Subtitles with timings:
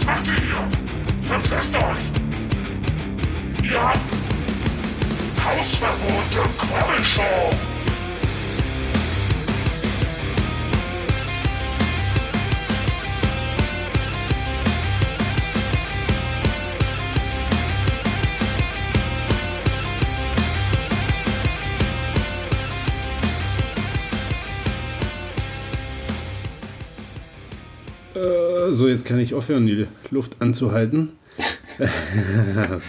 [0.00, 0.66] Was macht ihr hier?
[1.24, 1.82] Verpisst euch!
[3.62, 3.98] Ihr habt
[5.44, 7.69] Hausverbot im Comic Show!
[28.80, 31.10] So, jetzt kann ich aufhören, die Luft anzuhalten.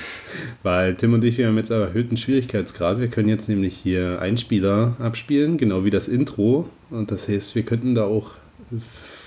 [0.63, 3.01] Weil Tim und ich, wir haben jetzt erhöhten Schwierigkeitsgrad.
[3.01, 6.69] Wir können jetzt nämlich hier Einspieler abspielen, genau wie das Intro.
[6.91, 8.31] Und das heißt, wir könnten da auch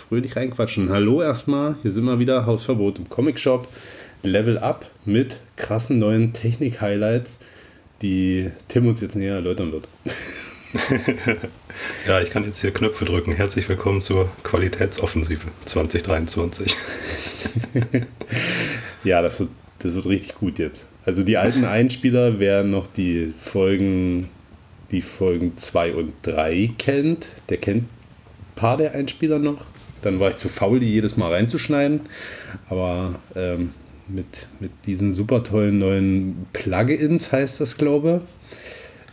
[0.08, 0.88] fröhlich reinquatschen.
[0.88, 3.68] Hallo erstmal, hier sind wir wieder, Hausverbot im Comic Shop.
[4.22, 7.40] Level Up mit krassen neuen Technik-Highlights,
[8.00, 9.86] die Tim uns jetzt näher erläutern wird.
[12.06, 13.32] ja, ich kann jetzt hier Knöpfe drücken.
[13.32, 16.74] Herzlich willkommen zur Qualitätsoffensive 2023.
[19.04, 20.86] ja, das wird, das wird richtig gut jetzt.
[21.04, 24.28] Also die alten Einspieler, wer noch die Folgen,
[24.90, 27.88] die Folgen 2 und 3 kennt, der kennt ein
[28.54, 29.64] paar der Einspieler noch.
[30.02, 32.00] Dann war ich zu faul, die jedes Mal reinzuschneiden.
[32.68, 33.70] Aber ähm,
[34.06, 34.26] mit,
[34.60, 38.20] mit diesen super tollen neuen Plugins heißt das, glaube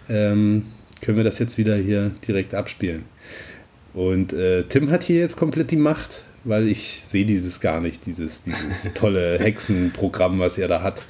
[0.09, 0.15] ich.
[0.15, 0.65] Ähm,
[1.01, 3.05] können wir das jetzt wieder hier direkt abspielen.
[3.93, 8.05] Und äh, Tim hat hier jetzt komplett die Macht, weil ich sehe dieses gar nicht,
[8.05, 11.01] dieses, dieses tolle Hexenprogramm, was er da hat.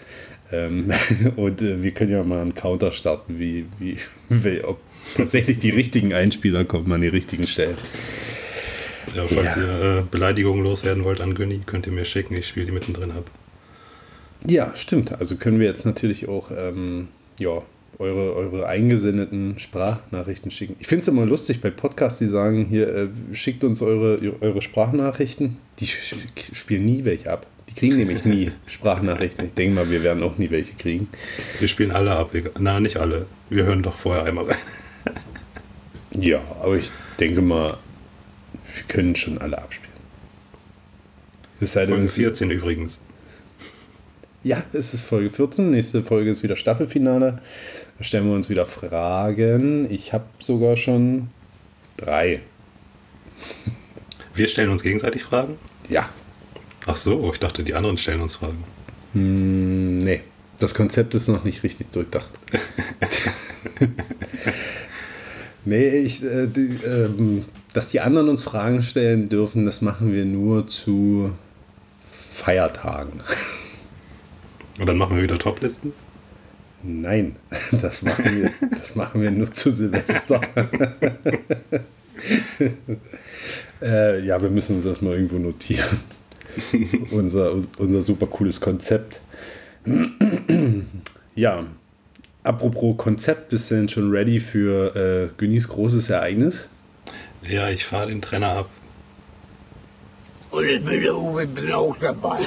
[0.52, 0.92] Ähm,
[1.36, 3.98] und äh, wir können ja mal einen Counter starten, wie, wie,
[4.30, 4.80] wie, ob
[5.16, 7.78] tatsächlich die richtigen Einspieler kommen an die richtigen Stellen.
[9.16, 9.61] Ja, falls ja.
[9.61, 13.11] ihr äh, Beleidigungen loswerden wollt an Günni, könnt ihr mir schicken, ich spiele die mittendrin
[13.11, 13.30] ab.
[14.48, 15.20] Ja, stimmt.
[15.20, 17.61] Also können wir jetzt natürlich auch ähm, ja,
[18.02, 20.75] eure, eure eingesendeten Sprachnachrichten schicken.
[20.80, 24.61] Ich finde es immer lustig bei Podcasts, die sagen, hier, äh, schickt uns eure, eure
[24.61, 25.58] Sprachnachrichten.
[25.80, 27.45] Die spielen nie welche ab.
[27.70, 29.45] Die kriegen nämlich nie Sprachnachrichten.
[29.45, 31.08] Ich denke mal, wir werden auch nie welche kriegen.
[31.59, 32.31] Wir spielen alle ab.
[32.59, 33.27] Na, nicht alle.
[33.49, 34.58] Wir hören doch vorher einmal rein.
[36.20, 37.77] ja, aber ich denke mal,
[38.76, 39.92] wir können schon alle abspielen.
[41.61, 42.99] Es sei Folge 14 übrigens.
[44.43, 45.70] Ja, es ist Folge 14.
[45.70, 47.39] Nächste Folge ist wieder Staffelfinale.
[48.02, 49.86] Da stellen wir uns wieder Fragen.
[49.92, 51.28] Ich habe sogar schon
[51.98, 52.42] drei.
[54.34, 55.60] Wir stellen uns gegenseitig Fragen?
[55.88, 56.10] Ja.
[56.88, 58.64] Ach so, ich dachte, die anderen stellen uns Fragen.
[59.14, 60.22] Hm, nee,
[60.58, 62.32] das Konzept ist noch nicht richtig durchdacht.
[65.66, 70.26] nee, ich, äh, die, äh, dass die anderen uns Fragen stellen dürfen, das machen wir
[70.26, 71.36] nur zu
[72.33, 73.22] Feiertagen.
[74.80, 75.94] Und dann machen wir wieder Toplisten?
[76.83, 77.36] Nein,
[77.81, 80.42] das machen wir, das machen wir nur zu Silvester.
[83.81, 85.99] äh, ja, wir müssen uns das mal irgendwo notieren.
[87.11, 89.21] unser, unser super cooles Konzept.
[91.36, 91.65] ja,
[92.43, 96.67] apropos Konzept, bist du denn schon ready für äh, Günnis großes Ereignis?
[97.47, 98.70] Ja, ich fahre den Trenner ab.
[100.52, 102.37] Und ich bin auch dabei.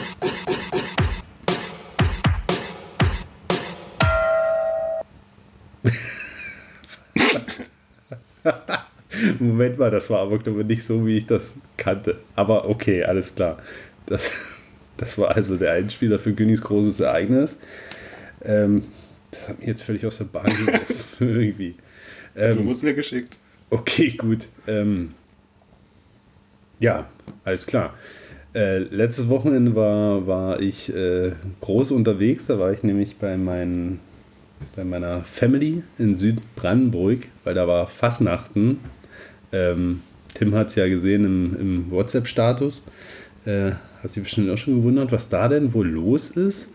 [9.38, 12.18] Moment mal, das war aber nicht so, wie ich das kannte.
[12.34, 13.58] Aber okay, alles klar.
[14.06, 14.32] Das,
[14.96, 17.58] das war also der Einspieler für Günnis großes Ereignis.
[18.44, 18.84] Ähm,
[19.30, 21.74] das hat mich jetzt völlig aus der Bahn geworfen, irgendwie.
[22.36, 23.38] Ähm, so wurde es mir geschickt.
[23.70, 24.46] Okay, gut.
[24.66, 25.12] Ähm,
[26.78, 27.08] ja,
[27.44, 27.94] alles klar.
[28.54, 32.46] Äh, letztes Wochenende war, war ich äh, groß unterwegs.
[32.46, 34.00] Da war ich nämlich bei meinen
[34.76, 38.78] bei meiner Family in Südbrandenburg, weil da war Fasnachten.
[39.52, 40.00] Ähm,
[40.34, 42.86] Tim hat es ja gesehen im, im WhatsApp-Status.
[43.44, 46.74] Äh, hat sich bestimmt auch schon gewundert, was da denn wohl los ist.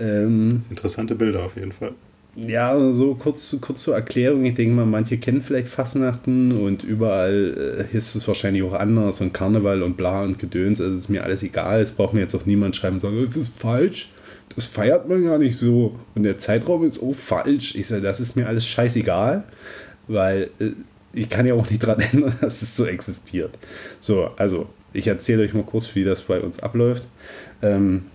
[0.00, 1.92] Ähm, Interessante Bilder auf jeden Fall.
[2.36, 4.44] Ja, so kurz, kurz zur Erklärung.
[4.44, 9.20] Ich denke mal, manche kennen vielleicht Fasnachten und überall äh, ist es wahrscheinlich auch anders
[9.20, 10.80] und Karneval und bla und Gedöns.
[10.80, 11.80] Also ist mir alles egal.
[11.80, 14.10] Es braucht mir jetzt auch niemand schreiben und sagen, das ist falsch
[14.54, 15.98] das feiert man gar nicht so.
[16.14, 17.74] Und der Zeitraum ist auch falsch.
[17.74, 19.44] Ich sage, das ist mir alles scheißegal,
[20.06, 20.70] weil äh,
[21.12, 23.58] ich kann ja auch nicht daran ändern, dass es so existiert.
[24.00, 27.04] So, also ich erzähle euch mal kurz, wie das bei uns abläuft.
[27.62, 28.06] Ähm,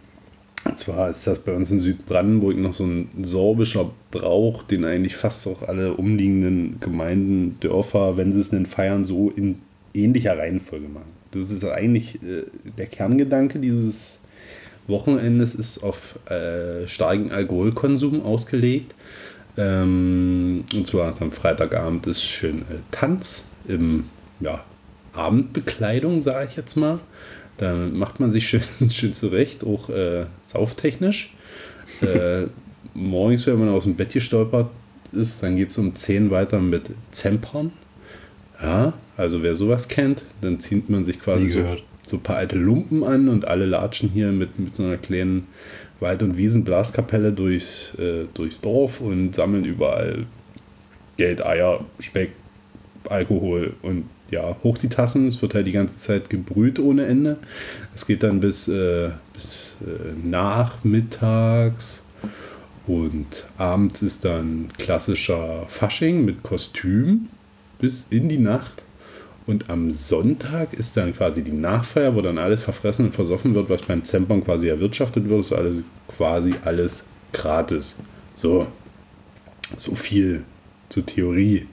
[0.65, 5.15] und zwar ist das bei uns in Südbrandenburg noch so ein sorbischer Brauch, den eigentlich
[5.15, 9.59] fast auch alle umliegenden Gemeinden, Dörfer, wenn sie es denn feiern, so in
[9.93, 11.11] ähnlicher Reihenfolge machen.
[11.31, 12.43] Das ist eigentlich äh,
[12.77, 14.19] der Kerngedanke dieses
[14.87, 18.95] Wochenendes ist auf äh, starken Alkoholkonsum ausgelegt.
[19.57, 24.05] Ähm, und zwar am Freitagabend ist schön äh, Tanz im
[24.39, 24.63] ja,
[25.13, 26.99] Abendbekleidung, sage ich jetzt mal.
[27.57, 31.33] Dann macht man sich schön, schön zurecht, auch äh, sauftechnisch.
[32.01, 32.43] Äh,
[32.93, 34.69] morgens, wenn man aus dem Bett gestolpert
[35.11, 37.71] ist, dann geht es um 10 weiter mit Zempern.
[38.61, 41.59] Ja, also wer sowas kennt, dann zieht man sich quasi so.
[42.05, 45.47] So ein paar alte Lumpen an und alle latschen hier mit, mit so einer kleinen
[45.99, 50.25] Wald- und Wiesenblaskapelle durchs, äh, durchs Dorf und sammeln überall
[51.17, 52.31] Geld, Eier, Speck,
[53.09, 55.27] Alkohol und ja, hoch die Tassen.
[55.27, 57.37] Es wird halt die ganze Zeit gebrüht ohne Ende.
[57.95, 62.03] Es geht dann bis, äh, bis äh, nachmittags
[62.85, 67.29] und abends ist dann klassischer Fasching mit Kostüm
[67.79, 68.83] bis in die Nacht.
[69.45, 73.69] Und am Sonntag ist dann quasi die Nachfeier, wo dann alles verfressen und versoffen wird,
[73.69, 75.41] was beim Zempern quasi erwirtschaftet wird.
[75.41, 77.99] ist alles quasi alles gratis.
[78.35, 78.67] So,
[79.75, 80.43] so viel
[80.89, 81.67] zur Theorie.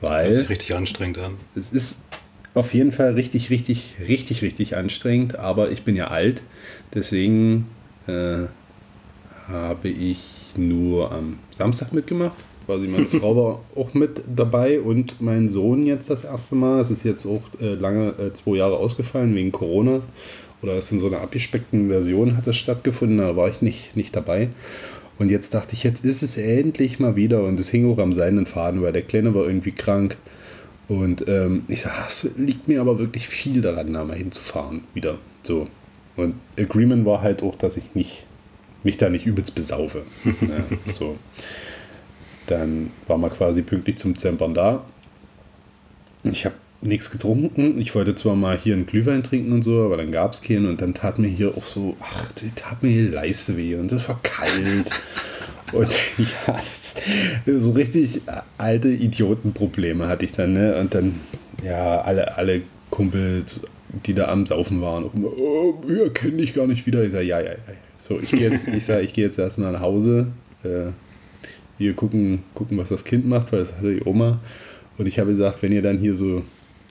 [0.00, 1.34] Hört Weil sich richtig anstrengend an.
[1.54, 2.04] es ist
[2.54, 6.42] auf jeden Fall richtig, richtig, richtig, richtig anstrengend, aber ich bin ja alt,
[6.94, 7.66] deswegen
[8.08, 8.46] äh,
[9.46, 10.20] habe ich
[10.56, 12.44] nur am Samstag mitgemacht.
[12.70, 16.80] Quasi meine Frau war auch mit dabei und mein Sohn jetzt das erste Mal.
[16.80, 20.02] Es ist jetzt auch äh, lange, äh, zwei Jahre ausgefallen wegen Corona.
[20.62, 24.14] Oder es in so einer abgespeckten Version hat es stattgefunden, da war ich nicht, nicht
[24.14, 24.50] dabei.
[25.18, 27.42] Und jetzt dachte ich, jetzt ist es endlich mal wieder.
[27.42, 30.16] Und es hing auch am seinen Faden, weil der Kleine war irgendwie krank.
[30.86, 35.18] Und ähm, ich sage, es liegt mir aber wirklich viel daran, da mal hinzufahren wieder.
[35.42, 35.66] So.
[36.14, 38.26] Und Agreement war halt auch, dass ich nicht,
[38.84, 40.02] mich da nicht übelst besaufe.
[40.24, 41.16] ja, so.
[42.50, 44.84] Dann war man quasi pünktlich zum Zempern da.
[46.24, 47.80] Ich habe nichts getrunken.
[47.80, 50.66] Ich wollte zwar mal hier einen Glühwein trinken und so, aber dann gab es keinen.
[50.66, 53.92] Und dann tat mir hier auch so, ach, die tat mir die Leiste weh und
[53.92, 54.90] das war kalt.
[55.72, 58.22] und ja, so richtig
[58.58, 60.52] alte Idiotenprobleme hatte ich dann.
[60.52, 60.76] Ne?
[60.76, 61.20] Und dann,
[61.62, 63.60] ja, alle, alle Kumpels,
[64.06, 67.04] die da am Saufen waren, auch immer, oh, wir kennen dich gar nicht wieder.
[67.04, 67.56] Ich sage, ja, ja, ja.
[68.00, 70.28] So, ich gehe jetzt, ich sag, ich gehe jetzt erstmal nach Hause.
[70.64, 70.90] Äh,
[71.80, 74.38] wir gucken, gucken, was das Kind macht, weil das hatte die Oma.
[74.98, 76.44] Und ich habe gesagt, wenn ihr dann hier so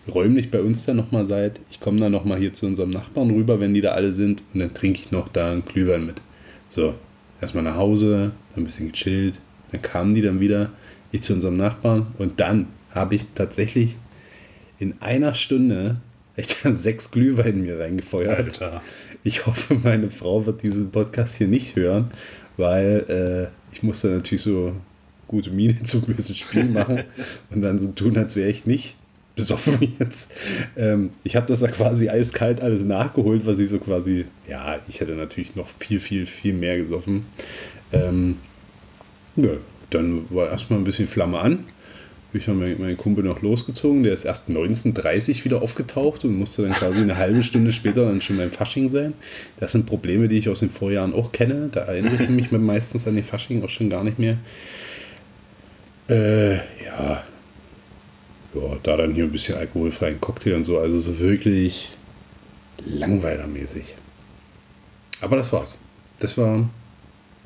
[0.08, 3.60] räumlich bei uns dann nochmal seid, ich komme dann nochmal hier zu unserem Nachbarn rüber,
[3.60, 6.22] wenn die da alle sind, und dann trinke ich noch da einen Glühwein mit.
[6.70, 6.96] So,
[7.42, 9.36] erstmal nach Hause, ein bisschen gechillt,
[9.72, 10.72] dann kamen die dann wieder,
[11.12, 13.96] ich zu unserem Nachbarn, und dann habe ich tatsächlich
[14.80, 15.98] in einer Stunde
[16.36, 18.40] echt sechs Glühwein mir reingefeuert.
[18.40, 18.82] Alter.
[19.24, 22.12] Ich hoffe, meine Frau wird diesen Podcast hier nicht hören,
[22.58, 24.74] weil äh, ich musste natürlich so
[25.28, 27.04] gute Miene zum bösen Spiel machen
[27.52, 28.96] und dann so tun, als wäre ich nicht
[29.36, 30.32] besoffen jetzt.
[30.76, 35.00] Ähm, ich habe das da quasi eiskalt alles nachgeholt, was ich so quasi, ja, ich
[35.00, 37.26] hätte natürlich noch viel, viel, viel mehr gesoffen.
[37.94, 38.38] Ähm,
[39.36, 39.52] ja,
[39.92, 41.66] dann war erstmal ein bisschen Flamme an.
[42.32, 44.04] Bin ich dann mit meinem Kumpel noch losgezogen.
[44.04, 48.22] Der ist erst 1930 wieder aufgetaucht und musste dann quasi eine halbe Stunde später dann
[48.22, 49.14] schon beim Fasching sein.
[49.60, 51.70] Das sind Probleme, die ich aus den Vorjahren auch kenne.
[51.72, 54.38] Da erinnere ich mich meistens an den Fasching auch schon gar nicht mehr.
[56.08, 57.24] Äh, ja.
[58.54, 60.80] Ja, da dann hier ein bisschen alkoholfreien Cocktail und so.
[60.80, 61.90] Also so wirklich
[62.86, 63.96] langweilermäßig.
[65.22, 65.78] Aber das war's.
[66.20, 66.70] Das war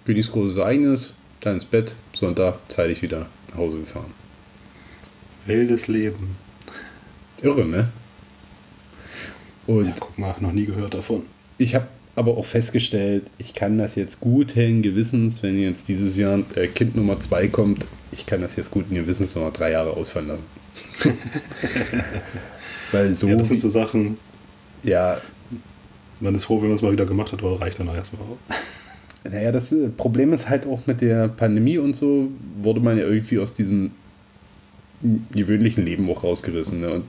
[0.06, 1.16] Bündis großes Ereignis.
[1.40, 1.94] Dann ins Bett.
[2.14, 4.23] Sonntag zeitig wieder nach Hause gefahren.
[5.46, 6.36] Wildes Leben.
[7.42, 7.90] Irre, ne?
[9.68, 11.24] Und Ja, guck mal, noch nie gehört davon.
[11.58, 16.40] ich habe aber auch festgestellt, ich kann das jetzt guten Gewissens, wenn jetzt dieses Jahr
[16.56, 20.28] äh, Kind Nummer 2 kommt, ich kann das jetzt guten Gewissens noch drei Jahre ausfallen
[20.28, 20.44] lassen.
[22.92, 24.18] Weil so, ja, das sind so Sachen,
[24.84, 25.20] ja,
[26.20, 28.22] man ist froh, wenn man es mal wieder gemacht hat, aber reicht dann auch erstmal
[28.22, 28.38] auch.
[29.32, 32.30] Naja, das äh, Problem ist halt auch mit der Pandemie und so,
[32.62, 33.92] wurde man ja irgendwie aus diesem
[35.32, 36.82] gewöhnlichen Leben auch rausgerissen.
[36.82, 36.92] Ne?
[36.92, 37.06] Und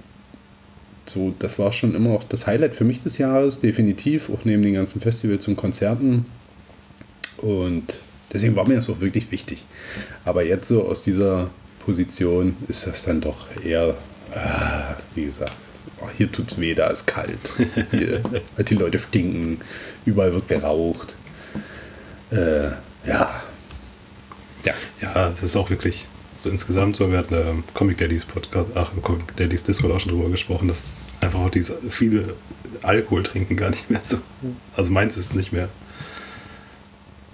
[1.07, 4.63] so, das war schon immer auch das Highlight für mich des Jahres, definitiv, auch neben
[4.63, 6.27] den ganzen Festivals und Konzerten.
[7.39, 8.01] Und
[8.33, 9.65] deswegen war mir das auch wirklich wichtig.
[10.25, 13.95] Aber jetzt so aus dieser Position ist das dann doch eher,
[14.35, 15.53] ah, wie gesagt,
[16.01, 17.39] oh, hier tut's weh, da ist kalt.
[17.91, 18.23] Hier,
[18.67, 19.61] die Leute stinken,
[20.07, 21.15] überall wird geraucht.
[22.31, 22.69] Äh,
[23.07, 23.43] ja.
[24.65, 24.75] Ja.
[25.03, 26.07] Ja, das ist auch wirklich
[26.45, 27.11] so insgesamt so.
[27.11, 30.69] Wir hatten ähm, Comic Daddies Podcast, ach, im Comic Daddies Discord auch schon drüber gesprochen,
[30.69, 32.35] dass einfach auch diese viele
[32.83, 34.19] Alkohol trinken gar nicht mehr so.
[34.77, 35.69] Also meins ist es nicht mehr.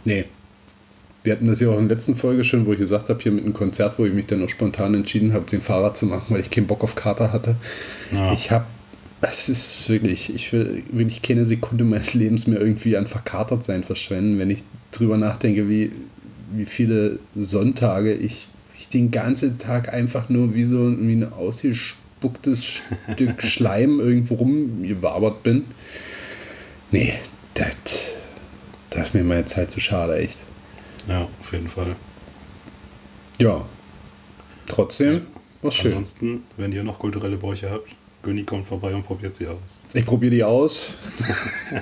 [0.05, 0.25] Nee.
[1.23, 3.31] Wir hatten das ja auch in der letzten Folge schon, wo ich gesagt habe, hier
[3.31, 6.27] mit einem Konzert, wo ich mich dann auch spontan entschieden habe, den Fahrrad zu machen,
[6.31, 7.57] weil ich keinen Bock auf Kater hatte.
[8.11, 8.33] Ja.
[8.33, 8.65] Ich habe,
[9.21, 13.85] es ist wirklich, ich will wirklich keine Sekunde meines Lebens mehr irgendwie an verkatert sein
[13.85, 14.63] verschwenden, wenn ich
[14.93, 15.93] drüber nachdenke, wie,
[16.53, 18.49] wie viele Sonntage ich
[18.93, 22.65] den ganzen Tag einfach nur wie so wie ein ausgespucktes
[23.13, 25.65] Stück Schleim irgendwo rumgewabert bin.
[26.91, 27.15] Nee,
[27.55, 27.69] das,
[28.91, 30.39] das ist mir meine Zeit zu schade, echt.
[31.09, 31.97] Ja, auf jeden Fall.
[33.39, 33.65] Ja.
[34.67, 35.23] Trotzdem,
[35.63, 35.93] was schön.
[35.93, 37.89] Ansonsten, wenn ihr noch kulturelle Bräuche habt,
[38.23, 39.81] Günni kommt vorbei und probiert sie aus.
[39.95, 40.95] Ich probiere die aus.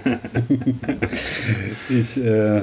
[1.89, 2.63] ich, äh,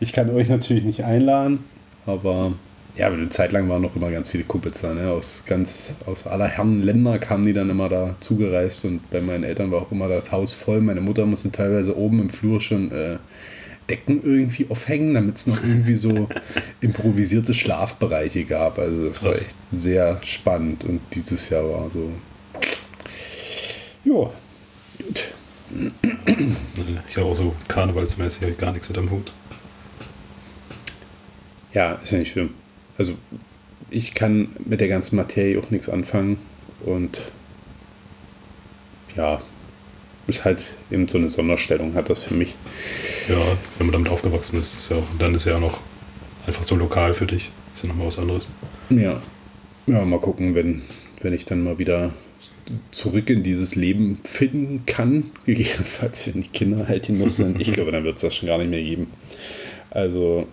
[0.00, 1.60] ich kann euch natürlich nicht einladen,
[2.06, 2.52] aber
[2.96, 5.10] ja, aber eine Zeit lang waren noch immer ganz viele Kumpels da, ne?
[5.10, 9.42] Aus ganz, aus aller Herren Länder kamen die dann immer da zugereist und bei meinen
[9.42, 10.80] Eltern war auch immer das Haus voll.
[10.80, 13.16] Meine Mutter musste teilweise oben im Flur schon äh,
[13.90, 16.28] Decken irgendwie aufhängen, damit es noch irgendwie so
[16.80, 18.78] improvisierte Schlafbereiche gab.
[18.78, 19.42] Also das war Krass.
[19.42, 22.10] echt sehr spannend und dieses Jahr war so.
[24.04, 24.30] Ja,
[25.02, 25.24] gut.
[27.08, 29.32] Ich habe auch so karnevalsmäßig gar nichts mit am Hut.
[31.72, 32.50] Ja, ist ja nicht schlimm.
[32.98, 33.14] Also
[33.90, 36.38] ich kann mit der ganzen Materie auch nichts anfangen
[36.84, 37.18] und
[39.16, 39.40] ja,
[40.26, 42.54] ist halt eben so eine Sonderstellung hat das für mich.
[43.28, 45.80] Ja, wenn man damit aufgewachsen ist, ist ja auch, dann ist ja auch noch
[46.46, 47.50] einfach so lokal für dich.
[47.74, 48.48] Ist ja nochmal was anderes.
[48.90, 49.20] Ja,
[49.86, 50.82] ja mal gucken, wenn,
[51.20, 52.12] wenn ich dann mal wieder
[52.90, 57.60] zurück in dieses Leben finden kann, gegebenenfalls, wenn die Kinder halt noch sind.
[57.60, 59.08] Ich glaube, dann wird es das schon gar nicht mehr geben.
[59.90, 60.46] Also,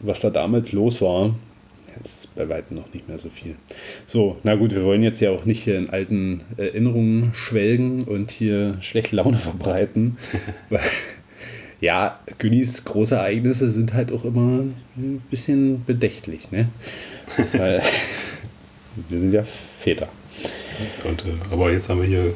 [0.00, 1.34] was da damals los war,
[2.02, 3.56] das ist bei weitem noch nicht mehr so viel.
[4.06, 8.30] So, na gut, wir wollen jetzt ja auch nicht hier in alten Erinnerungen schwelgen und
[8.30, 10.18] hier schlechte Laune verbreiten.
[10.70, 10.80] weil,
[11.80, 14.64] ja, Günnis große Ereignisse sind halt auch immer
[14.96, 16.68] ein bisschen bedächtlich, ne?
[17.52, 17.82] Weil
[19.08, 19.44] wir sind ja
[19.78, 20.08] Väter.
[21.04, 22.34] Und, äh, aber jetzt haben wir hier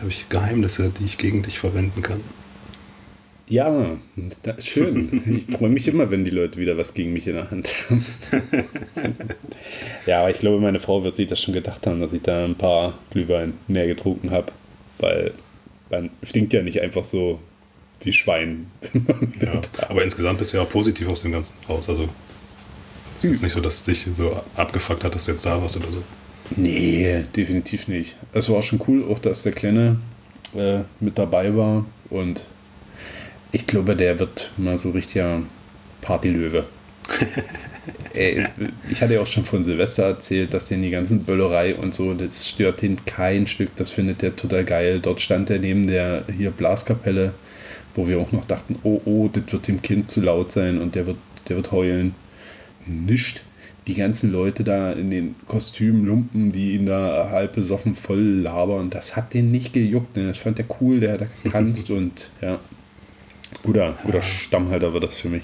[0.00, 2.20] habe ich Geheimnisse, die ich gegen dich verwenden kann.
[3.46, 3.98] Ja,
[4.58, 5.44] schön.
[5.46, 8.06] Ich freue mich immer, wenn die Leute wieder was gegen mich in der Hand haben.
[10.06, 12.44] ja, aber ich glaube, meine Frau wird sich das schon gedacht haben, dass ich da
[12.44, 14.50] ein paar Glühwein mehr getrunken habe.
[14.98, 15.32] Weil
[15.90, 17.38] man stinkt ja nicht einfach so
[18.00, 18.66] wie Schwein.
[19.40, 21.88] Ja, aber insgesamt bist du ja auch positiv aus dem Ganzen raus.
[21.88, 22.08] Also
[23.16, 25.60] es ist jetzt nicht so, dass es dich so abgefuckt hat, dass du jetzt da
[25.60, 26.02] warst oder so.
[26.56, 28.16] Nee, definitiv nicht.
[28.32, 29.98] Es war schon cool, auch dass der Kleine
[30.54, 32.46] äh, mit dabei war und
[33.54, 35.40] ich glaube, der wird mal so richtiger
[36.00, 36.64] Partylöwe.
[38.14, 38.46] Ey,
[38.90, 42.14] ich hatte ja auch schon von Silvester erzählt, dass den die ganzen Böllerei und so,
[42.14, 44.98] das stört ihn kein Stück, das findet der total geil.
[45.00, 47.32] Dort stand er neben der hier Blaskapelle,
[47.94, 50.96] wo wir auch noch dachten, oh oh, das wird dem Kind zu laut sein und
[50.96, 51.18] der wird,
[51.48, 52.14] der wird heulen.
[52.86, 53.44] Nicht.
[53.86, 58.90] Die ganzen Leute da in den Kostümen, Lumpen, die ihn da halb besoffen voll labern,
[58.90, 60.16] das hat den nicht gejuckt.
[60.16, 60.28] Ne?
[60.28, 62.58] Das fand der cool, der hat da getanzt und ja.
[63.62, 65.42] Guter, guter Stammhalter wird das für mich.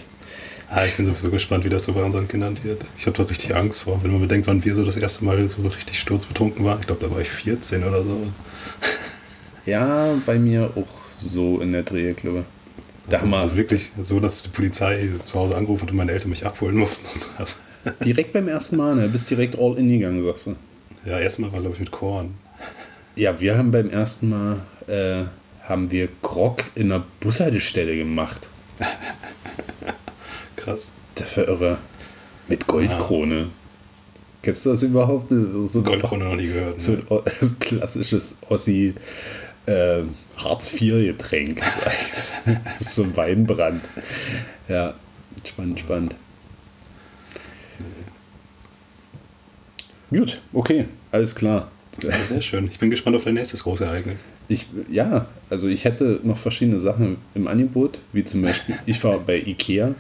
[0.69, 2.85] Ah, ich bin sowieso gespannt, wie das so bei unseren Kindern wird.
[2.97, 5.49] Ich habe da richtig Angst vor, wenn man bedenkt, wann wir so das erste Mal
[5.49, 6.79] so richtig sturzbetrunken waren.
[6.81, 8.29] Ich glaube, da war ich 14 oder so.
[9.67, 12.45] Ja, bei mir auch so in der Dreh, glaube ich.
[13.11, 15.97] Da also, haben wir also wirklich so, dass die Polizei zu Hause angerufen hat und
[15.97, 17.29] meine Eltern mich abholen mussten und so.
[17.37, 17.57] Also,
[18.05, 19.09] direkt beim ersten Mal, ne?
[19.09, 20.57] Bist direkt all in gegangen, sagst du.
[21.05, 22.35] ja, erstmal war, glaube ich, mit Korn.
[23.17, 25.25] Ja, wir haben beim ersten Mal äh,
[25.71, 28.49] haben wir Grog in der Bushaltestelle gemacht.
[30.57, 30.93] Krass.
[31.15, 31.79] Das war irre.
[32.49, 33.49] Mit Goldkrone.
[34.43, 35.31] Kennst du das überhaupt?
[35.31, 36.81] Das ist so, Goldkrone noch nie gehört.
[36.81, 36.99] so Ne?
[36.99, 37.23] ein o-
[37.61, 38.95] klassisches Ossi
[39.67, 40.03] äh,
[40.37, 41.61] Hartz-IV-Getränk.
[42.65, 43.85] das ist so ein Weinbrand.
[44.69, 44.95] Ja,
[45.47, 46.15] spannend, spannend.
[50.11, 51.71] Gut, okay, alles klar.
[52.29, 52.67] Sehr schön.
[52.67, 54.17] Ich bin gespannt auf dein nächstes große Ereignis.
[54.51, 59.19] Ich, ja, also ich hätte noch verschiedene Sachen im Angebot, wie zum Beispiel, ich war
[59.21, 59.95] bei Ikea,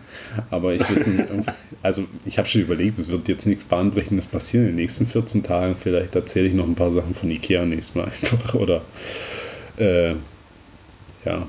[0.50, 1.44] aber ich irgendwie-
[1.82, 5.44] also ich habe schon überlegt, es wird jetzt nichts Bahnbrechendes passieren in den nächsten 14
[5.44, 5.76] Tagen.
[5.78, 8.54] Vielleicht erzähle ich noch ein paar Sachen von Ikea nächstes Mal einfach.
[8.54, 8.82] Oder
[9.76, 10.10] äh,
[11.24, 11.46] ja.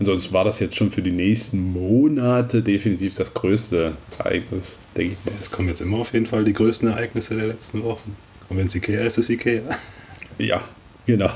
[0.00, 5.24] Ansonsten war das jetzt schon für die nächsten Monate definitiv das größte Ereignis, denke ich
[5.30, 5.36] mal.
[5.40, 8.16] Es kommen jetzt immer auf jeden Fall die größten Ereignisse der letzten Wochen.
[8.48, 9.62] Und wenn es Ikea ist, ist es Ikea.
[10.38, 10.62] Ja,
[11.08, 11.30] genau.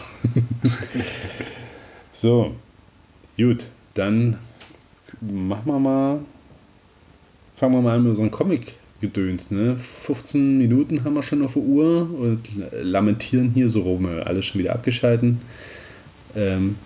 [2.12, 2.54] so,
[3.36, 4.36] gut, dann
[5.20, 6.20] machen wir mal,
[7.56, 9.50] fangen wir mal an mit unserem Comic-Gedöns.
[9.50, 9.76] Ne?
[9.76, 14.06] 15 Minuten haben wir schon auf der Uhr und lamentieren hier so rum.
[14.06, 15.40] Alles schon wieder abgeschalten.
[16.36, 16.76] Ähm,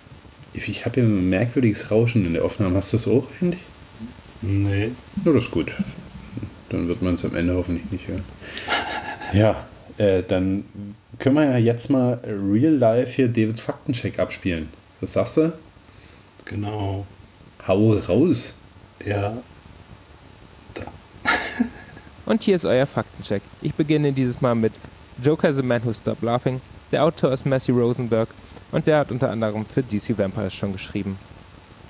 [0.53, 2.77] ich habe hier ein merkwürdiges Rauschen in der Aufnahme.
[2.77, 3.61] Hast du das auch eigentlich?
[4.41, 4.91] Nee.
[5.25, 5.71] Ja, das ist gut.
[6.69, 8.23] Dann wird man es am Ende hoffentlich nicht hören.
[9.33, 9.67] Ja,
[9.97, 10.63] äh, dann
[11.19, 14.69] können wir ja jetzt mal real life hier Davids Faktencheck abspielen.
[15.01, 15.53] Was sagst du?
[16.45, 17.05] Genau.
[17.67, 18.55] Hau raus.
[19.05, 19.37] Ja.
[22.25, 23.41] Und hier ist euer Faktencheck.
[23.61, 24.73] Ich beginne dieses Mal mit
[25.23, 26.61] Joker the Man Who Stopped Laughing.
[26.91, 28.29] Der Autor ist Matthew Rosenberg
[28.71, 31.17] und der hat unter anderem für DC Vampires schon geschrieben.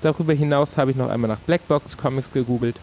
[0.00, 2.80] Darüber hinaus habe ich noch einmal nach Blackbox Comics gegoogelt.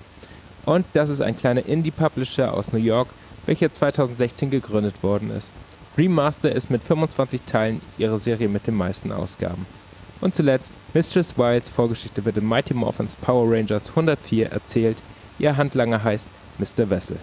[0.66, 3.10] Und das ist ein kleiner Indie-Publisher aus New York,
[3.46, 5.54] welcher 2016 gegründet worden ist.
[5.98, 9.66] Remaster ist mit 25 Teilen ihre Serie mit den meisten Ausgaben.
[10.22, 14.98] Und zuletzt, Mistress Wilds Vorgeschichte wird in Mighty Morphins Power Rangers 104 erzählt.
[15.40, 16.90] Ihr Handlanger heißt Mr.
[16.90, 17.18] Wessel.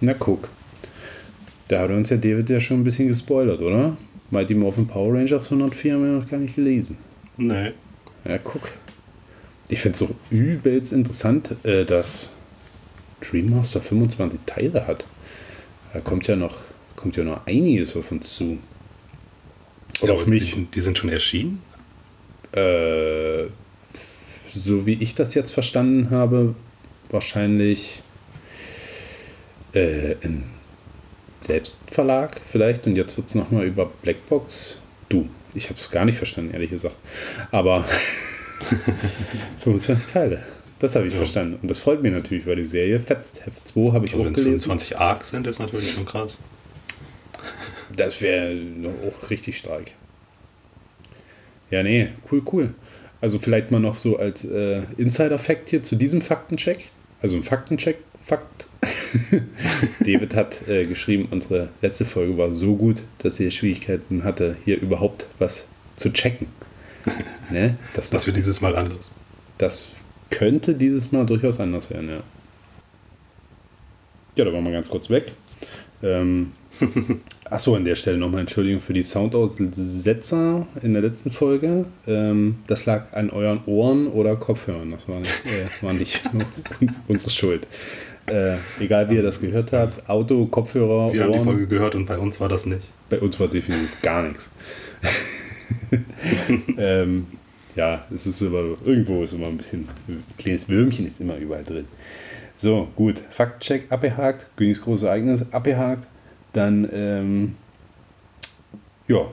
[0.00, 0.48] Na guck.
[1.68, 3.96] Da hat uns ja David ja schon ein bisschen gespoilert, oder?
[4.30, 6.98] Mighty Morphin Power Rangers 104 haben wir noch gar nicht gelesen.
[7.36, 7.72] Nee.
[8.24, 8.72] Ja, guck.
[9.68, 12.32] Ich finde es so übelst interessant, äh, dass
[13.20, 15.06] Dream Master 25 Teile hat.
[15.96, 16.60] Da kommt ja noch,
[16.94, 18.58] kommt ja noch einiges auf uns zu.
[20.02, 20.52] Oder auf mich.
[20.52, 21.62] Die, die sind schon erschienen?
[22.52, 23.44] Äh,
[24.52, 26.54] so wie ich das jetzt verstanden habe,
[27.10, 28.02] wahrscheinlich
[29.74, 30.42] äh, im
[31.40, 32.86] Selbstverlag vielleicht.
[32.86, 34.76] Und jetzt wird es nochmal über Blackbox.
[35.08, 36.96] Du, ich habe es gar nicht verstanden, ehrlich gesagt.
[37.52, 37.86] Aber
[39.60, 40.44] 25 Teile.
[40.78, 41.18] Das habe ich Ja.
[41.18, 41.58] verstanden.
[41.62, 43.44] Und das freut mich natürlich, weil die Serie fetzt.
[43.46, 44.62] Heft 2 habe ich Also auch wenn es gelesen.
[44.64, 46.38] 25 Arcs sind, ist natürlich schon krass.
[47.96, 48.54] Das wäre
[49.08, 49.92] auch richtig stark.
[51.70, 52.74] Ja, nee, cool, cool.
[53.20, 56.88] Also vielleicht mal noch so als äh, Insider-Fact hier zu diesem Faktencheck.
[57.22, 58.66] Also ein Faktencheck, Fakt.
[60.00, 64.80] David hat äh, geschrieben, unsere letzte Folge war so gut, dass er Schwierigkeiten hatte, hier
[64.80, 65.66] überhaupt was
[65.96, 66.48] zu checken.
[67.50, 67.76] ne?
[67.94, 69.10] Das, Das macht, wird dieses Mal anders.
[69.58, 69.92] das
[70.30, 72.22] könnte dieses Mal durchaus anders werden, ja.
[74.36, 75.32] Ja, da waren wir ganz kurz weg.
[76.02, 76.52] Ähm,
[77.50, 81.86] Achso, an der Stelle nochmal Entschuldigung für die Soundaussetzer in der letzten Folge.
[82.06, 84.90] Ähm, das lag an euren Ohren oder Kopfhörern.
[84.90, 86.22] Das war nicht, äh, war nicht
[86.80, 87.66] uns, unsere Schuld.
[88.26, 91.46] Äh, egal wie ihr das gehört habt, Auto, Kopfhörer, Wir haben die Ohren.
[91.46, 92.90] Folge gehört und bei uns war das nicht.
[93.08, 94.50] Bei uns war definitiv gar nichts.
[96.76, 97.28] ähm,
[97.76, 101.64] ja, es ist aber irgendwo ist immer ein bisschen ein kleines Würmchen ist immer überall
[101.64, 101.86] drin.
[102.56, 103.22] So, gut.
[103.30, 106.06] Faktcheck abgehakt, Günnigs großes Ereignis abgehakt.
[106.54, 107.54] Dann, ähm,
[109.08, 109.26] ja,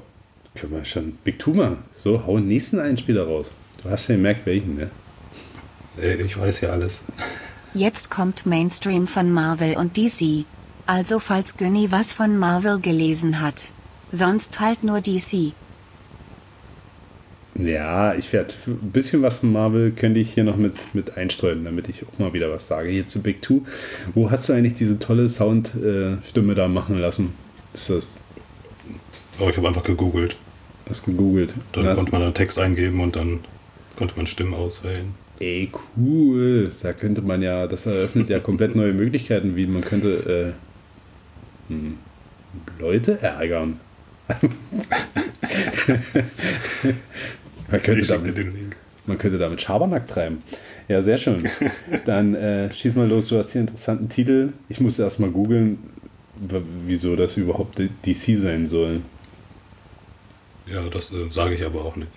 [0.56, 1.78] können wir schon Big machen.
[1.94, 3.54] So, hau den nächsten Einspieler raus.
[3.82, 4.90] Du hast ja gemerkt, welchen, ne?
[5.98, 7.04] Ey, Ich weiß ja alles.
[7.74, 10.46] Jetzt kommt Mainstream von Marvel und DC.
[10.86, 13.70] Also falls Günni was von Marvel gelesen hat.
[14.12, 15.54] Sonst halt nur DC.
[17.56, 21.64] Ja, ich werde ein bisschen was von Marvel könnte ich hier noch mit, mit einstreuen,
[21.64, 22.90] damit ich auch mal wieder was sage.
[22.90, 23.62] Hier zu Big Two.
[24.16, 27.34] Wo hast du eigentlich diese tolle Soundstimme da machen lassen?
[27.74, 28.22] Ist das
[29.40, 30.36] Aber ich habe einfach gegoogelt.
[30.90, 31.54] hast gegoogelt?
[31.74, 33.42] Dann hast, konnte man einen Text eingeben und dann
[33.98, 35.14] konnte man Stimmen auswählen.
[35.40, 36.72] ey, cool.
[36.82, 40.54] Da könnte man ja, das eröffnet ja komplett neue Möglichkeiten, wie man könnte
[41.70, 41.98] äh, hm,
[42.80, 43.80] Leute ärgern.
[47.74, 48.76] man könnte damit dir den Link.
[49.06, 50.44] Man könnte damit Schabernack treiben.
[50.88, 51.50] Ja, sehr schön.
[52.06, 54.54] Dann äh, schieß mal los, du hast hier einen interessanten Titel.
[54.70, 55.80] Ich musste erst mal googeln,
[56.86, 59.02] wieso das überhaupt DC sein soll.
[60.68, 62.10] Ja, das äh, sage ich aber auch nicht.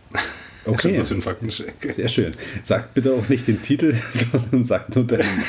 [0.67, 1.75] Okay, Was für ein Faktencheck.
[1.79, 2.35] sehr schön.
[2.63, 5.43] Sag bitte auch nicht den Titel, sondern sag nur deinen.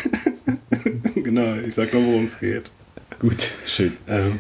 [1.16, 2.72] genau, ich sag nur, worum es geht.
[3.20, 3.98] Gut, schön.
[4.08, 4.40] Ähm,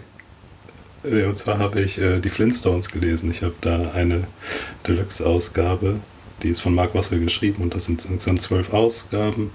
[1.07, 3.31] und zwar habe ich äh, die Flintstones gelesen.
[3.31, 4.27] Ich habe da eine
[4.87, 5.99] Deluxe-Ausgabe,
[6.43, 9.51] die ist von Mark Wassel geschrieben und das sind insgesamt zwölf Ausgaben.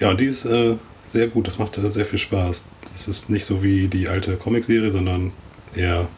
[0.00, 2.64] Ja, und die ist äh, sehr gut, das macht äh, sehr viel Spaß.
[2.92, 5.32] Das ist nicht so wie die alte Comicserie, sondern
[5.74, 6.08] eher,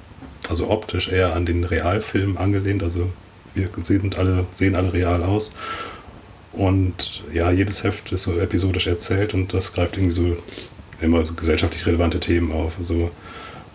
[0.48, 2.82] also optisch eher an den Realfilm angelehnt.
[2.82, 3.10] Also
[3.54, 5.50] wir sind alle, sehen alle real aus.
[6.52, 10.36] Und ja, jedes Heft ist so episodisch erzählt und das greift irgendwie so
[11.00, 12.74] immer so gesellschaftlich relevante Themen auf.
[12.78, 13.10] Also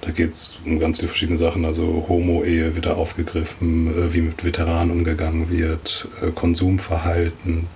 [0.06, 1.66] da geht es um ganz viele verschiedene Sachen.
[1.66, 7.68] Also Homo-Ehe wird da aufgegriffen, äh, wie mit Veteranen umgegangen wird, äh, Konsumverhalten,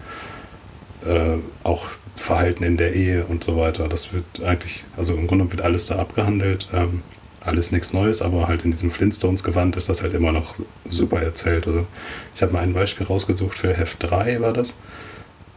[1.05, 3.87] äh, auch Verhalten in der Ehe und so weiter.
[3.87, 6.67] Das wird eigentlich, also im Grunde wird alles da abgehandelt.
[6.73, 7.01] Ähm,
[7.41, 10.55] alles nichts Neues, aber halt in diesem Flintstones-Gewand ist das halt immer noch
[10.89, 11.65] super erzählt.
[11.67, 11.87] Also
[12.35, 14.75] ich habe mal ein Beispiel rausgesucht für Heft 3 war das.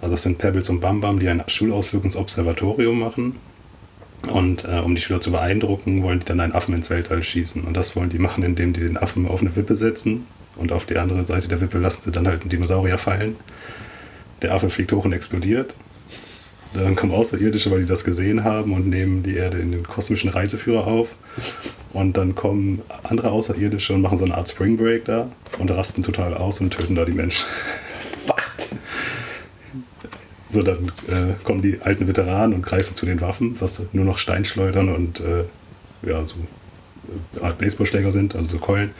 [0.00, 3.36] Also das sind Pebbles und Bam Bam, die einen Schulausflug ins Observatorium machen.
[4.28, 7.64] Und äh, um die Schüler zu beeindrucken, wollen die dann einen Affen ins Weltall schießen.
[7.64, 10.26] Und das wollen die machen, indem die den Affen auf eine Wippe setzen.
[10.56, 13.36] Und auf die andere Seite der Wippe lassen sie dann halt einen Dinosaurier fallen.
[14.42, 15.74] Der Affe fliegt hoch und explodiert.
[16.74, 20.30] Dann kommen Außerirdische, weil die das gesehen haben und nehmen die Erde in den kosmischen
[20.30, 21.08] Reiseführer auf.
[21.92, 26.02] Und dann kommen andere Außerirdische und machen so eine Art Spring Break da und rasten
[26.02, 27.46] total aus und töten da die Menschen.
[30.52, 34.18] So, dann äh, kommen die alten Veteranen und greifen zu den Waffen, was nur noch
[34.18, 35.44] Steinschleudern und äh,
[36.06, 36.36] ja, so
[37.40, 38.90] äh, Art Baseballschläger sind, also so Keulen.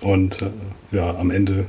[0.00, 0.46] Und äh,
[0.92, 1.66] ja, am Ende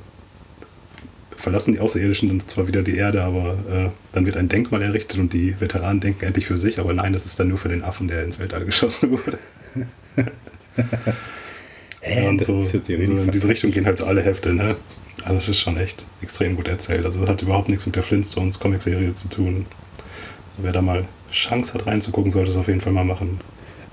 [1.35, 5.19] verlassen die Außerirdischen dann zwar wieder die Erde, aber äh, dann wird ein Denkmal errichtet
[5.19, 7.83] und die Veteranen denken endlich für sich, aber nein, das ist dann nur für den
[7.83, 9.37] Affen, der ins Weltall geschossen wurde.
[11.99, 13.49] Hä, und das so, so in diese.
[13.49, 14.77] Richtung gehen halt so alle Hefte, ne?
[15.23, 17.05] Aber das ist schon echt extrem gut erzählt.
[17.05, 19.65] Also das hat überhaupt nichts mit der Flintstones Comicserie zu tun.
[20.57, 23.39] Wer da mal Chance hat reinzugucken, sollte es auf jeden Fall mal machen.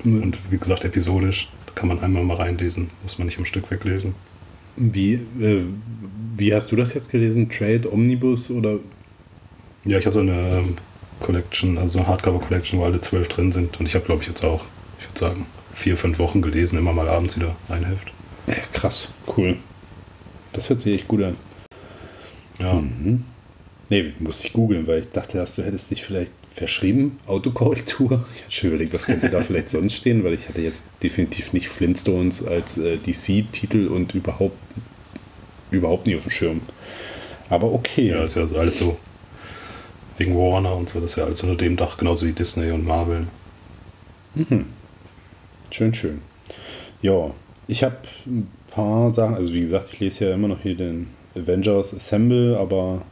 [0.05, 0.23] Mhm.
[0.23, 3.71] Und wie gesagt, episodisch, da kann man einmal mal reinlesen, muss man nicht am Stück
[3.71, 4.15] weglesen.
[4.77, 5.65] Wie, äh,
[6.37, 7.51] wie hast du das jetzt gelesen?
[7.51, 8.79] Trade, Omnibus oder
[9.85, 10.77] Ja, ich habe so eine ähm,
[11.21, 13.79] Collection, also so eine Hardcover-Collection, wo alle zwölf drin sind.
[13.79, 14.65] Und ich habe, glaube ich, jetzt auch,
[14.99, 18.13] ich würde sagen, vier, fünf Wochen gelesen, immer mal abends wieder ein Heft.
[18.47, 19.57] Ja, krass, cool.
[20.53, 21.37] Das hört sich echt gut an.
[22.59, 23.25] Ja, Mhm.
[23.89, 27.19] Nee, musste ich googeln, weil ich dachte, dass du hättest dich vielleicht verschrieben.
[27.27, 28.25] Autokorrektur.
[28.37, 31.53] Ich hatte schon überlegt, was könnte da vielleicht sonst stehen, weil ich hatte jetzt definitiv
[31.53, 34.57] nicht Flintstones als äh, DC-Titel und überhaupt,
[35.71, 36.61] überhaupt nie auf dem Schirm.
[37.49, 38.09] Aber okay.
[38.11, 38.97] ja, ist ja alles so
[40.19, 42.87] wegen Warner und so, das ist ja alles unter dem Dach, genauso wie Disney und
[42.87, 43.27] Marvel.
[45.71, 46.21] Schön, schön.
[47.03, 47.33] Ja,
[47.67, 51.09] ich habe ein paar Sachen, also wie gesagt, ich lese ja immer noch hier den
[51.37, 53.03] Avengers Assemble, aber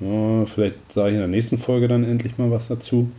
[0.00, 3.10] ja, vielleicht sage ich in der nächsten Folge dann endlich mal was dazu.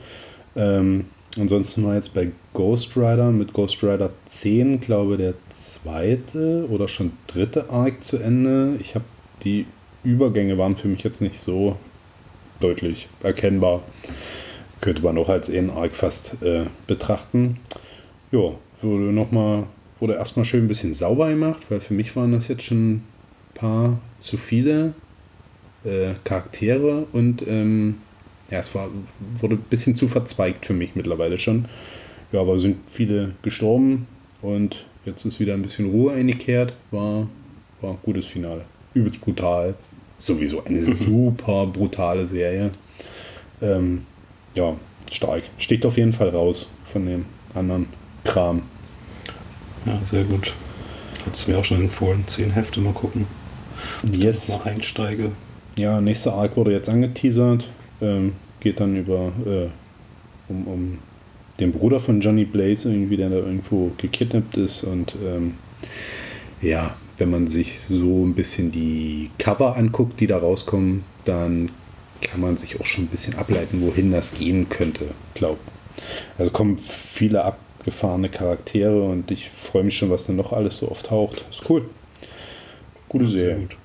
[0.56, 1.06] Ähm,
[1.38, 7.14] ansonsten war jetzt bei Ghost Rider mit Ghost Rider 10, glaube der zweite oder schon
[7.28, 8.76] dritte Arc zu Ende.
[8.80, 9.06] Ich habe
[9.44, 9.66] die
[10.04, 11.78] Übergänge waren für mich jetzt nicht so
[12.60, 13.82] deutlich erkennbar.
[14.82, 17.58] Könnte man auch als einen Arc fast äh, betrachten.
[18.32, 18.52] Ja,
[18.82, 19.64] wurde nochmal,
[20.04, 23.04] wurde erstmal schön ein bisschen sauber gemacht, weil für mich waren das jetzt schon ein
[23.54, 24.94] paar zu viele
[25.86, 27.96] äh, Charaktere und ähm,
[28.52, 28.90] ja, es war,
[29.40, 31.70] wurde ein bisschen zu verzweigt für mich mittlerweile schon.
[32.34, 34.06] Ja, aber sind viele gestorben
[34.42, 36.74] und jetzt ist wieder ein bisschen Ruhe eingekehrt.
[36.92, 37.30] War,
[37.80, 38.66] war ein gutes Finale.
[38.94, 39.74] Übelst brutal.
[40.18, 42.72] Sowieso eine super brutale Serie.
[43.62, 44.06] Ähm,
[44.54, 44.76] ja,
[45.10, 45.44] stark.
[45.58, 47.24] Sticht auf jeden Fall raus von dem
[47.56, 47.88] anderen
[48.26, 48.64] Kram.
[49.86, 50.54] Ja, sehr gut.
[51.26, 53.28] Hat mir auch schon empfohlen, zehn Hefte mal gucken.
[54.04, 54.50] Yes.
[54.50, 55.32] Mal einsteige.
[55.78, 57.68] Ja, nächster Arc wurde jetzt angeteasert.
[58.02, 59.68] Ähm, geht dann über äh,
[60.50, 61.00] um, um
[61.60, 64.84] den Bruder von Johnny Blaze, irgendwie, der da irgendwo gekidnappt ist.
[64.84, 65.56] Und ähm,
[66.62, 71.70] ja, wenn man sich so ein bisschen die Cover anguckt, die da rauskommen, dann
[72.22, 75.60] kann man sich auch schon ein bisschen ableiten, wohin das gehen könnte, glaube
[76.38, 77.44] Also kommen viele
[77.84, 81.44] abgefahrene Charaktere und ich freue mich schon, was dann noch alles so auftaucht.
[81.52, 81.86] Ist cool.
[83.10, 83.58] Gute Serie.
[83.58, 83.78] gut.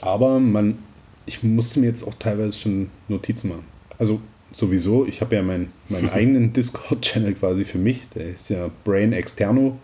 [0.00, 0.78] Aber man,
[1.26, 3.64] ich musste mir jetzt auch teilweise schon Notizen machen.
[3.98, 4.20] Also
[4.52, 9.12] sowieso, ich habe ja mein, meinen eigenen Discord-Channel quasi für mich, der ist ja Brain
[9.12, 9.78] Externo.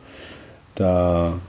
[0.76, 1.40] Da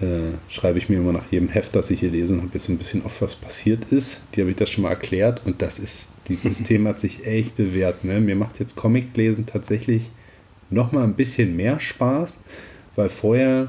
[0.00, 2.78] äh, schreibe ich mir immer nach jedem Heft, das ich hier lesen habe, jetzt ein
[2.78, 4.20] bisschen auf was passiert ist.
[4.34, 7.56] Die habe ich das schon mal erklärt und das ist, dieses Thema hat sich echt
[7.56, 8.02] bewährt.
[8.02, 8.18] Ne?
[8.18, 10.10] Mir macht jetzt Comic lesen tatsächlich
[10.70, 12.40] noch mal ein bisschen mehr Spaß,
[12.96, 13.68] weil vorher,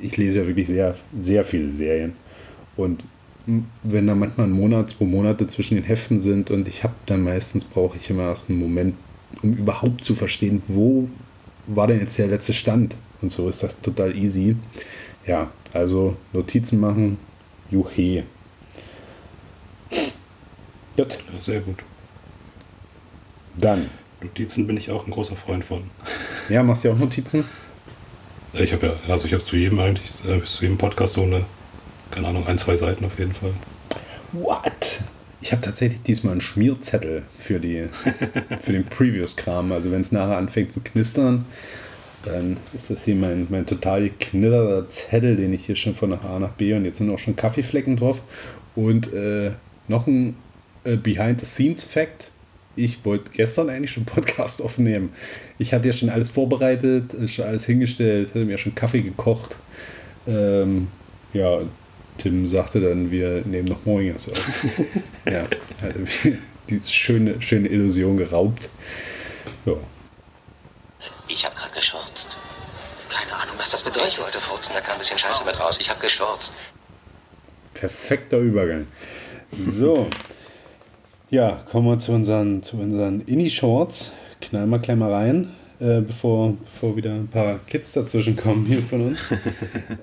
[0.00, 2.14] ich lese ja wirklich sehr, sehr viele Serien
[2.76, 3.04] und
[3.82, 7.22] wenn da manchmal ein Monat, zwei Monate zwischen den Heften sind und ich habe dann
[7.24, 8.94] meistens, brauche ich immer erst einen Moment,
[9.42, 11.08] um überhaupt zu verstehen, wo
[11.66, 14.56] war denn jetzt der letzte Stand und so ist das total easy.
[15.26, 17.18] Ja, also Notizen machen,
[17.70, 18.24] juhe.
[20.96, 21.78] Gut, sehr gut.
[23.56, 23.88] dann.
[24.20, 25.84] Notizen bin ich auch ein großer Freund von.
[26.48, 27.44] Ja, machst du ja auch Notizen?
[28.54, 31.44] Ich habe ja, also ich habe zu jedem eigentlich, äh, zu jedem Podcast so eine,
[32.10, 33.52] keine Ahnung, ein, zwei Seiten auf jeden Fall.
[34.32, 35.02] What?
[35.40, 37.86] Ich habe tatsächlich diesmal einen Schmierzettel für, die,
[38.62, 39.72] für den Previous-Kram.
[39.72, 41.46] Also wenn es nachher anfängt zu knistern,
[42.24, 46.38] dann ist das hier mein, mein total geknitterter Zettel, den ich hier schon von A
[46.38, 48.22] nach B und jetzt sind auch schon Kaffeeflecken drauf.
[48.76, 49.52] Und äh,
[49.88, 50.36] noch ein
[50.84, 52.30] äh, Behind-the-Scenes-Fact.
[52.74, 55.12] Ich wollte gestern eigentlich schon einen Podcast aufnehmen.
[55.58, 59.56] Ich hatte ja schon alles vorbereitet, schon alles hingestellt, hatte mir schon Kaffee gekocht.
[60.26, 60.88] Ähm,
[61.34, 61.60] ja,
[62.18, 64.64] Tim sagte dann, wir nehmen noch morgen erst auf.
[65.30, 65.42] ja,
[65.82, 66.00] also
[66.68, 68.68] diese schöne, schöne Illusion geraubt.
[69.66, 69.74] Ja,
[71.28, 72.36] Ich habe gerade geschurzt.
[73.10, 74.12] Keine Ahnung, was das bedeutet.
[74.12, 75.78] Ich wollte furzen, da kam ein bisschen Scheiße mit raus.
[75.80, 76.52] Ich habe geschurzt.
[77.74, 78.86] perfekter Übergang.
[79.58, 80.08] So,
[81.32, 84.12] ja, kommen wir zu unseren, zu unseren Inni-Shorts.
[84.42, 85.48] Knallen wir gleich mal rein,
[85.80, 89.18] äh, bevor, bevor wieder ein paar Kids dazwischen kommen hier von uns.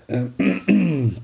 [0.10, 1.16] Ähm,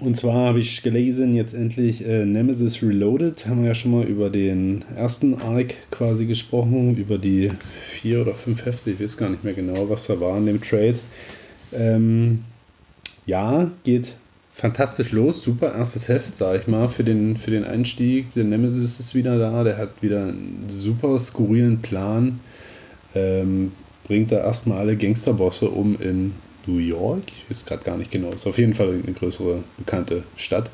[0.00, 3.46] Und zwar habe ich gelesen, jetzt endlich äh, Nemesis Reloaded.
[3.46, 7.52] Haben wir ja schon mal über den ersten Arc quasi gesprochen, über die
[7.92, 8.90] vier oder fünf Hefte.
[8.90, 10.98] Ich weiß gar nicht mehr genau, was da war in dem Trade.
[11.72, 12.44] Ähm,
[13.26, 14.16] ja, geht
[14.56, 18.32] fantastisch los, super erstes Heft, sag ich mal, für den, für den Einstieg.
[18.32, 22.40] Der Nemesis ist wieder da, der hat wieder einen super skurrilen Plan.
[23.14, 23.72] Ähm,
[24.04, 26.32] bringt da erstmal alle Gangsterbosse um in
[26.66, 27.24] New York.
[27.26, 28.32] Ich weiß gerade gar nicht genau.
[28.32, 30.70] Ist auf jeden Fall eine größere bekannte Stadt.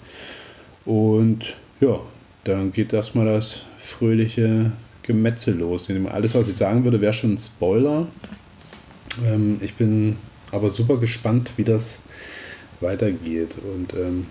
[0.85, 1.99] Und ja,
[2.45, 4.71] dann geht erstmal das fröhliche
[5.03, 5.89] Gemetzel los.
[6.09, 8.07] Alles, was ich sagen würde, wäre schon ein Spoiler.
[9.27, 10.17] Ähm, ich bin
[10.53, 11.99] aber super gespannt, wie das
[12.83, 14.27] weitergeht und ähm,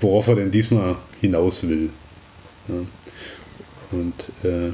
[0.00, 1.90] worauf er denn diesmal hinaus will.
[2.68, 2.74] Ja.
[3.92, 4.70] Und äh,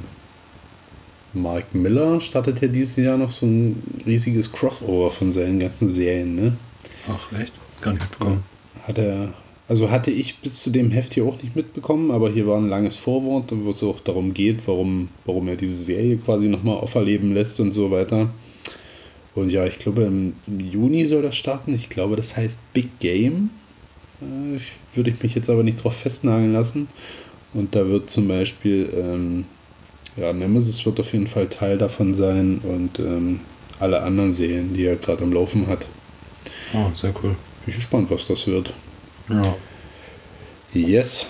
[1.33, 6.35] Mark Miller startet ja dieses Jahr noch so ein riesiges Crossover von seinen ganzen Serien,
[6.35, 6.57] ne?
[7.09, 7.53] Ach, echt?
[7.81, 8.43] Gar nicht mitbekommen.
[8.83, 9.33] Hat er,
[9.69, 12.69] also hatte ich bis zu dem Heft hier auch nicht mitbekommen, aber hier war ein
[12.69, 17.35] langes Vorwort, wo es auch darum geht, warum, warum er diese Serie quasi nochmal auferleben
[17.35, 18.31] lässt und so weiter.
[19.37, 21.75] Und ja, ich glaube, im Juni soll das starten.
[21.75, 23.51] Ich glaube, das heißt Big Game.
[24.23, 24.59] Äh,
[24.97, 26.89] würde ich mich jetzt aber nicht drauf festnageln lassen.
[27.53, 29.45] Und da wird zum Beispiel, ähm,
[30.17, 33.41] ja, Nemesis wird auf jeden Fall Teil davon sein und ähm,
[33.79, 35.85] alle anderen Serien, die er gerade am Laufen hat.
[36.73, 37.37] Oh, sehr cool.
[37.65, 38.73] Bin ich gespannt, was das wird.
[39.29, 39.55] Ja.
[40.73, 41.27] Yes.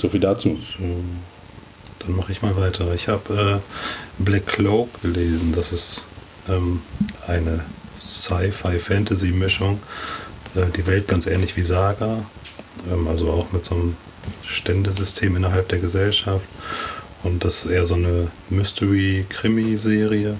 [0.00, 0.56] So viel dazu.
[0.78, 0.84] So,
[1.98, 2.94] dann mache ich mal weiter.
[2.94, 5.52] Ich habe äh, Black Cloak gelesen.
[5.54, 6.06] Das ist
[6.48, 6.80] ähm,
[7.26, 7.64] eine
[8.00, 9.80] Sci-Fi-Fantasy-Mischung.
[10.54, 12.24] Äh, die Welt ganz ähnlich wie Saga,
[12.90, 13.96] ähm, also auch mit so einem
[14.44, 16.44] Ständesystem innerhalb der Gesellschaft.
[17.22, 20.36] Und das ist eher so eine Mystery-Krimi-Serie.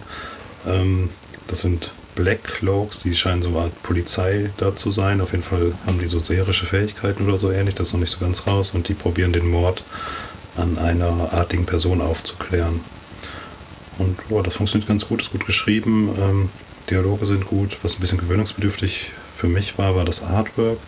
[0.67, 1.11] Ähm,
[1.47, 5.21] das sind Black Cloaks, die scheinen so eine Art Polizei da zu sein.
[5.21, 8.11] Auf jeden Fall haben die so seherische Fähigkeiten oder so ähnlich, das ist noch nicht
[8.11, 8.73] so ganz raus.
[8.75, 9.83] Und die probieren den Mord
[10.57, 12.81] an einer artigen Person aufzuklären.
[13.99, 16.11] Und boah, das funktioniert ganz gut, ist gut geschrieben.
[16.19, 16.49] Ähm,
[16.89, 17.77] Dialoge sind gut.
[17.83, 20.79] Was ein bisschen gewöhnungsbedürftig für mich war, war das Artwork,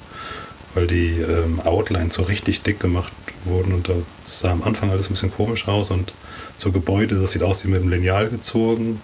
[0.74, 3.12] weil die ähm, Outlines so richtig dick gemacht
[3.44, 3.94] wurden und da
[4.26, 6.12] sah am Anfang alles ein bisschen komisch aus und
[6.58, 9.00] so Gebäude, das sieht aus wie mit einem Lineal gezogen,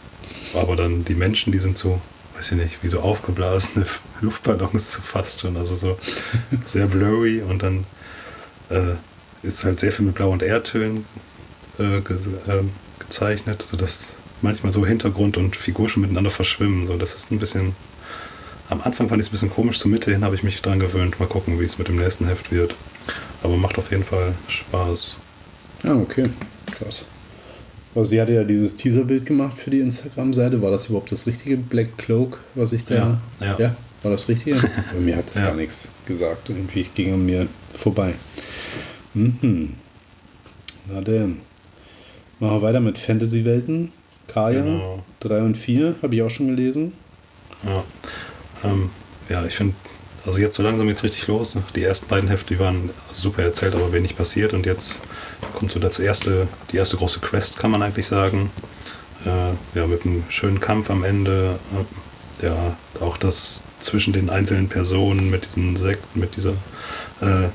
[0.55, 2.01] aber dann die Menschen, die sind so,
[2.37, 3.87] weiß ich nicht, wie so aufgeblasene
[4.21, 5.99] Luftballons fast schon, also so
[6.67, 7.85] sehr blurry und dann
[8.69, 8.97] äh,
[9.43, 11.07] ist halt sehr viel mit Blau- und Erdtönen
[11.79, 12.17] äh, ge
[12.47, 12.63] äh,
[13.07, 16.87] gezeichnet, sodass manchmal so Hintergrund und Figur schon miteinander verschwimmen.
[16.87, 17.75] So, das ist ein bisschen.
[18.69, 20.81] Am Anfang fand ich es ein bisschen komisch, zur Mitte hin habe ich mich dran
[20.81, 21.21] gewöhnt.
[21.21, 22.75] Mal gucken, wie es mit dem nächsten Heft wird.
[23.43, 25.15] Aber macht auf jeden Fall Spaß.
[25.85, 26.31] Ja, okay.
[26.73, 27.03] Krass.
[27.95, 30.61] Also sie hatte ja dieses Teaserbild gemacht für die Instagram-Seite.
[30.61, 32.95] War das überhaupt das richtige Black Cloak, was ich da.
[32.95, 33.57] Ja, ja.
[33.59, 34.57] ja war das richtige?
[34.93, 35.47] Bei mir hat das Ja.
[35.47, 36.49] gar nichts gesagt.
[36.49, 38.15] Irgendwie ging an mir vorbei.
[39.15, 39.75] Mhm.
[40.89, 41.41] Na denn.
[42.39, 43.93] Machen wir weiter mit Fantasy-Welten.
[44.29, 45.03] Kaya, Genau.
[45.21, 46.93] 3 und 4, habe ich auch schon gelesen.
[47.65, 47.85] Ja,
[48.65, 48.91] ähm,
[49.29, 49.75] ja ich finde,
[50.27, 51.57] also jetzt so langsam geht's richtig los.
[51.75, 54.53] Die ersten beiden Hefte, die waren super erzählt, aber wenig passiert.
[54.53, 55.01] Und jetzt
[55.55, 58.51] kommt so das erste, die erste große Quest, kann man eigentlich sagen.
[59.25, 61.59] Äh, ja, mit einem schönen Kampf am Ende.
[62.43, 66.53] Äh, ja, auch das zwischen den einzelnen Personen mit diesen Sekten, mit dieser,
[67.21, 67.49] äh,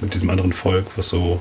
[0.00, 1.40] mit diesem anderen Volk, was so,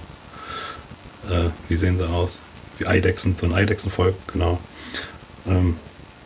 [1.30, 2.39] äh, wie sehen sie aus?
[2.78, 4.60] Wie Eidechsen, so ein Eidechsenvolk, genau.
[5.48, 5.76] Ähm,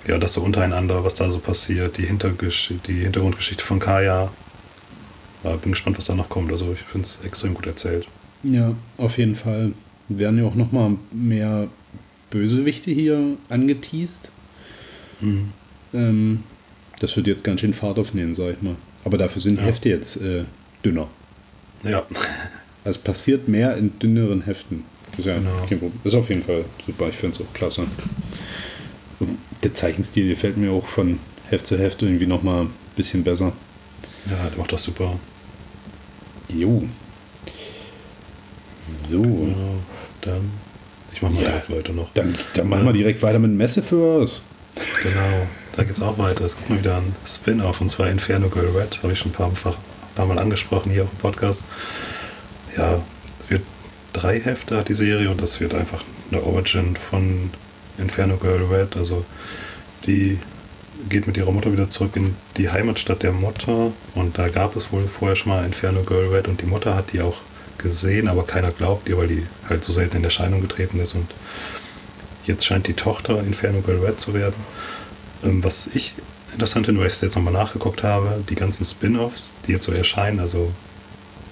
[0.08, 4.32] ja, das so untereinander, was da so passiert, die, Hintergesch die Hintergrundgeschichte von Kaya.
[5.44, 6.52] Ja, bin gespannt, was da noch kommt.
[6.52, 8.08] Also ich finde es extrem gut erzählt.
[8.44, 9.74] Ja, auf jeden Fall.
[10.10, 11.68] Werden ja auch nochmal mehr
[12.30, 14.30] Bösewichte hier angeteased.
[15.94, 16.44] Ähm,
[17.00, 18.76] das wird jetzt ganz schön Fahrt aufnehmen, sag ich mal.
[19.06, 19.66] Aber dafür sind Ja.
[19.66, 20.44] Hefte jetzt äh,
[20.84, 21.08] dünner.
[21.84, 22.04] Ja,
[22.86, 24.84] Also es passiert mehr in dünneren Heften.
[25.18, 25.50] Ist ja Genau.
[25.70, 26.00] kein Problem.
[26.04, 27.08] Ist auf jeden Fall super.
[27.10, 27.86] Ich finde es auch klasse.
[29.20, 33.54] Und der Zeichenstil gefällt mir auch von Heft zu Heft irgendwie nochmal ein bisschen besser.
[34.26, 35.18] ja, der macht das super.
[36.50, 36.84] Jo.
[39.10, 39.24] So.
[39.24, 39.56] Ja,
[40.22, 40.52] dann,
[41.14, 41.50] ich mache mal Ja.
[41.50, 42.10] direkt weiter noch.
[42.14, 44.42] Dann, dann machen wir direkt weiter mit Messe First.
[45.04, 46.46] Genau, da geht's auch weiter.
[46.46, 49.02] Es gibt mal wieder ein Spin-off und zwar Inferno Girl Red.
[49.04, 49.52] Habe ich schon ein paar,
[50.16, 51.64] paar Mal angesprochen hier auf dem Podcast.
[52.76, 53.02] Ja,
[54.14, 57.52] drei Hefte hat die Serie und das wird einfach eine Origin von
[57.98, 58.96] Inferno Girl Red.
[58.96, 59.26] Also
[60.06, 60.40] die
[61.10, 64.92] geht mit ihrer Mutter wieder zurück in die Heimatstadt der Mutter und da gab es
[64.92, 67.38] wohl vorher schon mal Inferno Girl Red und die Mutter hat die auch
[67.78, 71.28] gesehen, aber keiner glaubt ihr, weil die halt so selten in Erscheinung getreten ist und
[72.46, 74.56] Jetzt scheint die Tochter Inferno Girl Red zu werden.
[75.44, 76.14] Ähm, was ich
[76.52, 79.92] interessant finde, weil ich es jetzt nochmal nachgeguckt habe, die ganzen Spin-Offs, die jetzt so
[79.92, 80.72] erscheinen, also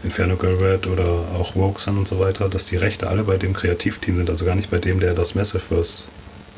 [0.04, 1.06] Inferno Girl Red oder
[1.38, 4.46] auch Woke Sun und so weiter, dass die Rechte alle bei dem Kreativteam sind, also
[4.46, 6.04] gar nicht bei dem, der das Massiverse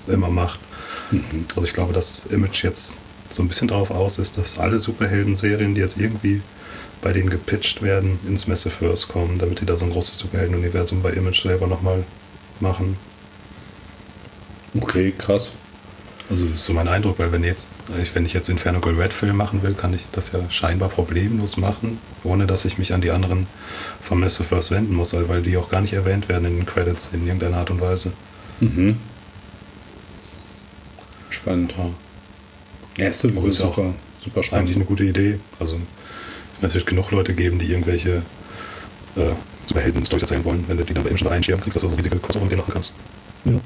[0.07, 0.59] immer macht.
[1.55, 2.95] Also ich glaube, das Image jetzt
[3.29, 6.41] so ein bisschen darauf aus ist, dass alle Superhelden-Serien, die jetzt irgendwie
[7.01, 11.11] bei denen gepitcht werden, ins Messiverse kommen, damit die da so ein großes Superhelden-Universum bei
[11.11, 12.05] Image selber nochmal
[12.59, 12.97] machen.
[14.79, 15.51] Okay, krass.
[16.29, 17.67] Also das ist so mein Eindruck, weil wenn jetzt,
[18.13, 21.57] wenn ich jetzt Inferno Gold Red Film machen will, kann ich das ja scheinbar problemlos
[21.57, 23.47] machen, ohne dass ich mich an die anderen
[24.01, 27.25] vom Messiverse wenden muss, weil die auch gar nicht erwähnt werden in den Credits in
[27.27, 28.13] irgendeiner Art und Weise.
[28.61, 28.97] Mhm.
[31.29, 31.73] Spannend.
[31.77, 34.75] Ja, Ja, ist sowieso ist auch super, super eigentlich spannend.
[34.75, 35.39] eine gute Idee.
[35.59, 35.77] Also
[36.61, 38.21] es wird genug Leute geben, die irgendwelche
[39.17, 39.33] äh,
[39.67, 40.63] Superhelden-Storys erzählen wollen.
[40.67, 42.61] Wenn du die dann bei Image reinschirmen kriegst, dass du so riesige Crossover mit denen
[42.61, 42.93] machen kannst.
[43.45, 43.59] Ja.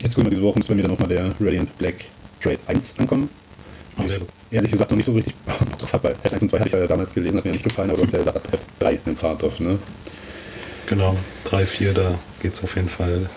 [0.00, 2.04] Jetzt gucken wir diese Woche, muss bei mir dann nochmal der Radiant Black
[2.40, 3.28] Trade 1 ankommen.
[3.96, 4.20] Gut.
[4.50, 5.34] Ehrlich gesagt noch nicht so richtig
[5.78, 7.64] drauf habe, weil Heft 1 und 2 hatte ich ja damals gelesen, hat mir nicht
[7.64, 9.78] gefallen, aber du hast ja gesagt, Heft 3 nimmt Fahrt auf, ne?
[10.86, 13.28] Genau, 3, 4, da geht's auf jeden Fall.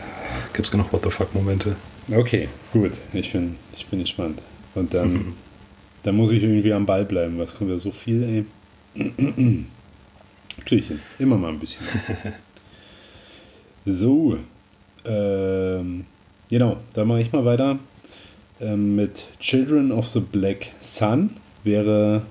[0.54, 1.76] Gibt es genug What the fuck-Momente.
[2.10, 2.92] Okay, gut.
[3.14, 4.40] Ich bin, ich bin gespannt.
[4.76, 5.34] Und dann,
[6.04, 7.38] dann muss ich irgendwie am Ball bleiben.
[7.40, 8.46] Was kommt da so viel, ey?
[10.66, 11.00] Hin.
[11.20, 11.86] Immer mal ein bisschen.
[13.86, 14.38] so.
[15.06, 16.06] Ähm,
[16.52, 17.80] genau, da mache ich mal weiter.
[18.60, 21.32] Ähm, mit Children of the Black Sun
[21.64, 22.22] wäre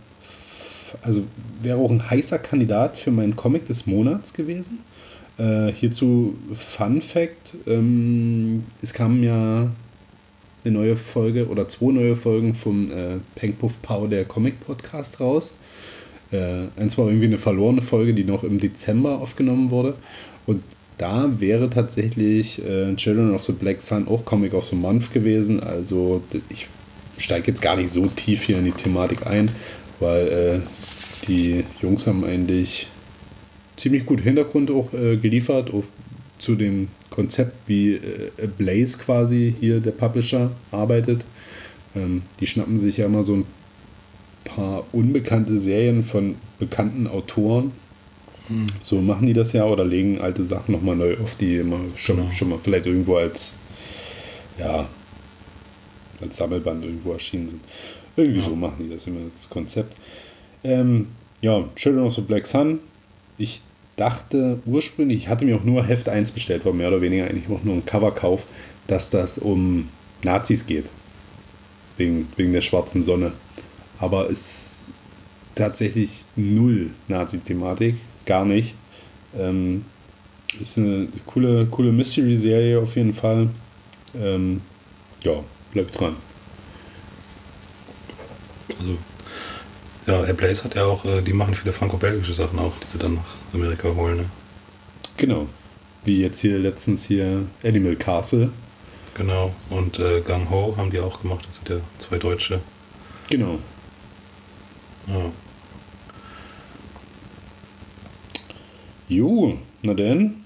[1.02, 1.24] also
[1.60, 4.80] wäre auch ein heißer Kandidat für meinen Comic des Monats gewesen.
[5.38, 9.70] Äh, hierzu Fun Fact: ähm, Es kam ja
[10.64, 15.20] eine neue Folge oder zwei neue Folgen vom äh, Peng Puff Pow, der Comic Podcast,
[15.20, 15.52] raus.
[16.32, 19.94] Äh, eins war irgendwie eine verlorene Folge, die noch im Dezember aufgenommen wurde.
[20.46, 20.62] Und
[21.00, 25.60] da wäre tatsächlich äh, Children of the Black Sun auch Comic of the Month gewesen.
[25.60, 26.68] Also ich
[27.16, 29.50] steige jetzt gar nicht so tief hier in die Thematik ein,
[29.98, 30.60] weil äh,
[31.26, 32.86] die Jungs haben eigentlich
[33.78, 35.84] ziemlich gut Hintergrund auch äh, geliefert, auch
[36.38, 41.24] zu dem Konzept, wie äh, Blaze quasi hier der Publisher arbeitet.
[41.96, 43.44] Ähm, die schnappen sich ja immer so ein
[44.44, 47.72] paar unbekannte Serien von bekannten Autoren.
[48.82, 52.16] So machen die das ja oder legen alte Sachen nochmal neu auf, die immer schon,
[52.16, 52.30] Genau.
[52.30, 53.54] schon mal vielleicht irgendwo als
[54.58, 54.86] ja
[56.20, 57.62] als Sammelband irgendwo erschienen sind.
[58.16, 59.96] Irgendwie so machen die das immer, das Konzept.
[60.64, 61.06] Ähm,
[61.40, 62.80] ja, Children of the Black Sun.
[63.38, 63.62] Ich
[63.96, 67.48] dachte ursprünglich, ich hatte mir auch nur Heft 1 bestellt, war mehr oder weniger eigentlich
[67.48, 68.46] auch nur ein Coverkauf,
[68.86, 69.88] dass das um
[70.22, 70.86] Nazis geht.
[71.96, 73.32] Wegen, wegen der schwarzen Sonne.
[73.98, 74.86] Aber es ist
[75.54, 78.74] tatsächlich null Nazi-Thematik, gar nicht.
[79.38, 79.84] Ähm,
[80.58, 83.48] ist eine coole, coole Mystery-Serie auf jeden Fall.
[84.14, 84.60] Ähm,
[85.22, 85.32] ja,
[85.72, 86.16] bleibt dran.
[88.68, 88.98] Also,
[90.06, 92.98] ja, Herr Blaze hat ja auch, äh, die machen viele franco-belgische Sachen auch, die sie
[92.98, 94.16] dann nach Amerika holen.
[94.18, 94.24] Ne?
[95.16, 95.48] Genau.
[96.04, 98.50] Wie jetzt hier letztens hier Animal Castle.
[99.14, 99.54] Genau.
[99.68, 102.60] Und äh, Gang Ho haben die auch gemacht, das sind ja zwei Deutsche.
[103.28, 103.58] Genau.
[105.06, 105.30] Ja.
[109.10, 110.36] Jo, na denn.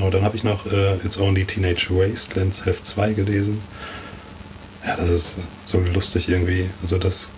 [0.00, 3.60] Aber dann habe ich noch äh, It's Only Teenage Wastelands Heft 2 gelesen.
[4.84, 6.70] Ja, das ist so lustig irgendwie.
[6.80, 7.28] Also das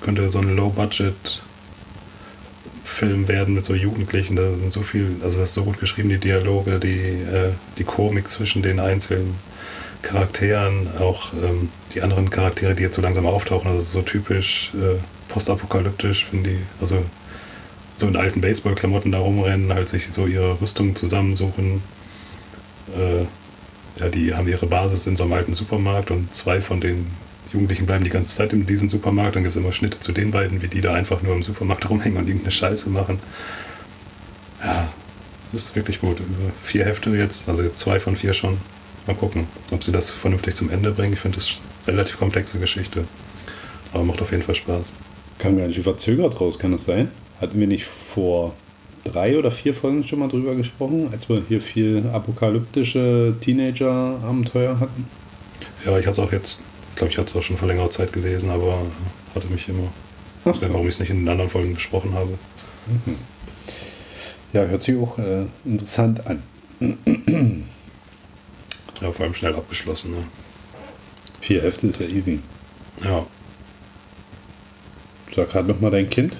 [0.00, 4.36] könnte so ein Low-Budget-Film werden mit so Jugendlichen.
[4.36, 7.84] Da sind so viel, also das ist so gut geschrieben, die Dialoge, die, äh, die
[7.84, 9.34] Komik zwischen den einzelnen
[10.02, 13.68] Charakteren, auch ähm, die anderen Charaktere, die jetzt so langsam auftauchen.
[13.68, 16.60] Also so typisch äh, postapokalyptisch, finde ich.
[16.80, 17.04] Also
[18.00, 21.82] so in alten Baseballklamotten da rumrennen, halt sich so ihre Rüstungen zusammensuchen.
[22.96, 27.06] Äh, ja, die haben ihre Basis in so einem alten Supermarkt und zwei von den
[27.52, 29.36] Jugendlichen bleiben die ganze Zeit in diesem Supermarkt.
[29.36, 31.88] Dann gibt es immer Schnitte zu den beiden, wie die da einfach nur im Supermarkt
[31.90, 33.20] rumhängen und irgendeine Scheiße machen.
[34.62, 34.88] Ja,
[35.52, 36.20] das ist wirklich gut.
[36.20, 38.58] Über vier Hefte jetzt, also jetzt zwei von vier schon.
[39.06, 41.14] Mal gucken, ob sie das vernünftig zum Ende bringen.
[41.14, 43.04] Ich finde das eine relativ komplexe Geschichte.
[43.92, 44.84] Aber macht auf jeden Fall Spaß.
[45.38, 47.10] Kam gar nicht verzögert raus, kann das sein?
[47.40, 48.54] Hatten wir nicht vor
[49.04, 55.08] drei oder vier Folgen schon mal drüber gesprochen, als wir hier viel apokalyptische Teenager-Abenteuer hatten?
[55.84, 56.60] Ja, ich hatte es auch jetzt,
[56.90, 58.78] ich glaube, ich hatte es auch schon vor längerer Zeit gelesen, aber
[59.34, 59.88] hatte mich immer,
[60.44, 60.70] Ach so.
[60.70, 62.38] warum ich es nicht in den anderen Folgen besprochen habe.
[64.52, 66.42] Ja, hört sich auch äh, interessant an.
[69.00, 70.10] Ja, vor allem schnell abgeschlossen.
[70.10, 70.24] Ne?
[71.40, 72.40] Vier Hefte ist ja easy.
[73.02, 73.24] Ja,
[75.34, 76.34] Sag gerade nochmal dein Kind?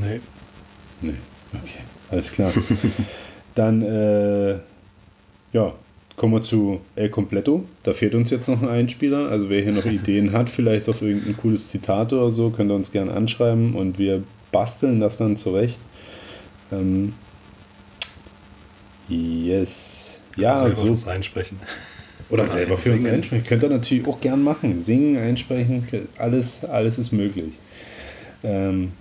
[0.00, 0.20] Nee.
[1.00, 1.14] Nee,
[1.52, 2.52] okay, alles klar.
[3.54, 4.58] Dann, äh,
[5.52, 5.72] ja,
[6.16, 7.64] kommen wir zu El Completo.
[7.84, 9.28] Da fehlt uns jetzt noch ein Einspieler.
[9.30, 12.74] Also wer hier noch Ideen hat, vielleicht auf irgendein cooles Zitat oder so, könnt ihr
[12.74, 14.22] uns gerne anschreiben und wir
[14.52, 15.78] basteln das dann zurecht.
[16.72, 17.14] Ähm,
[19.08, 20.10] yes.
[20.36, 21.58] Ja, selber so, was einsprechen.
[22.30, 23.14] Oder Nein, selber für uns singen.
[23.16, 23.46] einsprechen.
[23.46, 24.82] Könnt ihr natürlich auch gern machen.
[24.82, 27.54] Singen, einsprechen, alles, alles ist möglich.
[28.42, 28.92] Ähm,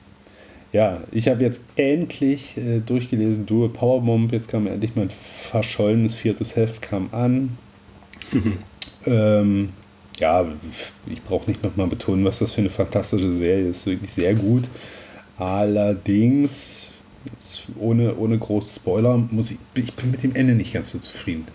[0.74, 4.32] ja, ich habe jetzt endlich äh, durchgelesen, Duo Powerbomb.
[4.32, 7.58] Jetzt kam endlich mein verschollenes viertes Heft, kam an.
[9.06, 9.70] ähm,
[10.20, 10.46] ja,
[11.06, 13.86] ich brauche nicht nochmal betonen, was das für eine fantastische Serie ist.
[13.86, 14.66] Wirklich sehr gut.
[15.38, 16.90] Allerdings,
[17.26, 21.00] jetzt ohne, ohne groß Spoiler, muss ich, ich bin mit dem Ende nicht ganz so
[21.00, 21.46] zufrieden.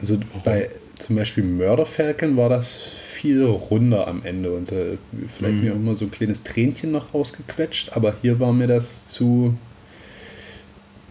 [0.00, 2.80] Also bei zum Beispiel Mörderfalcon war das
[3.20, 4.96] viel runder am Ende und äh,
[5.36, 5.64] vielleicht Mhm.
[5.64, 9.54] mir auch mal so ein kleines Tränchen noch rausgequetscht, aber hier war mir das zu,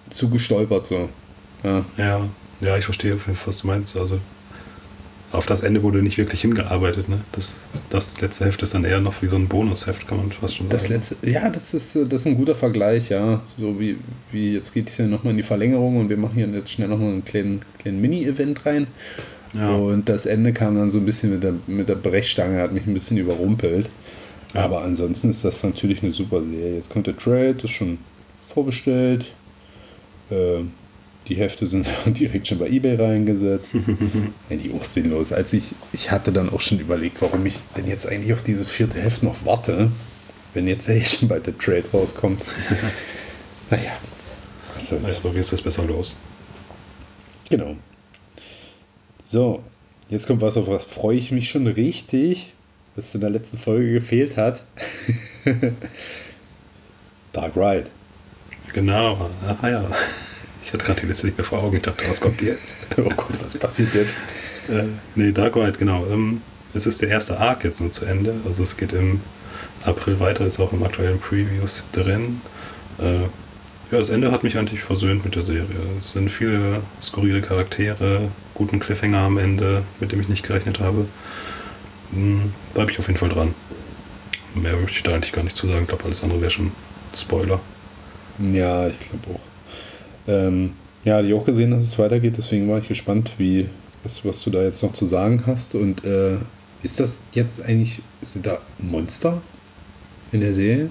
[0.09, 1.09] zu gestolpert so.
[1.63, 1.83] Ja.
[1.97, 2.21] Ja,
[2.61, 3.97] ja, ich verstehe, was du meinst.
[3.97, 4.19] Also
[5.33, 7.09] auf das Ende wurde nicht wirklich hingearbeitet.
[7.09, 7.19] Ne?
[7.33, 7.55] Das,
[7.89, 10.69] das letzte Heft ist dann eher noch wie so ein Bonusheft, kann man fast schon
[10.69, 10.93] Das sagen.
[10.95, 13.41] letzte, ja, das ist, äh, das ist ein guter Vergleich, ja.
[13.57, 13.97] So wie,
[14.31, 16.87] wie jetzt geht es hier nochmal in die Verlängerung und wir machen hier jetzt schnell
[16.87, 18.87] nochmal einen kleinen, kleinen Mini-Event rein.
[19.53, 19.73] Ja.
[19.73, 22.85] Und das Ende kam dann so ein bisschen mit der, mit der Brechstange, hat mich
[22.85, 23.89] ein bisschen überrumpelt.
[24.53, 24.61] Ja.
[24.61, 26.75] Aber ansonsten ist das natürlich eine super Serie.
[26.75, 27.99] Jetzt kommt der Trade, ist schon
[28.53, 29.25] vorbestellt.
[30.29, 30.63] Äh,
[31.27, 33.75] die Hefte sind direkt schon bei Ebay reingesetzt.
[34.49, 35.31] ja, die auch sinnlos.
[35.33, 38.69] Als ich, ich hatte dann auch schon überlegt, warum ich denn jetzt eigentlich auf dieses
[38.69, 39.91] vierte Heft noch warte,
[40.53, 42.41] wenn jetzt eh schon bald der Trade rauskommt.
[43.69, 43.91] naja,
[44.75, 45.03] was soll's.
[45.03, 46.15] Also, wie ist das besser los?
[47.49, 47.75] Genau.
[49.29, 49.61] So,
[50.07, 52.53] jetzt kommt was, auf was freue ich mich schon richtig,
[52.95, 54.63] was in der letzten Folge gefehlt hat.
[57.33, 57.87] Dark Ride.
[58.71, 59.29] Genau,
[59.61, 59.85] ah ja.
[60.63, 61.75] Ich hatte gerade die Liste nicht mehr vor Augen.
[61.75, 62.77] Ich dachte, was kommt jetzt?
[62.97, 64.13] Oh Gott, was passiert jetzt?
[64.69, 66.05] Äh, nee, Dark Ride, genau.
[66.05, 66.41] Ähm,
[66.73, 68.33] es ist der erste Arc jetzt nur zu Ende.
[68.45, 69.19] Also es geht im
[69.83, 72.41] April weiter, ist auch im aktuellen Previews drin.
[72.97, 73.27] Äh,
[73.91, 75.65] ja, das Ende hat mich eigentlich versöhnt mit der Serie.
[75.99, 81.05] Es sind viele skurrile Charaktere, guten Cliffhanger am Ende, mit dem ich nicht gerechnet habe.
[82.11, 83.53] Hm, Bleibe ich auf jeden Fall dran.
[84.55, 85.83] Mehr möchte ich da eigentlich gar nicht zu sagen.
[85.83, 86.71] Ich glaube, alles andere wäre schon
[87.15, 87.59] Spoiler.
[88.39, 90.29] Ja, ich glaube auch.
[90.29, 90.73] Ähm,
[91.03, 93.69] ja, die auch gesehen, dass es weitergeht, deswegen war ich gespannt, wie,
[94.03, 95.75] was, was du da jetzt noch zu sagen hast.
[95.75, 96.35] Und äh,
[96.83, 99.41] ist das jetzt eigentlich, sind da Monster
[100.31, 100.89] in der Serie?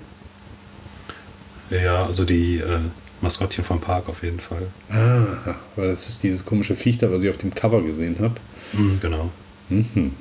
[1.71, 2.79] Ja, also die äh,
[3.21, 4.67] Maskottchen vom Park auf jeden Fall.
[4.91, 8.35] Ah, weil das ist dieses komische Viech da, was ich auf dem Cover gesehen habe.
[8.73, 9.31] Mhm, genau.
[9.69, 10.13] Mhm.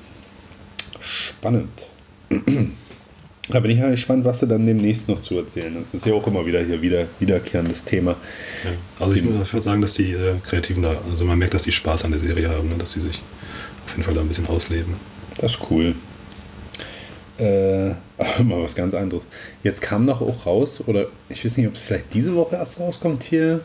[0.99, 1.69] Spannend.
[3.47, 5.75] Da bin ich ja gespannt, was sie dann demnächst noch zu erzählen.
[5.79, 8.15] Das ist ja auch immer wieder hier wieder wiederkehrendes Thema.
[8.63, 8.71] Ja.
[8.99, 11.71] Also ich muss schon sagen, dass die äh, Kreativen da, also man merkt, dass die
[11.71, 12.75] Spaß an der Serie haben, ne?
[12.79, 13.21] dass sie sich
[13.85, 14.95] auf jeden Fall da ein bisschen ausleben.
[15.37, 15.93] Das ist cool.
[17.37, 17.89] Äh,
[18.43, 19.23] mal was ganz anderes.
[19.63, 22.79] Jetzt kam doch auch raus, oder ich weiß nicht, ob es vielleicht diese Woche erst
[22.79, 23.61] rauskommt hier,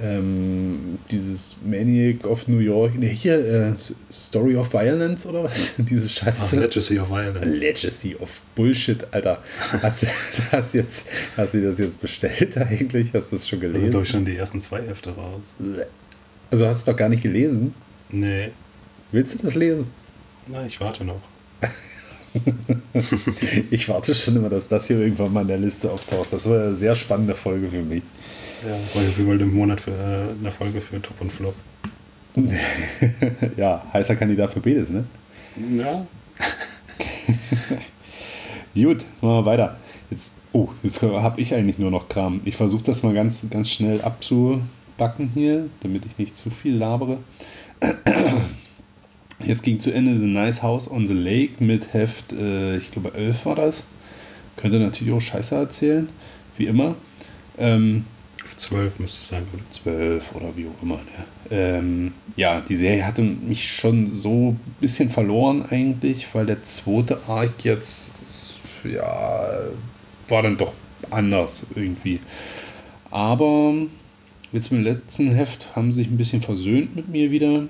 [0.00, 3.72] ähm, dieses Maniac of New York, ne, hier, äh,
[4.12, 5.74] Story of Violence oder was?
[5.78, 6.60] Dieses Ach, Scheiße.
[6.60, 7.58] Legacy of Violence.
[7.58, 9.42] Legacy of Bullshit, Alter.
[9.82, 10.06] Hast du
[10.52, 13.12] das jetzt, hast du das jetzt bestellt eigentlich?
[13.12, 13.92] Hast du das schon Da sind gelesen?
[13.92, 15.42] doch schon die ersten zwei Hefte raus.
[16.50, 17.74] Also hast du doch gar nicht gelesen?
[18.10, 18.50] Nee,
[19.10, 19.86] Willst du das lesen?
[20.46, 21.20] na, ich warte noch.
[23.70, 26.32] Ich warte schon immer, dass das hier irgendwann mal in der Liste auftaucht.
[26.32, 28.02] Das war eine sehr spannende Folge für mich.
[28.66, 31.54] Ja, weil wir wollten im Monat für äh, eine Folge für Top und Flop.
[33.56, 35.04] ja, heißer Kandidat für Bedes, ne?
[35.76, 36.06] Ja.
[38.74, 39.76] Gut, machen wir weiter.
[40.10, 42.40] Jetzt, oh, jetzt habe ich eigentlich nur noch Kram.
[42.44, 47.18] Ich versuche das mal ganz, ganz schnell abzubacken hier, damit ich nicht zu viel labere.
[49.44, 53.14] Jetzt ging zu Ende The Nice House on the Lake mit Heft, äh, ich glaube
[53.14, 53.84] 11 war das.
[54.56, 56.08] Könnte natürlich auch Scheiße erzählen,
[56.56, 56.96] wie immer.
[57.56, 58.04] Ähm,
[58.44, 59.44] Auf 12 müsste es sein.
[59.52, 59.62] Oder?
[59.70, 60.96] 12 oder wie auch immer.
[60.96, 61.24] Ne?
[61.50, 67.20] Ähm, ja, die Serie hatte mich schon so ein bisschen verloren eigentlich, weil der zweite
[67.28, 68.12] Arc jetzt,
[68.84, 69.50] ja,
[70.26, 70.72] war dann doch
[71.10, 72.18] anders irgendwie.
[73.10, 73.74] Aber
[74.52, 77.68] jetzt mit dem letzten Heft haben sie sich ein bisschen versöhnt mit mir wieder.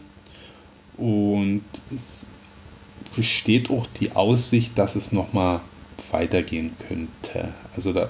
[0.99, 1.63] Und
[1.95, 2.27] es
[3.15, 5.61] besteht auch die Aussicht, dass es nochmal
[6.11, 7.53] weitergehen könnte.
[7.75, 8.09] Also da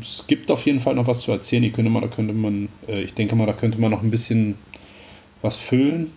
[0.00, 1.64] es gibt auf jeden Fall noch was zu erzählen.
[1.64, 4.10] Ich, könnte mal, da könnte man, äh, ich denke mal, da könnte man noch ein
[4.10, 4.56] bisschen
[5.42, 6.12] was füllen.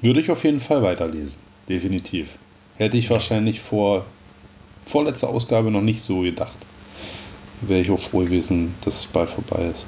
[0.00, 1.38] Würde ich auf jeden Fall weiterlesen.
[1.68, 2.30] Definitiv.
[2.76, 4.06] Hätte ich wahrscheinlich vor
[4.86, 6.56] vorletzter Ausgabe noch nicht so gedacht.
[7.60, 9.86] Wäre ich auch froh gewesen, dass es bald vorbei ist.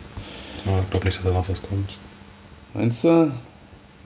[0.67, 1.91] Ja, ich glaube nicht, dass da noch was kommt.
[2.75, 3.33] Meinst du?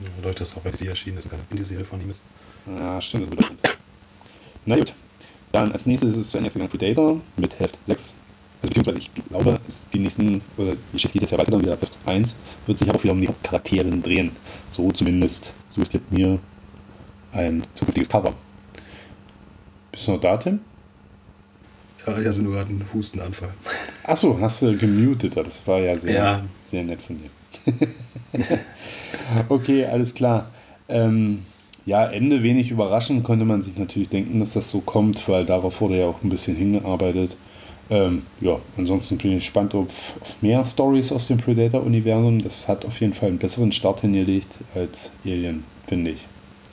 [0.01, 2.19] Ja, dadurch, dass auch bei DC erschienen ist und keine Indie-Serie von ihm ist.
[2.67, 3.27] Ja, stimmt.
[3.27, 3.55] Das wieder.
[4.65, 4.93] Na gut.
[5.51, 8.15] Dann als nächstes ist es zu Ende gegangen Predator mit Heft 6.
[8.61, 9.59] beziehungsweise ich glaube,
[9.93, 12.35] die nächsten, oder die Geschichte geht jetzt ja weiter dann wieder ab Heft 1,
[12.65, 14.31] wird sich aber auch wieder um die Hauptcharakterin drehen.
[14.71, 16.39] So zumindest suggestiert mir
[17.31, 18.33] ein zukünftiges Cover.
[19.91, 20.59] Bist du noch da, Tim?
[22.05, 23.53] Ja, ich hatte nur gerade einen Hustenanfall.
[24.03, 26.43] Achso, hast du gemutet, das war ja sehr, Ja.
[26.65, 27.29] sehr nett von dir.
[29.49, 30.51] okay, alles klar.
[30.87, 31.39] Ähm,
[31.85, 35.81] ja, Ende wenig überraschend konnte man sich natürlich denken, dass das so kommt, weil darauf
[35.81, 37.35] wurde ja auch ein bisschen hingearbeitet.
[37.89, 42.43] Ähm, ja, ansonsten bin ich gespannt auf, auf mehr Stories aus dem Predator-Universum.
[42.43, 46.25] Das hat auf jeden Fall einen besseren Start hingelegt als Alien, finde ich.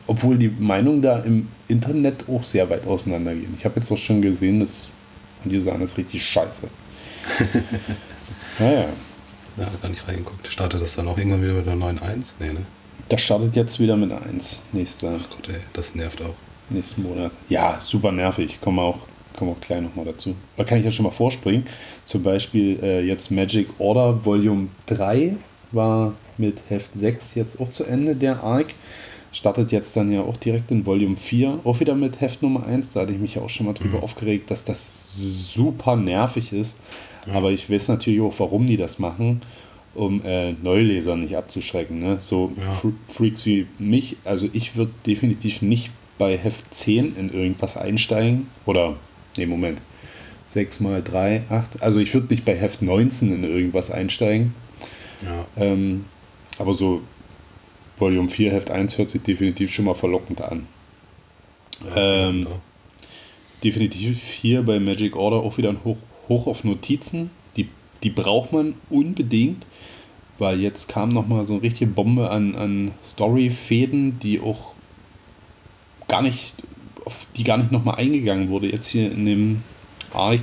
[0.07, 3.55] Obwohl die Meinungen da im Internet auch sehr weit auseinandergehen.
[3.59, 4.91] Ich habe jetzt auch schon gesehen, dass
[5.45, 6.69] die sagen, das ist richtig scheiße.
[8.59, 8.87] naja,
[9.57, 10.47] Ja, gar nicht reingeguckt.
[10.51, 12.33] Startet das dann auch irgendwann wieder mit einer 9.1?
[12.41, 12.61] Nee, ne?
[13.09, 16.35] das startet jetzt wieder mit 1 nächster, Ach Gott, ey, das nervt auch.
[16.71, 17.31] nächsten Monat.
[17.49, 18.59] Ja, super nervig.
[18.61, 18.99] Kommen wir auch,
[19.37, 20.35] kommen wir auch gleich nochmal dazu.
[20.57, 21.65] Da kann ich ja schon mal vorspringen.
[22.07, 25.37] Zum Beispiel äh, jetzt Magic Order Volume 3
[25.73, 28.69] war mit Heft 6 jetzt auch zu Ende, der Arc.
[29.31, 32.93] Startet jetzt dann ja auch direkt in Volume 4, auch wieder mit Heft Nummer 1.
[32.93, 35.15] Da hatte ich mich ja auch schon mal drüber aufgeregt, dass das
[35.55, 36.79] super nervig ist.
[37.31, 39.43] Aber ich weiß natürlich auch, warum die das machen,
[39.95, 42.01] um äh, Neuleser nicht abzuschrecken.
[42.01, 42.19] Ne?
[42.21, 42.73] So Ja.
[42.73, 48.49] Fr- Freaks wie mich, also ich würde definitiv nicht bei Heft 10 in irgendwas einsteigen.
[48.67, 48.97] Oder,
[49.37, 49.81] nee, Moment.
[50.47, 51.83] 6 mal 3, 8.
[51.83, 54.55] Also ich würde nicht bei Heft 19 in irgendwas einsteigen.
[55.23, 55.47] Ja.
[55.65, 56.05] Ähm,
[56.59, 57.03] aber so
[57.99, 60.67] Volume 4, Heft 1 hört sich definitiv schon mal verlockend an.
[61.97, 62.57] Ähm, ja.
[63.65, 65.97] definitiv hier bei Magic Order auch wieder ein Hoch,
[66.33, 67.31] Hoch auf Notizen.
[67.57, 67.69] Die,
[68.03, 69.65] die braucht man unbedingt,
[70.39, 74.73] weil jetzt kam nochmal so eine richtige Bombe an, an Story-Fäden, die auch
[76.09, 76.55] gar nicht,
[77.05, 79.63] auf die gar nicht nochmal eingegangen wurde, jetzt hier in dem
[80.15, 80.41] Arc.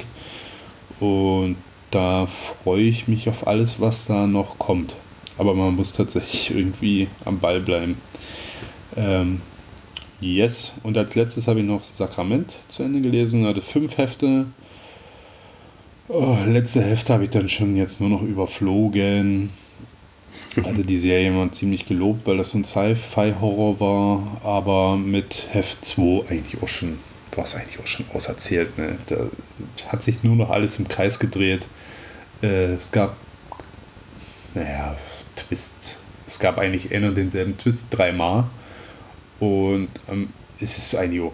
[1.00, 1.58] Und
[1.92, 4.94] da freue ich mich auf alles, was da noch kommt.
[5.38, 7.98] Aber man muss tatsächlich irgendwie am Ball bleiben.
[8.96, 9.42] Ähm,
[10.22, 10.74] yes.
[10.84, 13.46] Und als letztes habe ich noch Sakrament zu Ende gelesen.
[13.46, 14.46] Hatte fünf Hefte.
[16.12, 19.52] Oh, letzte Hälfte habe ich dann schon jetzt nur noch überflogen.
[20.56, 24.42] Hatte die Serie immer ziemlich gelobt, weil das ein Sci-Fi-Horror war.
[24.44, 26.98] Aber mit Heft 2 eigentlich auch schon,
[27.36, 28.76] war es eigentlich auch schon auserzählt.
[28.80, 28.98] Ne?
[29.06, 29.28] Da
[29.90, 31.68] hat sich nur noch alles im Kreis gedreht.
[32.42, 33.16] Äh, es gab,
[34.56, 34.98] naja,
[35.36, 36.00] Twists.
[36.26, 38.46] Es gab eigentlich einen und denselben Twist dreimal.
[39.40, 40.30] Und ähm,
[40.60, 41.34] es ist eigentlich auch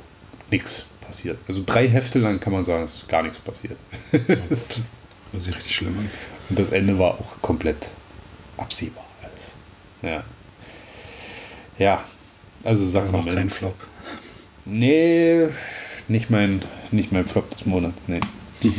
[0.51, 1.37] nichts passiert.
[1.47, 3.77] Also drei Hefte lang kann man sagen, es ist gar nichts passiert.
[4.49, 6.09] das ist, sich richtig schlimm
[6.49, 7.87] und das Ende war auch komplett
[8.57, 9.55] absehbar alles.
[10.01, 10.23] Ja.
[11.77, 12.05] Ja,
[12.63, 13.51] also Aber noch kein Sakrament.
[13.51, 13.75] Flop.
[14.65, 15.47] Nee,
[16.07, 18.21] nicht mein, nicht mein Flop des Monats, nee.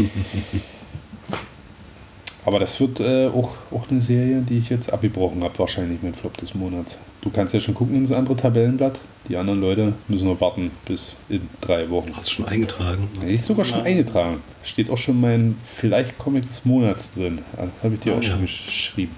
[2.44, 6.16] Aber das wird äh, auch, auch eine Serie, die ich jetzt abgebrochen habe, wahrscheinlich mit
[6.16, 6.96] Flop des Monats.
[7.26, 9.00] Du kannst ja schon gucken ins andere Tabellenblatt.
[9.28, 12.12] Die anderen Leute müssen noch warten bis in drei Wochen.
[12.16, 13.08] Hast du schon eingetragen?
[13.26, 14.44] Ich sogar schon eingetragen.
[14.62, 17.40] Steht auch schon mein vielleicht Comic des Monats drin.
[17.56, 18.42] Das habe ich dir Ah, auch schon ja.
[18.42, 19.16] geschrieben.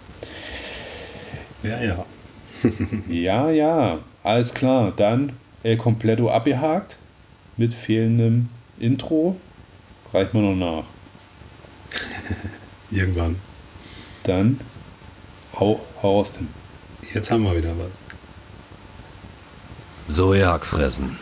[1.62, 2.06] Ja, ja.
[3.10, 4.90] Ja, ja, alles klar.
[4.96, 6.96] Dann El Completo abgehakt
[7.58, 8.48] mit fehlendem
[8.80, 9.36] Intro.
[10.14, 10.84] Reicht mir noch nach.
[12.90, 13.36] Irgendwann.
[14.22, 14.60] Dann
[15.60, 16.48] hau, hau aus dem.
[17.14, 17.90] Jetzt haben wir wieder was.
[20.14, 21.16] So, ihr Hackfressen.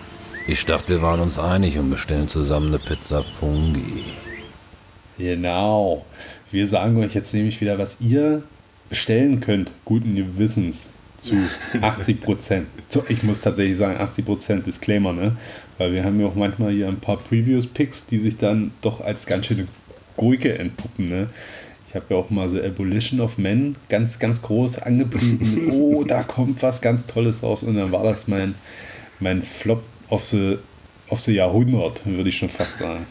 [0.48, 4.04] Ich dachte, wir waren uns einig und bestellen zusammen eine Pizza Fungi.
[5.18, 6.04] Genau.
[6.50, 8.42] Wir sagen euch jetzt nämlich wieder, was ihr
[8.88, 11.36] bestellen könnt, guten Gewissens zu
[11.80, 12.66] 80 Prozent.
[13.08, 15.36] Ich muss tatsächlich sagen, 80 Prozent Disclaimer, ne?
[15.78, 19.26] Weil wir haben ja auch manchmal hier ein paar Previews-Picks, die sich dann doch als
[19.26, 19.66] ganz schöne
[20.16, 21.28] Gurke entpuppen, ne?
[21.96, 26.04] Ich habe ja auch mal so Abolition of Men ganz, ganz groß angepriesen mit, oh,
[26.06, 27.62] da kommt was ganz Tolles raus.
[27.62, 28.54] Und dann war das mein,
[29.18, 30.58] mein Flop of the,
[31.08, 33.06] of the Jahrhundert, würde ich schon fast sagen.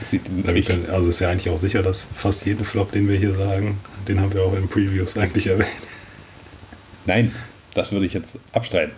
[0.00, 3.08] Das sieht echt können, also ist ja eigentlich auch sicher, dass fast jeden Flop, den
[3.08, 3.78] wir hier sagen,
[4.08, 5.68] den haben wir auch in Previews eigentlich erwähnt.
[7.06, 7.30] Nein,
[7.74, 8.96] das würde ich jetzt abstreiten.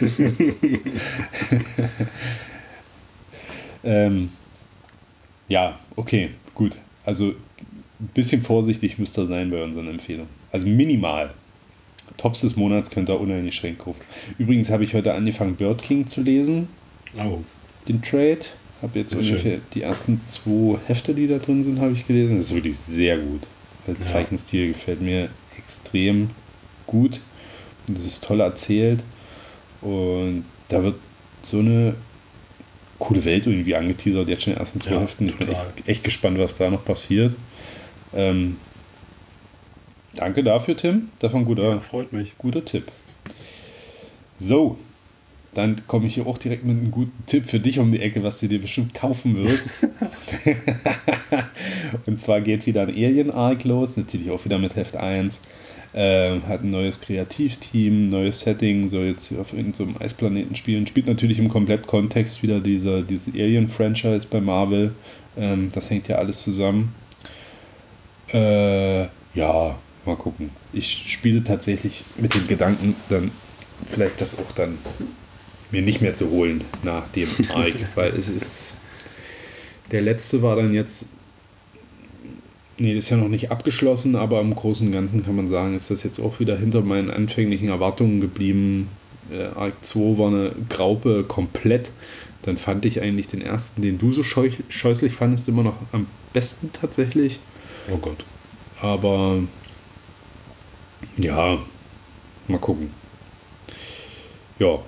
[3.84, 4.30] ähm,
[5.46, 6.72] ja, okay, gut.
[7.04, 7.34] Also
[8.00, 10.28] ein bisschen vorsichtig müsst ihr sein bei unseren Empfehlungen.
[10.52, 11.30] Also minimal.
[12.16, 14.00] Tops des Monats könnt ihr uneingeschränkt kaufen.
[14.38, 16.68] Übrigens habe ich heute angefangen, Bird King zu lesen,
[17.18, 17.38] Oh,
[17.88, 18.40] den Trade.
[18.82, 19.60] Habe jetzt Sehr ungefähr schön.
[19.74, 22.36] die ersten zwei Hefte, die da drin sind, habe ich gelesen.
[22.36, 23.42] Das ist wirklich sehr gut.
[23.86, 24.04] Der Ja.
[24.04, 25.28] Zeichenstil gefällt mir
[25.58, 26.30] extrem
[26.86, 27.20] gut.
[27.88, 29.02] Und das ist toll erzählt.
[29.80, 30.96] Und da wird
[31.42, 31.94] so eine
[32.98, 35.28] coole Welt irgendwie angeteasert, jetzt schon in den ersten zwei Ja, Heften.
[35.28, 37.34] Ich bin echt, echt gespannt, was da noch passiert.
[38.14, 38.56] Ähm,
[40.14, 41.08] danke dafür, Tim.
[41.20, 42.36] Das war ein guter, Ja, freut mich.
[42.38, 42.90] guter Tipp.
[44.38, 44.76] So,
[45.54, 48.22] dann komme ich hier auch direkt mit einem guten Tipp für dich um die Ecke,
[48.22, 49.70] was du dir bestimmt kaufen wirst.
[52.06, 55.40] Und zwar geht wieder ein Alien-Arc los, natürlich auch wieder mit Heft 1.
[55.94, 60.86] Ähm, hat ein neues Kreativteam, neues Setting, soll jetzt hier auf irgendeinem so Eisplaneten spielen.
[60.86, 64.92] Spielt natürlich im Komplettkontext wieder dieser, dieses Alien-Franchise bei Marvel.
[65.38, 66.94] Ähm, das hängt ja alles zusammen.
[68.36, 70.50] Äh, ja, mal gucken.
[70.72, 73.30] Ich spiele tatsächlich mit dem Gedanken, dann
[73.88, 74.76] vielleicht das auch dann
[75.70, 78.74] mir nicht mehr zu holen nach dem Arc, weil es ist.
[79.90, 81.06] Der letzte war dann jetzt.
[82.78, 85.74] Nee, das ist ja noch nicht abgeschlossen, aber im Großen und Ganzen kann man sagen,
[85.74, 88.88] ist das jetzt auch wieder hinter meinen anfänglichen Erwartungen geblieben.
[89.32, 91.90] Äh, Arc 2 war eine Graupe komplett.
[92.42, 96.06] Dann fand ich eigentlich den ersten, den du so scheu scheußlich fandest, immer noch am
[96.34, 97.40] besten tatsächlich.
[97.90, 98.24] Oh Gott.
[98.80, 99.38] Aber
[101.16, 101.58] ja,
[102.48, 102.90] mal gucken.
[104.58, 104.78] Ja,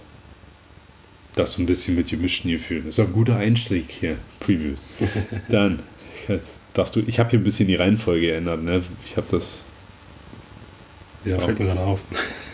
[1.35, 2.87] das so ein bisschen mit gemischten Gefühlen.
[2.87, 4.17] Das ist ein guter Einstieg hier.
[4.41, 4.81] Previews.
[5.49, 5.81] Dann
[6.75, 7.01] darfst du.
[7.07, 8.63] Ich habe hier ein bisschen die Reihenfolge geändert.
[8.63, 8.83] Ne?
[9.05, 9.61] Ich habe das.
[11.25, 11.41] Ja, Ja.
[11.41, 12.01] fällt mir gerade auf.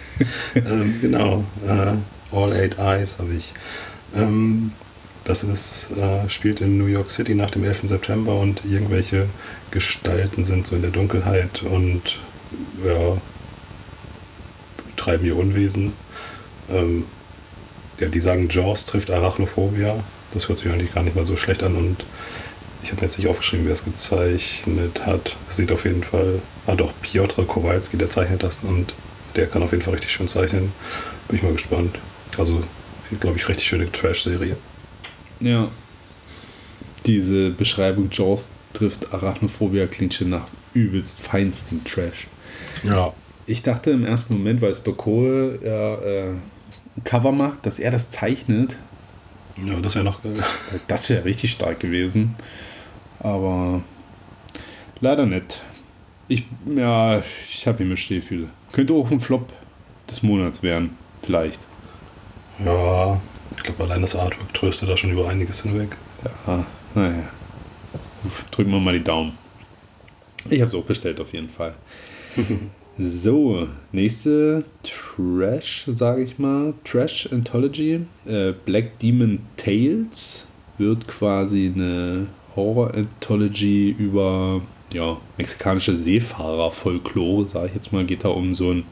[0.54, 1.44] ähm, genau.
[1.66, 1.94] Äh,
[2.36, 3.52] All Eight Eyes habe ich.
[4.14, 4.72] Ähm,
[5.24, 7.82] das ist, äh, spielt in New York City nach dem 11.
[7.88, 9.28] September und irgendwelche
[9.74, 12.18] Gestalten sind so in der Dunkelheit und
[12.86, 13.18] ja,
[14.96, 15.92] treiben ihr Unwesen.
[16.70, 17.04] Ähm,
[17.98, 19.96] ja, die sagen, Jaws trifft Arachnophobia.
[20.32, 22.04] Das hört sich eigentlich gar nicht mal so schlecht an und
[22.84, 25.36] ich habe jetzt nicht aufgeschrieben, wer es gezeichnet hat.
[25.50, 26.40] Sieht auf jeden Fall.
[26.68, 28.94] Ah, doch, Piotr Kowalski, der zeichnet das und
[29.34, 30.72] der kann auf jeden Fall richtig schön zeichnen.
[31.26, 31.98] Bin ich mal gespannt.
[32.38, 32.62] Also,
[33.18, 34.56] glaube ich, richtig schöne Trash-Serie.
[35.40, 35.68] Ja.
[37.06, 42.26] Diese Beschreibung Jaws trifft Arachnophobia klingt schon nach übelst feinsten Trash.
[42.82, 43.12] Ja.
[43.46, 46.28] Ich dachte im ersten Moment, weil Stokol ja äh,
[46.96, 48.76] ein Cover macht, dass er das zeichnet.
[49.64, 50.42] Ja, das wäre noch geil.
[50.88, 52.34] Das wäre richtig stark gewesen.
[53.20, 53.82] Aber
[55.00, 55.60] leider nicht.
[56.28, 58.48] Ich, ja, ich habe gemischte Gefühle.
[58.72, 59.52] Könnte auch ein Flop
[60.10, 61.60] des Monats werden, vielleicht.
[62.64, 63.20] Ja,
[63.56, 65.96] ich glaube, allein das Artwork tröstet da schon über einiges hinweg.
[66.46, 66.64] Ja,
[66.94, 67.28] naja.
[68.50, 69.32] Drücken wir mal die Daumen.
[70.50, 71.74] Ich habe es auch bestellt auf jeden Fall.
[72.96, 76.74] So, nächste Trash, sage ich mal.
[76.84, 78.02] Trash Anthology.
[78.24, 80.46] Äh, Black Demon Tales
[80.78, 84.62] wird quasi eine Horror-Anthology über
[84.92, 88.04] ja, mexikanische Seefahrer-Folklore, sage ich jetzt mal.
[88.04, 88.84] Geht da um so einen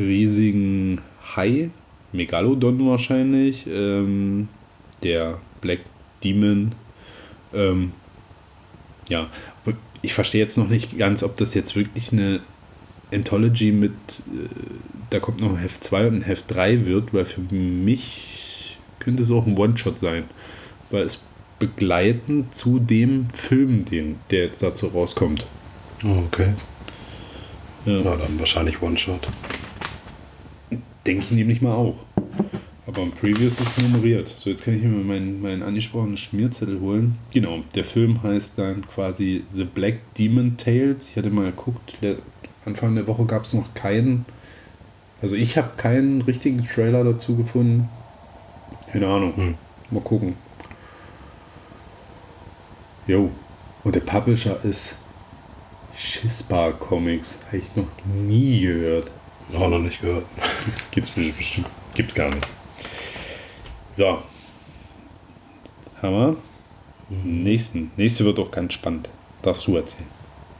[0.00, 1.00] riesigen
[1.36, 1.70] Hai,
[2.10, 4.48] Megalodon wahrscheinlich, ähm,
[5.04, 5.82] der Black
[6.24, 6.72] Demon.
[7.54, 7.92] Ähm,
[9.08, 9.28] ja,
[10.06, 12.40] ich verstehe jetzt noch nicht ganz, ob das jetzt wirklich eine
[13.12, 14.48] Anthology mit, äh,
[15.10, 19.22] da kommt noch ein Heft 2 und ein Heft 3 wird, weil für mich könnte
[19.22, 20.24] es auch ein One-Shot sein,
[20.90, 21.24] weil es
[21.58, 25.44] begleitend zu dem Film, den, der jetzt dazu rauskommt.
[26.04, 26.52] Oh, okay.
[27.84, 27.98] Ja.
[28.00, 29.28] Ja, dann wahrscheinlich One-Shot.
[31.06, 31.96] Denke ich nämlich mal auch.
[32.86, 34.28] Aber im Preview ist nummeriert.
[34.28, 37.18] So, jetzt kann ich mir meinen, meinen angesprochenen Schmierzettel holen.
[37.32, 41.10] Genau, der Film heißt dann quasi The Black Demon Tales.
[41.10, 42.16] Ich hatte mal geguckt, der,
[42.64, 44.24] Anfang der Woche gab es noch keinen.
[45.20, 47.88] Also ich habe keinen richtigen Trailer dazu gefunden.
[48.92, 49.34] Keine Ahnung.
[49.36, 49.54] Hm.
[49.90, 50.34] Mal gucken.
[53.08, 53.30] Jo.
[53.82, 54.96] Und der Publisher ist
[55.96, 57.38] Schisbar Comics.
[57.48, 59.10] Habe ich noch nie gehört.
[59.54, 60.26] Auch noch nicht gehört.
[60.92, 61.68] Gibt's bestimmt.
[61.94, 62.46] Gibt's gar nicht.
[63.96, 64.18] So.
[66.02, 66.36] Hammer.
[67.08, 67.92] Nächsten.
[67.96, 69.08] Nächste wird auch ganz spannend.
[69.40, 70.06] Darfst du erzählen.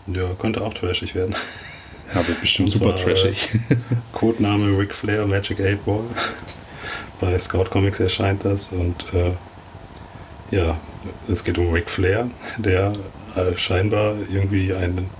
[0.06, 1.34] Ja, könnte auch trashig werden.
[2.14, 3.50] Ja, wird bestimmt super trashig.
[4.14, 6.04] Codename Ric Flair Magic 8 Ball.
[7.20, 9.32] Bei Scout Comics erscheint das und äh,
[10.56, 10.78] ja,
[11.28, 12.94] es geht um Ric Flair, der
[13.34, 15.10] äh, scheinbar irgendwie einen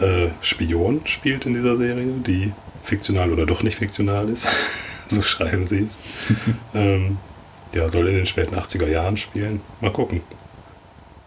[0.00, 2.52] äh, Spion spielt in dieser Serie, die
[2.82, 4.48] fiktional oder doch nicht fiktional ist.
[5.14, 6.34] so schreiben sie es.
[6.74, 7.18] ähm,
[7.72, 9.60] ja, soll in den späten 80er Jahren spielen.
[9.80, 10.20] Mal gucken.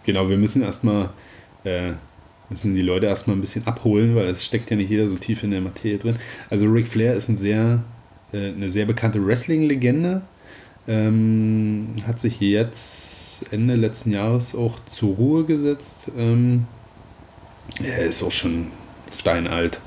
[0.05, 1.09] Genau, wir müssen erstmal
[1.63, 1.93] äh,
[2.49, 5.43] müssen die Leute erstmal ein bisschen abholen, weil es steckt ja nicht jeder so tief
[5.43, 6.15] in der Materie drin.
[6.49, 7.83] Also Ric Flair ist ein sehr,
[8.33, 10.21] äh, eine sehr bekannte Wrestling-Legende.
[10.87, 16.07] Ähm, hat sich jetzt Ende letzten Jahres auch zur Ruhe gesetzt.
[16.17, 16.65] Ähm,
[17.83, 18.67] er ist auch schon
[19.19, 19.79] steinalt,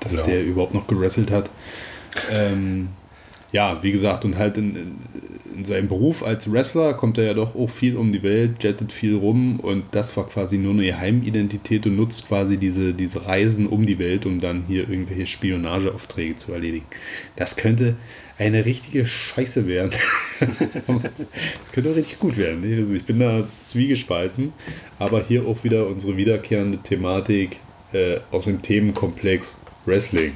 [0.00, 0.22] dass Ja.
[0.22, 1.50] der überhaupt noch gewrestelt hat.
[2.30, 2.88] Ähm,
[3.52, 4.94] ja, wie gesagt, und halt in, in,
[5.54, 8.92] in seinem Beruf als Wrestler kommt er ja doch auch viel um die Welt, jettet
[8.92, 13.66] viel rum und das war quasi nur eine Heimidentität und nutzt quasi diese, diese Reisen
[13.66, 16.86] um die Welt, um dann hier irgendwelche Spionageaufträge zu erledigen.
[17.36, 17.96] Das könnte
[18.38, 19.90] eine richtige Scheiße werden.
[20.40, 22.64] das könnte auch richtig gut werden.
[22.64, 24.52] Also ich bin da zwiegespalten,
[24.98, 27.58] aber hier auch wieder unsere wiederkehrende Thematik
[27.92, 30.32] äh, aus dem Themenkomplex Wrestling.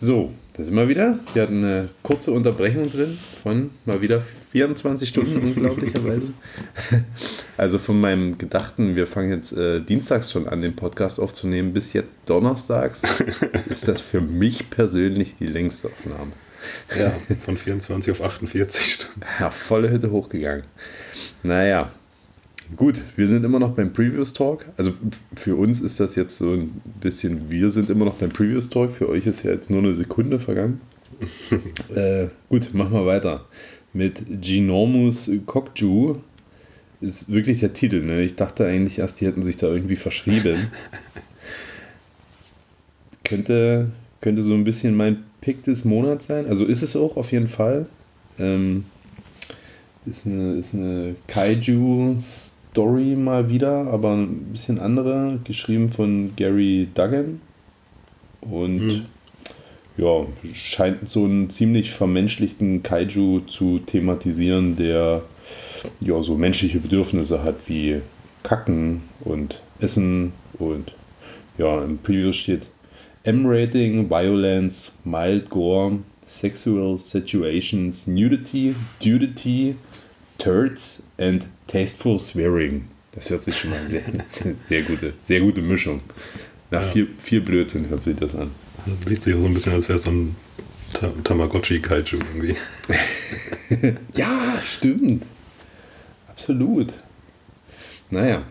[0.00, 1.18] So, da sind wir wieder.
[1.34, 4.22] Wir hatten eine kurze Unterbrechung drin von mal wieder
[4.52, 6.32] 24 Stunden, unglaublicherweise.
[7.56, 11.94] Also von meinem Gedachten, wir fangen jetzt äh, dienstags schon an, den Podcast aufzunehmen, bis
[11.94, 13.02] jetzt donnerstags,
[13.68, 16.30] ist das für mich persönlich die längste Aufnahme.
[16.96, 19.22] Ja, von 24 auf 48 Stunden.
[19.40, 20.62] Ja, volle Hütte hochgegangen.
[21.42, 21.90] Naja,
[22.76, 24.66] gut, wir sind immer noch beim Previous Talk.
[24.76, 24.92] Also
[25.34, 28.92] für uns ist das jetzt so ein bisschen, wir sind immer noch beim Previous Talk.
[28.92, 30.80] Für euch ist ja jetzt nur eine Sekunde vergangen.
[31.94, 33.46] äh, gut, machen wir weiter.
[33.92, 36.16] Mit Ginormus Kokju
[37.00, 38.02] ist wirklich der Titel.
[38.02, 38.22] Ne?
[38.22, 40.68] Ich dachte eigentlich erst, die hätten sich da irgendwie verschrieben.
[43.24, 43.90] könnte,
[44.20, 46.46] könnte so ein bisschen mein Pick des Monats sein.
[46.46, 47.86] Also ist es auch auf jeden Fall.
[48.38, 48.84] Ähm,
[50.06, 51.14] ist eine, ist eine
[52.78, 57.40] Kaiju-Story mal wieder, aber ein bisschen andere, geschrieben von Gary Duggan.
[58.40, 59.02] Und Mhm.
[59.96, 65.22] ja, scheint so einen ziemlich vermenschlichten Kaiju zu thematisieren, der
[66.00, 68.00] ja so menschliche Bedürfnisse hat wie
[68.44, 70.92] Kacken und Essen und
[71.58, 72.66] ja, im Preview steht
[73.24, 79.74] M-Rating, Violence, Mild Gore, Sexual Situations, Nudity, Dudity,
[80.38, 82.84] Turds and Tasteful Swearing.
[83.12, 86.00] Das hört sich schon mal sehr, sehr, sehr gute, sehr gute Mischung.
[86.70, 86.88] Nach Ja.
[86.90, 88.50] viel, viel Blödsinn hört sich das an.
[88.84, 90.34] Das liest sich so ein bisschen, als wäre es so ein
[90.92, 92.56] Ta Tamagotchi-Kaiju irgendwie.
[94.14, 95.26] Ja, stimmt.
[96.28, 96.94] Absolut.
[98.10, 98.42] Naja,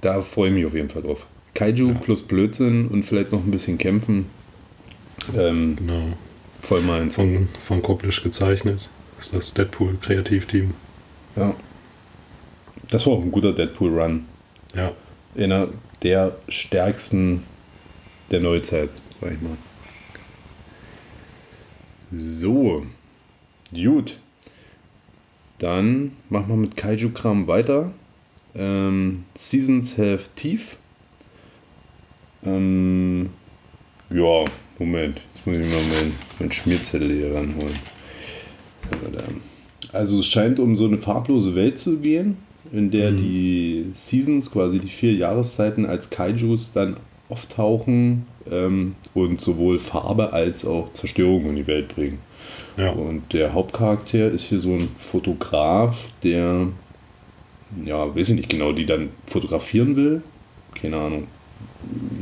[0.00, 1.26] da freue ich mich auf jeden Fall drauf.
[1.54, 4.26] Kaiju plus Blödsinn und vielleicht noch ein bisschen kämpfen.
[5.36, 6.02] Ähm, Genau.
[6.62, 7.14] voll meins.
[7.16, 8.88] Von, von Koblisch gezeichnet.
[9.16, 10.74] Das ist das Deadpool-Kreativteam.
[11.36, 11.54] Ja.
[12.90, 14.24] Das war auch ein guter Deadpool-Run.
[14.74, 14.92] Ja.
[15.36, 15.68] Einer
[16.02, 17.42] der stärksten
[18.30, 19.56] der Neuzeit, sag ich mal.
[22.12, 22.86] So.
[23.72, 24.18] Gut.
[25.58, 27.92] Dann machen wir mit Kaiju-Kram weiter.
[28.54, 30.78] Ähm, Seasons have Teeth.
[32.44, 33.30] Ähm,
[34.10, 34.44] ja,
[34.78, 35.20] Moment.
[35.34, 37.78] Jetzt muss ich mal meinen mein Schmierzettel hier ranholen.
[39.92, 42.36] Also es scheint um so eine farblose Welt zu gehen,
[42.72, 46.96] in der die Seasons, quasi die vier Jahreszeiten als Kaijus dann
[47.28, 52.18] auftauchen ähm, und sowohl Farbe als auch Zerstörung in die Welt bringen.
[52.76, 52.90] Ja.
[52.90, 56.68] Und der Hauptcharakter ist hier so ein Fotograf, der,
[57.84, 60.22] ja, weiß ich nicht genau, die dann fotografieren will.
[60.80, 61.26] Keine Ahnung.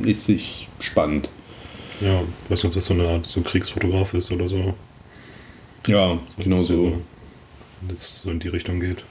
[0.05, 1.29] Ist sich spannend.
[2.01, 4.75] Ja, ich weiß nicht, ob das so eine Art so Kriegsfotograf ist oder so.
[5.87, 6.93] Ja, genau so.
[7.83, 9.05] Wenn es so in die Richtung geht.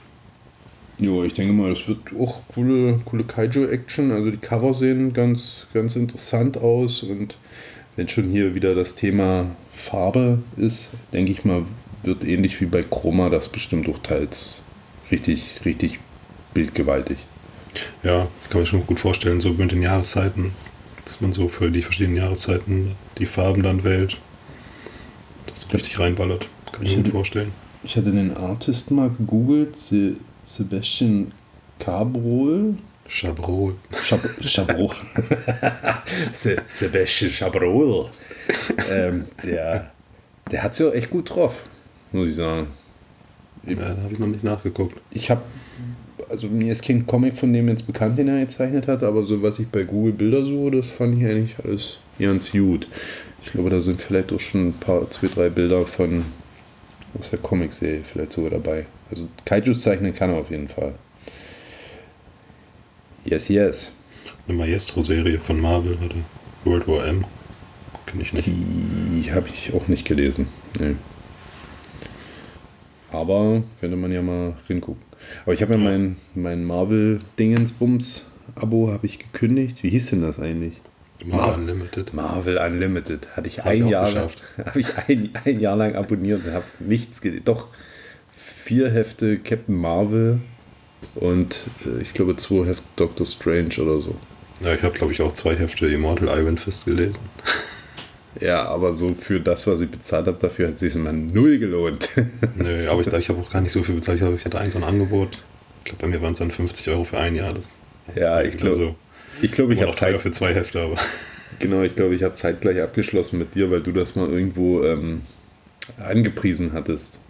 [0.98, 4.12] Ja, ich denke mal, das wird auch coole, coole Kaiju-Action.
[4.12, 7.36] Also die Cover sehen ganz, ganz interessant aus und
[7.96, 11.62] wenn schon hier wieder das Thema Farbe ist, denke ich mal,
[12.02, 14.62] wird ähnlich wie bei Chroma das bestimmt auch teils
[15.10, 15.98] richtig, richtig
[16.54, 17.18] bildgewaltig.
[18.02, 20.52] Ja, ich kann mir schon gut vorstellen, so mit den Jahreszeiten,
[21.04, 24.16] dass man so für die verschiedenen Jahreszeiten die Farben dann wählt.
[25.46, 26.48] Das richtig reinballert.
[26.72, 27.52] Kann ich mir gut vorstellen.
[27.84, 30.14] Ich hatte den Artist mal gegoogelt, Se
[30.46, 31.32] Sebastian
[31.78, 32.76] Cabrol.
[33.08, 33.74] Chabrol.
[34.04, 34.94] Chab Chabrol.
[36.32, 38.10] Se Sebastian Chabrol.
[38.90, 39.90] ähm, der,
[40.50, 41.64] der hat es ja echt gut drauf,
[42.12, 42.68] muss ich sagen.
[43.66, 45.00] Ja, da habe ich noch nicht nachgeguckt.
[45.10, 45.42] Ich habe,
[46.30, 49.42] also mir ist kein Comic von dem jetzt bekannt, den er gezeichnet hat, aber so
[49.42, 52.86] was ich bei Google Bilder suche, das fand ich eigentlich alles ganz gut.
[53.44, 56.24] Ich glaube, da sind vielleicht auch schon ein paar, zwei, drei Bilder von
[57.18, 58.84] aus der Comic-Serie vielleicht sogar dabei.
[59.10, 60.94] Also Kaijus zeichnen kann er auf jeden Fall.
[63.24, 63.92] Yes, yes.
[64.46, 66.14] Eine Maestro-Serie von Marvel oder
[66.64, 67.24] World War M.
[68.06, 68.46] Kenne ich nicht.
[68.46, 70.46] Die habe ich auch nicht gelesen.
[70.78, 70.94] Nee.
[73.10, 75.02] Aber könnte man ja mal hingucken.
[75.44, 79.82] Aber ich habe ja mein, mein Marvel-Dingensbums-Abo habe ich gekündigt.
[79.82, 80.80] Wie hieß denn das eigentlich?
[81.24, 82.12] Marvel Unlimited.
[82.14, 83.28] Marvel Unlimited.
[83.36, 84.42] Hatte ich ich ein Jahr lang, geschafft.
[84.64, 87.20] habe ich ein, ein Jahr lang abonniert und habe nichts.
[87.44, 87.68] Doch
[88.36, 90.40] vier Hefte Captain Marvel
[91.14, 94.14] und äh, ich glaube zwei Hefte Doctor Strange oder so.
[94.62, 97.18] Ja, ich habe, glaube ich, auch zwei Hefte Immortal Iron Fist gelesen.
[98.38, 101.58] Ja, aber so für das, was ich bezahlt habe, dafür hat es sich immer null
[101.58, 102.10] gelohnt.
[102.56, 104.18] Nö, aber ich, ich habe auch gar nicht so viel bezahlt.
[104.18, 105.42] Ich hab- Ich hatte ein so ein Angebot.
[105.78, 107.54] Ich glaube, bei mir waren es dann 50 Euro für ein Jahr.
[107.54, 107.74] Das
[108.14, 108.94] ja, ich glaube, also,
[109.42, 110.96] ich, glaube, ich habe Zeit, für zwei Hefte, aber
[111.58, 115.22] genau, ich glaube, ich habe zeitgleich abgeschlossen mit dir, weil du das mal irgendwo ähm,
[115.98, 117.20] angepriesen hattest.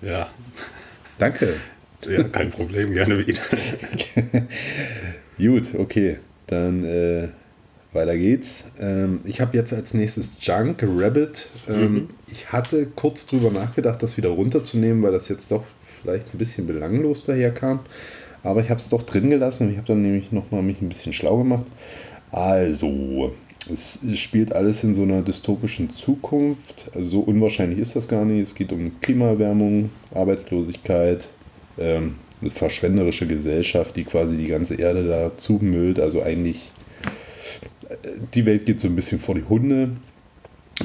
[0.00, 0.30] ja,
[1.18, 1.54] Danke.
[2.08, 3.40] ja, kein Problem, gerne wieder.
[5.38, 6.18] Gut, okay.
[6.46, 7.28] Dann äh,
[7.92, 8.64] weiter geht's.
[8.80, 11.48] Ähm, ich habe jetzt als nächstes Junk Rabbit.
[11.68, 15.64] Ähm, Ich hatte kurz drüber nachgedacht, das wieder runterzunehmen, weil das jetzt doch
[16.02, 17.80] vielleicht ein bisschen belanglos daherkam.
[18.44, 19.70] Aber ich habe es doch drin gelassen.
[19.70, 21.66] Ich habe dann nämlich nochmal mich ein bisschen schlau gemacht.
[22.30, 23.32] Also,
[23.72, 26.86] es spielt alles in so einer dystopischen Zukunft.
[26.94, 28.42] Also so unwahrscheinlich ist das gar nicht.
[28.42, 31.28] Es geht um Klimaerwärmung, Arbeitslosigkeit,
[31.78, 36.00] ähm, eine verschwenderische Gesellschaft, die quasi die ganze Erde da zumüllt.
[36.00, 36.72] Also eigentlich,
[37.88, 37.94] äh,
[38.34, 39.90] die Welt geht so ein bisschen vor die Hunde.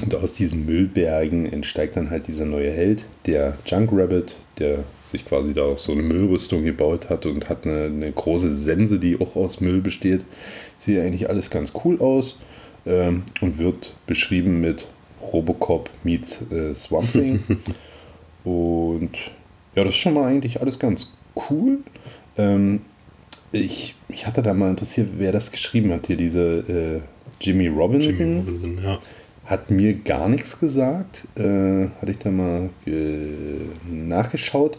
[0.01, 5.25] Und aus diesen Müllbergen entsteigt dann halt dieser neue Held, der Junk Rabbit, der sich
[5.25, 9.19] quasi da auch so eine Müllrüstung gebaut hat und hat eine, eine große Sense, die
[9.19, 10.21] auch aus Müll besteht.
[10.77, 12.39] Sieht eigentlich alles ganz cool aus
[12.85, 14.85] ähm, und wird beschrieben mit
[15.33, 17.39] Robocop meets äh, Swamp Thing.
[18.43, 19.15] und
[19.75, 21.15] ja, das ist schon mal eigentlich alles ganz
[21.49, 21.79] cool.
[22.37, 22.81] Ähm,
[23.51, 26.07] ich, mich hatte da mal interessiert, wer das geschrieben hat.
[26.07, 27.01] Hier diese äh,
[27.39, 28.11] Jimmy Robinson.
[28.13, 28.99] Jimmy Robinson, ja.
[29.45, 31.23] Hat mir gar nichts gesagt.
[31.37, 32.91] Äh, hatte ich da mal äh,
[33.89, 34.77] nachgeschaut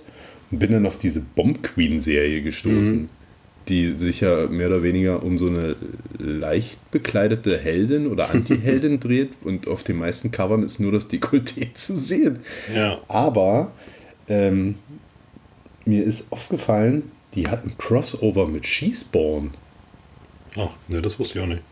[0.50, 3.08] bin dann auf diese Bomb Queen-Serie gestoßen,
[3.68, 5.76] die sich ja mehr oder weniger um so eine
[6.18, 11.74] leicht bekleidete Heldin oder Anti-Heldin dreht und auf den meisten Covern ist nur das Dekolleté
[11.74, 12.40] zu sehen.
[12.74, 12.98] Ja.
[13.08, 13.72] Aber
[14.28, 14.76] ähm,
[15.84, 19.52] mir ist aufgefallen, die hat ein Crossover mit Sheespawn.
[20.56, 21.62] Ach, ne, das wusste ich auch nicht.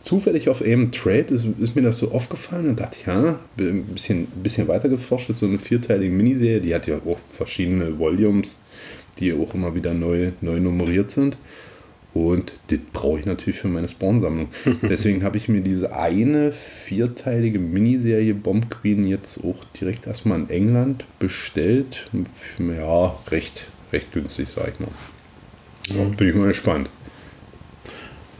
[0.00, 4.26] Zufällig auf AM Trade ist, ist mir das so aufgefallen und dachte, ja, ein bisschen,
[4.42, 8.60] bisschen weiter geforscht, ist so eine vierteilige Miniserie, die hat ja auch verschiedene Volumes,
[9.18, 11.36] die auch immer wieder neu, neu nummeriert sind.
[12.14, 14.48] Und das brauche ich natürlich für meine Spawn-Sammlung.
[14.82, 20.50] Deswegen habe ich mir diese eine vierteilige Miniserie Bomb Queen jetzt auch direkt erstmal in
[20.50, 22.08] England bestellt.
[22.58, 24.88] Ja, recht, recht günstig, sag ich mal.
[25.88, 26.88] Ja, bin ich mal gespannt.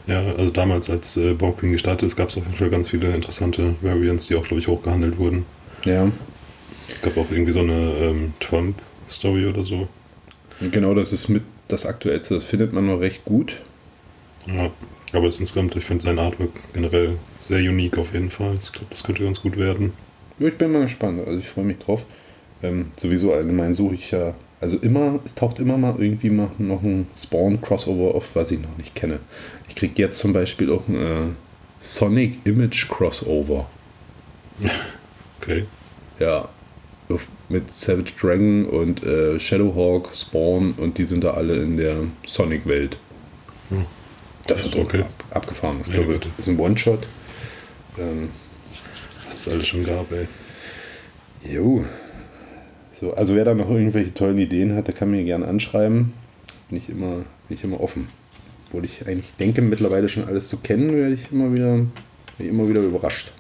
[0.09, 2.89] Ja, also damals, als äh, Bomb Queen gestartet ist, gab es auf jeden Fall ganz
[2.89, 5.45] viele interessante Variants, die auch, glaube ich, hochgehandelt wurden.
[5.85, 6.11] Ja,
[6.91, 9.87] Es gab auch irgendwie so eine ähm, Trump-Story oder so.
[10.61, 12.37] Genau, das ist mit das Aktuellste.
[12.37, 13.57] Das findet man noch recht gut.
[14.47, 14.71] Ja,
[15.13, 18.57] aber es ist insgesamt, ich finde sein Artwork generell sehr unique auf jeden Fall.
[18.63, 19.93] Ich glaube, das könnte ganz gut werden.
[20.39, 21.21] Ich bin mal gespannt.
[21.27, 22.07] Also ich freue mich drauf.
[22.63, 24.35] Ähm, sowieso allgemein suche ich ja.
[24.61, 28.77] Also immer, es taucht immer mal irgendwie mal noch ein Spawn-Crossover auf, was ich noch
[28.77, 29.21] nicht kenne.
[29.69, 31.27] Ich kriege jetzt zum Beispiel auch ein äh,
[31.81, 33.69] Sonic Image Crossover.
[35.41, 35.65] Okay.
[36.19, 36.49] Ja.
[37.49, 41.97] Mit Savage Dragon und äh, Shadowhawk, Spawn und die sind da alle in der
[42.27, 42.97] Sonic-Welt.
[43.71, 43.87] Hm.
[44.47, 45.01] Das wird Okay.
[45.03, 45.79] ab, abgefahren.
[45.83, 47.07] Ich Ja, glaube, das ist ein One-Shot.
[47.99, 48.29] Ähm,
[49.27, 50.27] Was es alles schon gab, ey.
[51.51, 51.85] Jo.
[53.01, 56.13] So, also wer da noch irgendwelche tollen Ideen hat, der kann mir gerne anschreiben.
[56.69, 57.17] Bin ich immer,
[57.49, 58.09] bin ich immer offen.
[58.67, 61.87] Obwohl ich eigentlich denke, mittlerweile schon alles zu kennen, werde ich immer wieder, werde
[62.41, 63.33] ich immer wieder überrascht.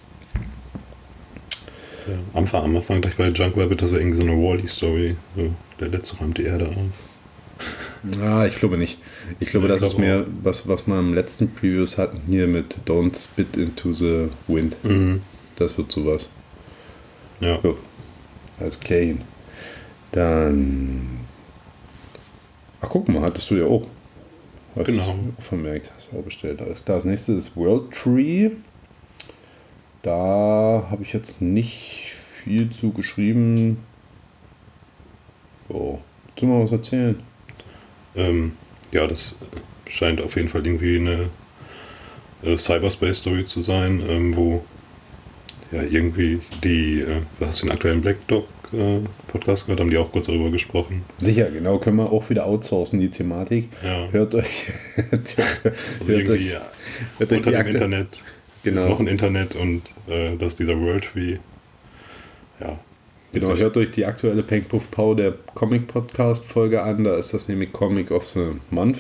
[2.07, 5.17] Ja, am Anfang, am Anfang gleich bei Junk Rabbit, das war irgendwie so eine Wally-Story.
[5.37, 6.75] So, der letzte räumt die Erde auf.
[8.23, 8.97] Ah, ich glaube nicht.
[9.41, 12.77] Ich glaube, Ja, das ist mehr, was, was wir im letzten Previews hatten, hier mit
[12.87, 14.77] Don't Spit into the Wind.
[14.85, 15.23] Mhm.
[15.57, 16.29] Das wird sowas.
[17.41, 17.59] Ja.
[17.61, 17.77] Jo.
[18.61, 19.19] Als Kane.
[20.13, 21.21] Dann.
[22.81, 23.87] Ach, guck mal, hattest du ja auch.
[24.77, 25.17] Hast Genau.
[25.37, 26.61] du Vermerkt, hast du auch bestellt.
[26.61, 26.99] Alles klar.
[26.99, 28.51] Das nächste ist World Tree.
[30.03, 33.79] Da habe ich jetzt nicht viel zu geschrieben.
[35.69, 37.21] Oh, willst du mal was erzählen?
[38.15, 38.53] Ähm,
[38.93, 39.35] ja, das
[39.89, 41.29] scheint auf jeden Fall irgendwie eine
[42.43, 44.65] äh, Cyberspace-Story zu sein, ähm, wo
[45.73, 49.01] ja irgendwie die, äh, hast du den aktuellen Black Dog äh,
[49.31, 51.03] Podcast gehört, haben die auch kurz darüber gesprochen.
[51.19, 53.69] Sicher, genau, können wir auch wieder outsourcen, die Thematik.
[53.85, 54.09] Ja.
[54.11, 54.67] Hört euch,
[55.11, 56.63] Also hört euch, ja,
[57.19, 57.67] hört euch unter die dem.
[57.69, 58.23] Internet
[58.65, 58.83] Genau.
[58.83, 61.37] ist noch ein Internet und äh, das ist dieser World Tree.
[62.61, 62.79] Ja.
[63.33, 67.05] Genau, hört euch die aktuelle Peng Puff Pow der Comic Podcast Folge an.
[67.05, 68.99] Da ist das nämlich Comic of the Month.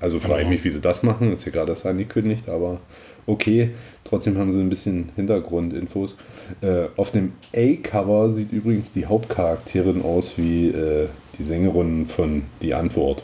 [0.00, 0.50] Also frage ich Genau.
[0.50, 1.32] mich, wie sie das machen.
[1.32, 2.80] Ist ja gerade das angekündigt, aber
[3.26, 3.70] okay.
[4.04, 6.16] Trotzdem haben sie ein bisschen Hintergrundinfos.
[6.60, 12.74] Äh, auf dem A-Cover sieht übrigens die Hauptcharakterin aus wie äh, die Sängerin von Die
[12.74, 13.22] Antwort.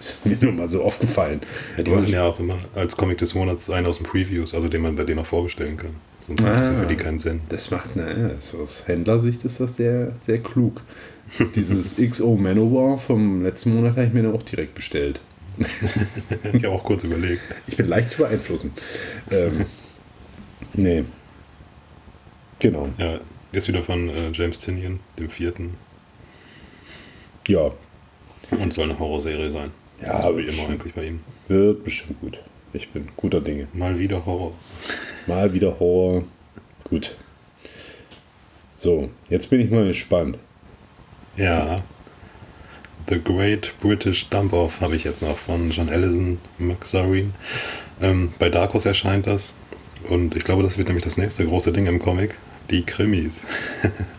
[0.00, 1.40] Ist mir nur mal so aufgefallen.
[1.76, 4.68] Ja, die machen ja auch immer als Comic des Monats einen aus den Previews, also
[4.68, 5.90] den man bei denen auch vorbestellen kann.
[6.26, 6.80] Sonst macht das ja Ah.
[6.80, 7.40] für die keinen Sinn.
[7.48, 8.30] Das macht, naja,
[8.62, 10.80] aus Händlersicht ist das sehr, sehr klug.
[11.56, 15.20] Dieses XO Manowar vom letzten Monat habe ich mir dann auch direkt bestellt.
[16.52, 17.42] Ich habe auch kurz überlegt.
[17.66, 18.72] Ich bin leicht zu beeinflussen.
[19.30, 19.66] Ähm,
[20.74, 21.04] nee.
[22.62, 22.88] Genau.
[22.96, 23.18] Ja,
[23.50, 25.74] ist wieder von äh, James Tinian, dem vierten.
[27.48, 27.72] Ja,
[28.52, 29.72] Und soll eine Horrorserie sein.
[30.00, 31.20] Ja, also wie immer eigentlich bei ihm.
[31.48, 32.38] wird bestimmt gut.
[32.72, 33.66] Ich bin guter Dinge.
[33.72, 34.52] Mal wieder Horror.
[35.26, 36.22] Mal wieder Horror.
[36.84, 37.16] Gut.
[38.76, 40.38] So, jetzt bin ich mal gespannt.
[41.36, 41.82] Ja.
[43.08, 47.34] The Great British Dump-Off habe ich jetzt noch von John Ellison McSareen.
[48.00, 49.52] Ähm, bei Dark Horse erscheint das.
[50.08, 52.36] Und ich glaube, das wird nämlich das nächste große Ding im Comic.
[52.70, 53.44] Die Krimis.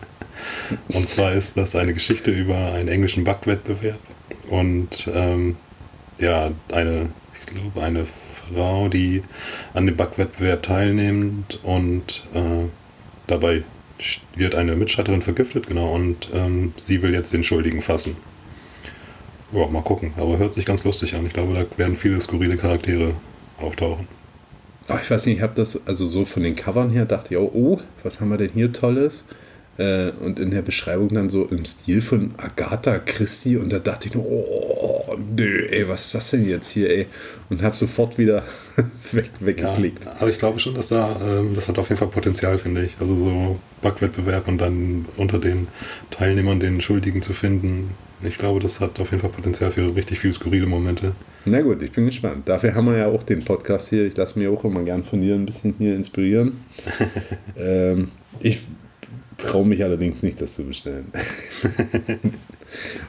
[0.88, 3.98] Und zwar ist das eine Geschichte über einen englischen Backwettbewerb.
[4.48, 5.56] Und ähm,
[6.18, 9.22] ja, eine, ich glaube, eine Frau, die
[9.74, 12.68] an dem Backwettbewerb teilnimmt und äh,
[13.26, 13.62] dabei
[14.34, 18.16] wird eine Mitstreiterin vergiftet, genau, und ähm, sie will jetzt den Schuldigen fassen.
[19.52, 21.26] Ja, mal gucken, aber hört sich ganz lustig an.
[21.26, 23.14] Ich glaube, da werden viele skurrile Charaktere
[23.58, 24.08] auftauchen.
[24.88, 27.40] Ach, ich weiß nicht, ich habe das, also so von den Covern her dachte ich,
[27.40, 29.24] oh, oh was haben wir denn hier Tolles?
[29.76, 34.06] Äh, und in der Beschreibung dann so im Stil von Agatha Christie und da dachte
[34.08, 37.06] ich nur, oh, nö, ey, was ist das denn jetzt hier, ey?
[37.50, 38.44] Und habe sofort wieder
[39.12, 40.06] weg, weggeklickt.
[40.06, 42.96] aber ich glaube schon, dass da, ähm, das hat auf jeden Fall Potenzial, finde ich.
[43.00, 45.66] Also so Backwettbewerb und dann unter den
[46.10, 47.90] Teilnehmern den Schuldigen zu finden.
[48.26, 51.12] Ich glaube, das hat auf jeden Fall Potenzial für richtig viele skurrile Momente.
[51.44, 52.48] Na gut, ich bin gespannt.
[52.48, 54.06] Dafür haben wir ja auch den Podcast hier.
[54.06, 56.64] Ich lasse mir auch immer gern von dir ein bisschen hier inspirieren.
[57.58, 58.10] ähm,
[58.40, 58.62] ich
[59.36, 61.06] traue mich allerdings nicht, das zu bestellen.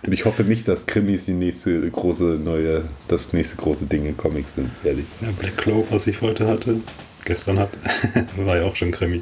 [0.05, 4.18] Und ich hoffe nicht, dass Krimis die nächste große neue, das nächste große Ding in
[4.18, 5.05] Comics sind, ehrlich.
[5.22, 6.82] Ja, Black Cloak, was ich heute hatte,
[7.24, 7.70] gestern hat,
[8.38, 9.22] war ja auch schon Krimi.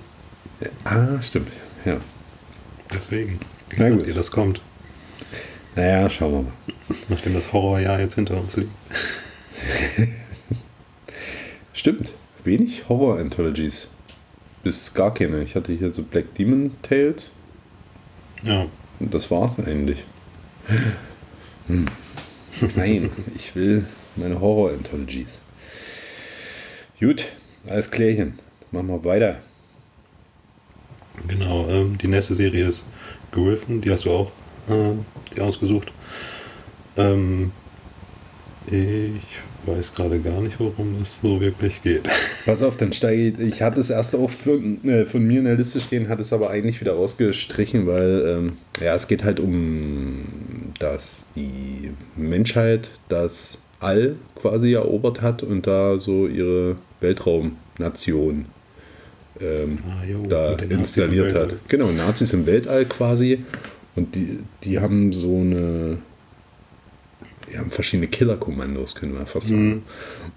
[0.84, 1.50] Ah, stimmt.
[1.86, 1.98] Ja.
[2.94, 3.40] Deswegen.
[3.78, 4.06] Na gut.
[4.06, 4.62] dir, das kommt.
[5.76, 6.52] Naja, schauen wir mal.
[7.10, 8.72] Nachdem das Horrorjahr jetzt hinter uns liegt.
[11.74, 12.14] Stimmt.
[12.44, 13.88] Wenig Horror-Anthologies.
[14.64, 15.42] Bis gar keine.
[15.44, 17.32] Ich hatte hier so Black Demon Tales.
[18.44, 18.68] Ja.
[19.00, 20.04] Und das war's eigentlich.
[21.68, 21.86] Hm.
[22.76, 25.42] Nein, ich will meine Horror-Anthologies.
[27.00, 27.26] Gut,
[27.68, 28.40] alles klärchen.
[28.72, 29.40] Machen wir weiter.
[31.28, 32.84] Genau, ähm, die nächste Serie ist
[33.32, 34.32] Griffin, die hast du auch
[34.70, 34.94] äh,
[35.36, 35.92] die ausgesucht.
[36.98, 37.52] Ähm,
[38.68, 42.04] ich weiß gerade gar nicht, worum es so wirklich geht.
[42.46, 43.40] Pass auf, dann steige ich.
[43.40, 46.34] Ich hatte es erst auch von, äh, von mir in der Liste stehen, hatte es
[46.34, 50.26] aber eigentlich wieder rausgestrichen, weil ähm, ja, es geht halt um,
[50.80, 58.46] dass die Menschheit das All quasi erobert hat und da so ihre Weltraumnation
[59.42, 61.56] ähm, Ah, jo, da installiert hat.
[61.68, 63.44] Genau, Nazis im Weltall quasi.
[63.96, 65.98] Und die, die haben so eine.
[67.52, 69.84] Die haben verschiedene Killer-Kommandos, können wir fast sagen.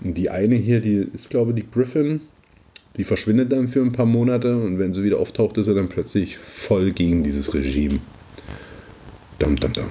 [0.02, 2.20] Und die eine hier, die ist, glaube ich, die Griffin.
[2.96, 5.88] Die verschwindet dann für ein paar Monate und wenn sie wieder auftaucht, ist er dann
[5.88, 8.00] plötzlich voll gegen dieses Regime.
[9.38, 9.84] Dum, dum, dum.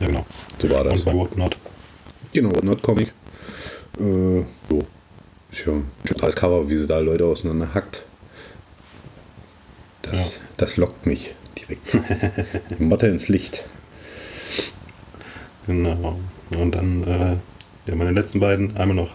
[0.00, 0.26] Ja, genau.
[0.60, 0.98] So war das.
[0.98, 1.56] Und bei What Not.
[2.32, 3.12] Genau, Not Comic.
[3.98, 4.84] Äh, so.
[5.52, 5.84] Schön.
[6.04, 8.02] Schönes Cover, wie sie da Leute auseinander hackt.
[10.02, 10.40] Das, Ja.
[10.58, 12.80] das lockt mich direkt.
[12.80, 13.64] Motte ins Licht.
[15.66, 16.18] Genau.
[16.50, 17.36] Und dann äh,
[17.86, 18.76] ja, meine letzten beiden.
[18.76, 19.14] Einmal noch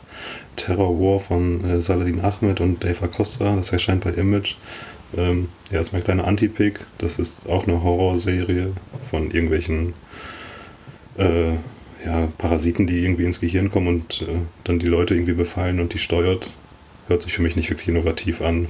[0.55, 3.55] Terror War von äh, Saladin Ahmed und Dave Acosta.
[3.55, 4.55] Das erscheint bei Image.
[5.17, 6.79] Ähm, ja, ist mein kleiner Anti-Pick.
[6.97, 8.73] Das ist auch eine Horrorserie
[9.09, 9.93] von irgendwelchen
[11.17, 11.51] äh,
[12.05, 15.93] ja, Parasiten, die irgendwie ins Gehirn kommen und äh, dann die Leute irgendwie befallen und
[15.93, 16.49] die steuert.
[17.07, 18.67] Hört sich für mich nicht wirklich innovativ an.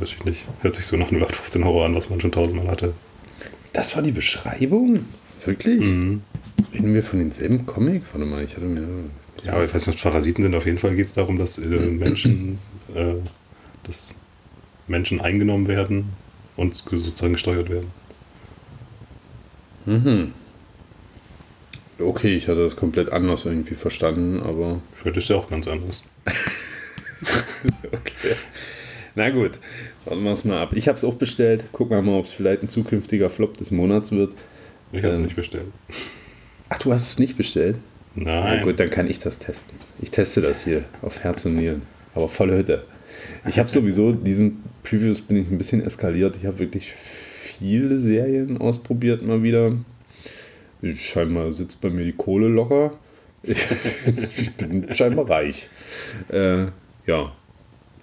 [0.00, 0.46] Weiß ich nicht.
[0.62, 2.94] Hört sich so nach 0815 Horror an, was man schon tausendmal hatte.
[3.74, 5.04] Das war die Beschreibung?
[5.44, 5.82] Wirklich?
[5.82, 6.22] Mhm.
[6.72, 8.02] Reden wir von denselben Comic?
[8.12, 8.86] Warte mal, ich hatte mir.
[9.44, 10.54] Ja, aber ich weiß nicht, was Parasiten sind.
[10.54, 12.58] Auf jeden Fall geht es darum, dass äh, Menschen,
[12.94, 13.14] äh,
[13.84, 14.14] dass
[14.88, 16.10] Menschen eingenommen werden
[16.56, 17.88] und sozusagen gesteuert werden.
[19.84, 20.32] Mhm.
[21.98, 24.80] Okay, ich hatte das komplett anders irgendwie verstanden, aber.
[24.94, 26.02] Vielleicht ist ja auch ganz anders.
[27.92, 28.36] Okay.
[29.14, 29.58] Na gut,
[30.04, 30.72] warten wir es mal ab.
[30.74, 31.64] Ich habe es auch bestellt.
[31.72, 34.32] Gucken wir mal, ob es vielleicht ein zukünftiger Flop des Monats wird.
[34.92, 35.20] Ich habe Ähm.
[35.20, 35.66] es nicht bestellt.
[36.68, 37.76] Ach, du hast es nicht bestellt?
[38.14, 38.64] Na Nein.
[38.64, 39.74] gut, dann kann ich das testen.
[40.02, 41.82] Ich teste das hier auf Herz und Nieren.
[42.14, 42.84] Aber volle Hütte.
[43.48, 46.36] Ich habe sowieso diesen Previews bin ich ein bisschen eskaliert.
[46.36, 46.92] Ich habe wirklich
[47.58, 49.72] viele Serien ausprobiert mal wieder.
[50.96, 52.92] Scheinbar sitzt bei mir die Kohle locker.
[53.42, 55.68] ich bin scheinbar reich.
[56.30, 56.66] Äh,
[57.06, 57.32] ja,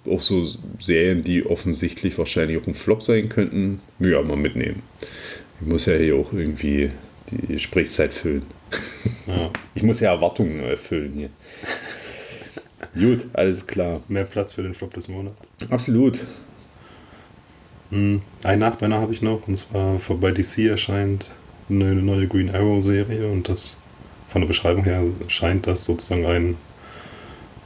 [0.06, 0.46] auch so
[0.80, 4.82] Serien, die offensichtlich wahrscheinlich auch ein Flop sein könnten, ja, mal mitnehmen.
[5.60, 6.90] Ich muss ja hier auch irgendwie
[7.30, 8.42] die Sprechzeit füllen.
[9.26, 9.50] Ja.
[9.74, 11.30] Ich muss ja Erwartungen erfüllen hier.
[12.94, 14.02] Gut, alles klar.
[14.08, 15.36] Mehr Platz für den Flop des Monats.
[15.70, 16.18] Absolut.
[17.90, 21.30] Hm, Ein Nachbrenner habe ich noch, und zwar bei DC erscheint
[21.70, 23.76] eine neue Green Arrow Serie und das
[24.28, 26.56] von der Beschreibung her scheint das sozusagen einen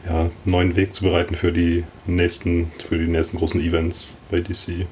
[0.07, 4.86] ja, neuen Weg zu bereiten für die nächsten, für die nächsten großen Events bei DC.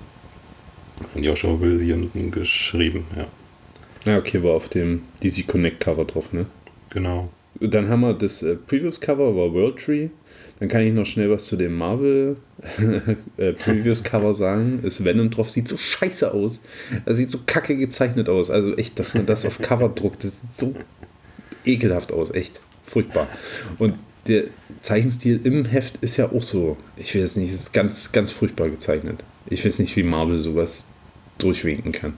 [1.09, 3.27] Von Joshua Williams geschrieben, ja.
[4.05, 6.47] Ja, okay, war auf dem DC Connect Cover drauf, ne?
[6.91, 7.29] Genau.
[7.61, 10.09] Dann haben wir das äh, Previous Cover, war World Tree.
[10.59, 12.37] Dann kann ich noch schnell was zu dem Marvel
[13.37, 14.81] äh, Previous Cover sagen.
[14.83, 16.59] Ist Venom drauf, sieht so scheiße aus.
[17.05, 18.51] Das sieht so kacke gezeichnet aus.
[18.51, 20.75] Also echt, dass man das auf Cover druckt, das sieht so
[21.65, 22.31] ekelhaft aus.
[22.31, 23.29] Echt furchtbar.
[23.79, 23.95] Und
[24.27, 24.45] der
[24.83, 26.77] Zeichenstil im Heft ist ja auch so.
[26.97, 29.23] Ich weiß nicht, ist ganz, ganz furchtbar gezeichnet.
[29.49, 30.87] Ich weiß nicht, wie Marvel sowas
[31.39, 32.15] durchwinken kann.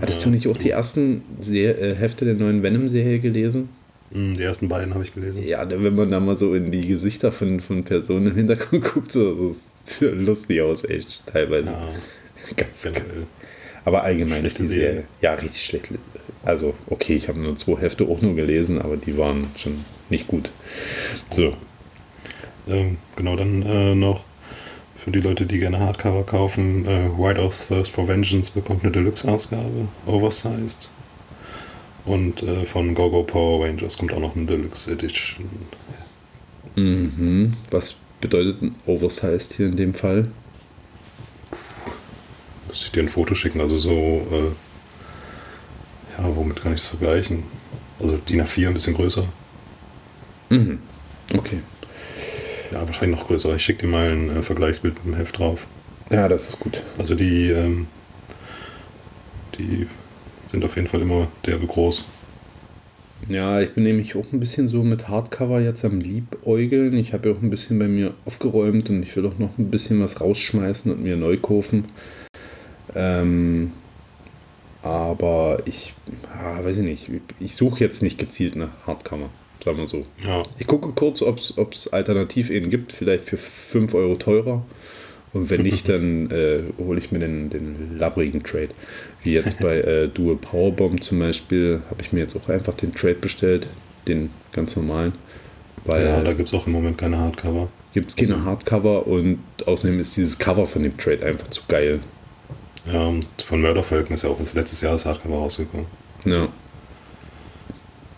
[0.00, 3.68] Hattest du nicht auch die ersten Se äh, Hefte der neuen Venom-Serie gelesen?
[4.12, 5.42] Hm, Die ersten beiden habe ich gelesen.
[5.42, 9.12] Ja, wenn man da mal so in die Gesichter von, von Personen im Hintergrund guckt,
[9.12, 9.56] so, so
[9.86, 11.70] sieht lustig aus, echt, teilweise.
[11.70, 11.88] Ja,
[12.56, 13.26] Ganz, generell.
[13.84, 14.82] aber allgemein ist die Serie.
[14.90, 15.04] Serie.
[15.22, 15.88] Ja, richtig schlecht.
[16.46, 20.28] Also, okay, ich habe nur zwei Hefte auch nur gelesen, aber die waren schon nicht
[20.28, 20.50] gut.
[21.30, 21.52] So,
[22.68, 24.22] Ähm, genau, dann äh, noch
[24.96, 28.92] für die Leute, die gerne Hardcover kaufen, äh, White House Thirst for Vengeance bekommt eine
[28.92, 30.88] Deluxe-Ausgabe, oversized.
[32.04, 35.48] Und äh, von GoGo Power Rangers kommt auch noch eine Deluxe Edition.
[36.76, 37.54] mhm.
[37.70, 40.28] was bedeutet ein Oversized hier in dem Fall?
[42.68, 44.52] Muss ich dir ein Foto schicken, also so, äh,
[46.18, 47.44] ja, womit kann ich es vergleichen?
[48.00, 49.26] Also DIN A4 ein bisschen größer.
[50.50, 50.78] Mhm.
[51.34, 51.60] Okay.
[52.72, 53.54] Ja, wahrscheinlich noch größer.
[53.54, 55.66] Ich schicke dir mal ein äh, Vergleichsbild mit dem Heft drauf.
[56.10, 56.82] Ja, das ist gut.
[56.98, 57.86] Also die, ähm,
[59.58, 59.86] die
[60.48, 62.04] sind auf jeden Fall immer derbe groß.
[63.28, 66.96] Ja, ich bin nämlich auch ein bisschen so mit Hardcover jetzt am Liebäugeln.
[66.96, 69.70] Ich habe ja auch ein bisschen bei mir aufgeräumt und ich will auch noch ein
[69.70, 71.84] bisschen was rausschmeißen und mir neu kaufen.
[72.94, 73.72] Ähm,
[74.86, 75.94] aber ich,
[76.32, 77.10] ah, weiß ich nicht,
[77.40, 79.30] ich suche jetzt nicht gezielt nach Hardcover,
[79.64, 80.06] sagen wir so.
[80.24, 81.38] Ja, Ich gucke kurz, ob
[81.72, 84.62] es alternativ einen gibt, vielleicht für 5 Euro teurer.
[85.32, 88.70] Und wenn nicht, dann äh, hole ich mir den, den labbrigen Trade.
[89.22, 92.94] Wie jetzt bei äh, Dual Powerbomb zum Beispiel, habe ich mir jetzt auch einfach den
[92.94, 93.66] Trade bestellt,
[94.06, 95.12] den ganz normalen.
[95.84, 97.68] Weil ja da gibt es auch im Moment keine Hardcover.
[97.92, 102.00] gibt es keine Hardcover und außerdem ist dieses Cover von dem Trade einfach zu geil.
[102.92, 105.86] Ja, und von Murder Falcon ist ja auch letztes Jahr das Hardcover rausgekommen.
[106.24, 106.46] Ja.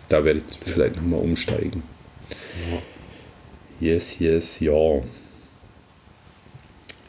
[0.08, 1.82] Da werde ich vielleicht nochmal umsteigen.
[3.80, 5.00] Yes, yes, ja.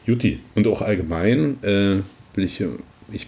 [0.05, 0.39] Juti.
[0.55, 1.97] Und auch allgemein äh,
[2.34, 2.70] will ich, äh,
[3.12, 3.28] ich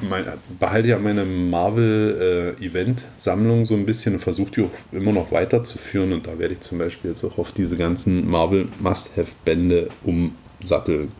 [0.00, 0.24] mein,
[0.58, 6.12] behalte ja meine Marvel-Event-Sammlung so ein bisschen und versuche die auch immer noch weiterzuführen.
[6.12, 11.12] Und da werde ich zum Beispiel jetzt auch auf diese ganzen Marvel-Must-Have-Bände umsatteln.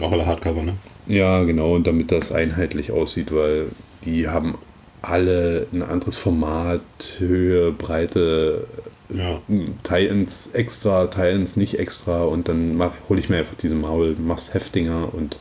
[0.00, 0.74] Auch alle Hardcover, ne?
[1.06, 3.66] Ja, genau, und damit das einheitlich aussieht, weil
[4.04, 4.56] die haben
[5.02, 6.80] alle ein anderes Format,
[7.18, 8.66] Höhe, Breite,
[9.08, 9.40] Ja.
[9.84, 15.36] Tie-Ins extra, Tie-Ins nicht extra und dann hole ich mir einfach diese Marvel Must-Have-Dinger und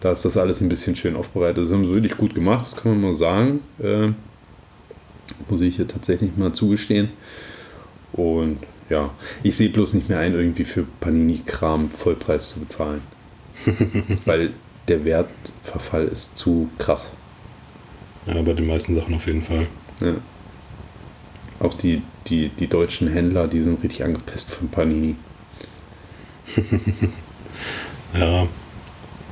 [0.00, 1.64] da ist das alles ein bisschen schön aufbereitet.
[1.64, 3.60] Das haben sie wirklich gut gemacht, das kann man mal sagen.
[3.80, 4.08] Äh,
[5.48, 7.08] muss ich hier tatsächlich mal zugestehen.
[8.12, 8.58] Und
[8.88, 9.10] ja,
[9.42, 13.00] ich sehe bloß nicht mehr ein, irgendwie für Panini-Kram Vollpreis zu bezahlen.
[14.24, 14.52] Weil
[14.88, 17.12] der Wertverfall ist zu krass.
[18.26, 19.66] Ja, bei den meisten Sachen auf jeden Fall.
[20.00, 20.14] Ja.
[21.60, 25.16] Auch die, die, die deutschen Händler, die sind richtig angepisst von Panini.
[28.18, 28.46] Ja,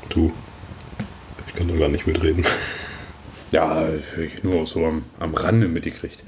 [0.09, 0.33] du.
[1.47, 2.45] Ich kann da gar nicht mitreden.
[3.53, 3.85] Ja,
[4.17, 6.23] ich nur so am, am Rande mitgekriegt.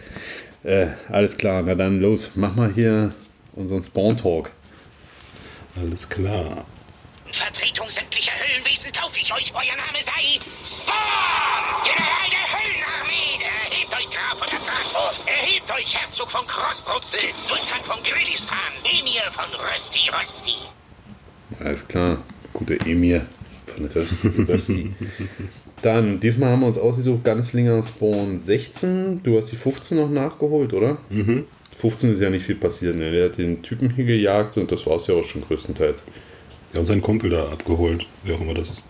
[0.65, 3.15] Äh, alles klar, na dann los, mach mal hier
[3.55, 4.51] unseren Spawn-Talk.
[5.81, 6.65] Alles klar.
[7.33, 11.83] Vertretung sämtlicher Höllenwesen taufe ich euch, euer Name sei Spawn!
[11.83, 13.41] General der Höllenarmee!
[13.41, 15.27] Erhebt euch Graf von der Zahnwurst!
[15.27, 17.21] Erhebt euch Herzog von Crossbrutzel!
[17.33, 18.59] Sultan von Grillistan!
[18.85, 20.55] Emir von Rösti Rösti!
[21.59, 22.23] Alles klar,
[22.53, 23.27] guter Emir
[23.67, 24.29] von Rösti.
[24.49, 24.95] Rösti.
[25.81, 29.23] Dann, diesmal haben wir uns ausgesucht, Ganzlinger Spawn 16.
[29.23, 30.99] Du hast die 15 noch nachgeholt, oder?
[31.09, 31.47] Mhm.
[31.79, 32.95] 15 ist ja nicht viel passiert.
[32.95, 33.11] Ne?
[33.11, 36.03] Der hat den Typen hier gejagt und das war es ja auch schon größtenteils.
[36.73, 38.83] Wir haben seinen Kumpel da abgeholt, wer auch immer das ist.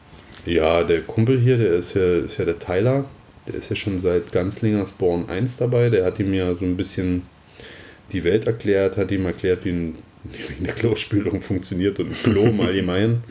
[0.46, 3.04] Ja, der Kumpel hier, der ist ja, ist ja der Tyler.
[3.48, 5.90] Der ist ja schon seit Ganzlinger Spawn 1 dabei.
[5.90, 7.26] Der hat ihm ja so ein bisschen
[8.12, 9.94] die Welt erklärt, hat ihm erklärt, wie, ein,
[10.24, 13.24] wie eine Klospülung funktioniert und ein Klo im Allgemeinen.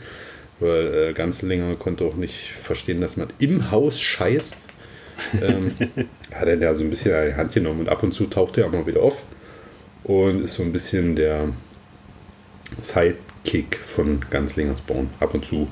[0.59, 4.57] Weil äh, Ganzlinger konnte auch nicht verstehen, dass man im Haus scheißt.
[5.41, 5.71] Ähm,
[6.33, 8.57] hat er da so ein bisschen an die Hand genommen und ab und zu taucht
[8.57, 9.17] er auch mal wieder auf
[10.03, 11.49] und ist so ein bisschen der
[13.43, 15.09] Sidekick von Ganzlinger Spawn.
[15.19, 15.67] Ab und zu.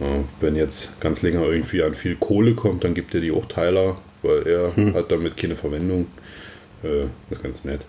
[0.00, 3.96] Ja, wenn jetzt Ganzlinger irgendwie an viel Kohle kommt, dann gibt er die auch Tyler,
[4.22, 6.06] weil er hat damit keine Verwendung.
[6.82, 7.80] Äh, das ist ganz nett.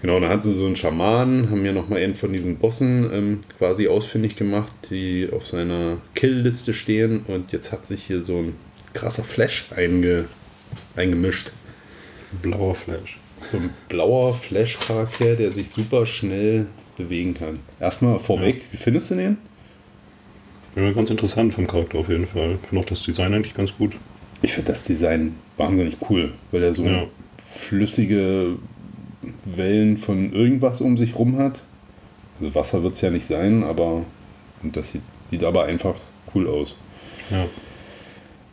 [0.00, 3.40] Genau, dann hatten sie so einen Schamanen, haben ja nochmal einen von diesen Bossen ähm,
[3.58, 7.24] quasi ausfindig gemacht, die auf seiner Kill-Liste stehen.
[7.26, 8.54] Und jetzt hat sich hier so ein
[8.94, 10.24] krasser Flash einge,
[10.96, 11.50] eingemischt.
[12.40, 13.18] Blauer Flash.
[13.44, 16.66] So ein blauer Flash-Charakter, der sich super schnell
[17.00, 17.58] bewegen kann.
[17.80, 19.38] Erstmal vorweg, wie findest du den?
[20.76, 22.58] Ja, ganz interessant vom Charakter auf jeden Fall.
[22.62, 23.92] Ich finde auch das Design eigentlich ganz gut.
[24.42, 27.04] Ich finde das Design wahnsinnig cool, weil er so Ja.
[27.52, 28.56] flüssige
[29.44, 31.60] Wellen von irgendwas um sich rum hat.
[32.40, 34.04] Also Wasser wird es ja nicht sein, aber
[34.62, 35.94] und das sieht, sieht aber einfach
[36.34, 36.74] cool aus.
[37.30, 37.46] Ja.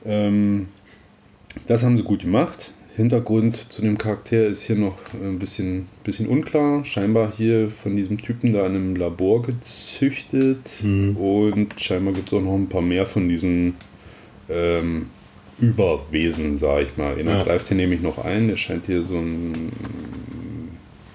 [0.06, 0.68] Ähm,
[1.68, 2.72] das haben sie gut gemacht.
[2.98, 6.84] Hintergrund zu dem Charakter ist hier noch ein bisschen, bisschen unklar.
[6.84, 10.72] Scheinbar hier von diesem Typen da in einem Labor gezüchtet.
[11.16, 13.76] Und scheinbar gibt es auch noch ein paar mehr von diesen
[14.50, 15.06] ähm,
[15.60, 17.14] Überwesen, sage ich mal.
[17.18, 17.44] Einer Ja.
[17.44, 18.48] greift hier nämlich noch ein.
[18.48, 19.72] Der scheint hier so ein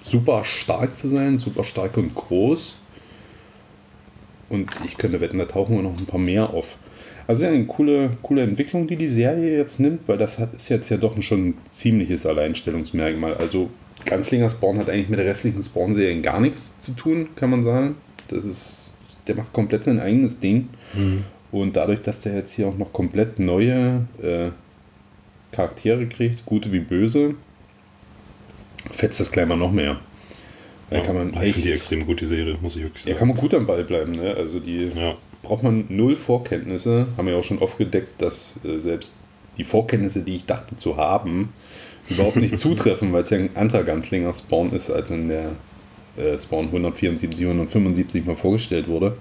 [0.05, 2.77] super stark zu sein, super stark und groß.
[4.51, 6.77] Und ich könnte wetten, da tauchen wir noch ein paar mehr auf.
[7.27, 10.89] Also ja, eine coole, coole Entwicklung, die die Serie jetzt nimmt, weil das ist jetzt
[10.89, 13.35] ja doch schon ein ziemliches Alleinstellungsmerkmal.
[13.35, 13.71] Also
[14.05, 17.95] Ganzlinger Spawn hat eigentlich mit der restlichen Spawn-Serien gar nichts zu tun, kann man sagen.
[18.29, 18.93] Das ist,
[19.27, 20.69] der macht komplett sein eigenes Ding.
[21.53, 24.51] Und dadurch, dass der jetzt hier auch noch komplett neue äh,
[25.53, 27.35] Charaktere kriegt, gute wie böse,
[28.91, 29.99] fetzt das gleich mal noch mehr.
[30.91, 33.19] Da kann man ich echt, die extrem gut, die Serie, muss ich wirklich ja, sagen.
[33.19, 34.13] kann man gut am Ball bleiben.
[34.13, 34.35] Ne?
[34.35, 35.15] Also die Ja.
[35.43, 37.07] Braucht man null Vorkenntnisse.
[37.17, 39.13] Haben wir ja auch schon oft gedeckt, dass äh, selbst
[39.59, 41.53] die Vorkenntnisse, die ich dachte zu haben,
[42.09, 45.51] überhaupt nicht zutreffen, weil es ja ein anderer Ganzlinger Spawn ist, als in der
[46.17, 49.17] äh, Spawn 174, 175 mal vorgestellt wurde.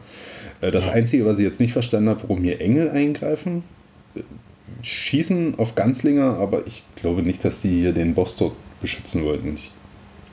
[0.61, 0.91] Äh, das Ja.
[0.91, 3.63] Einzige, was ich jetzt nicht verstanden habe, warum hier Engel eingreifen,
[4.15, 4.21] äh,
[4.81, 9.57] schießen auf Ganzlinger, aber ich glaube nicht, dass die hier den Boss dort beschützen wollten.
[9.57, 9.71] Ich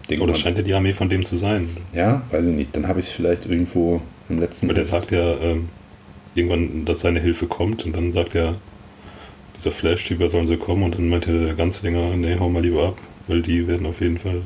[0.08, 1.68] denke Oh, das mal- scheint ja die Armee von dem zu sein.
[1.92, 2.74] ja, weiß ich nicht.
[2.74, 5.68] Dann habe ich es vielleicht irgendwo im letzten Weil der sagt ja ähm,
[6.38, 8.54] irgendwann, dass seine Hilfe kommt und dann sagt er,
[9.56, 12.88] dieser Flash-Typ, er sollen sie kommen und dann meint der Ganzlinger, nee, hau mal lieber
[12.88, 14.42] ab, weil die werden auf jeden Fall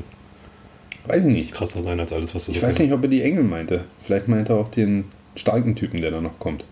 [1.05, 1.51] Weiß ich nicht.
[1.51, 3.83] krasser sein als alles, was du Ich so weiß nicht, ob er die Engel meinte.
[4.05, 5.05] Vielleicht meinte er auch den
[5.35, 6.63] starken Typen, der da noch kommt.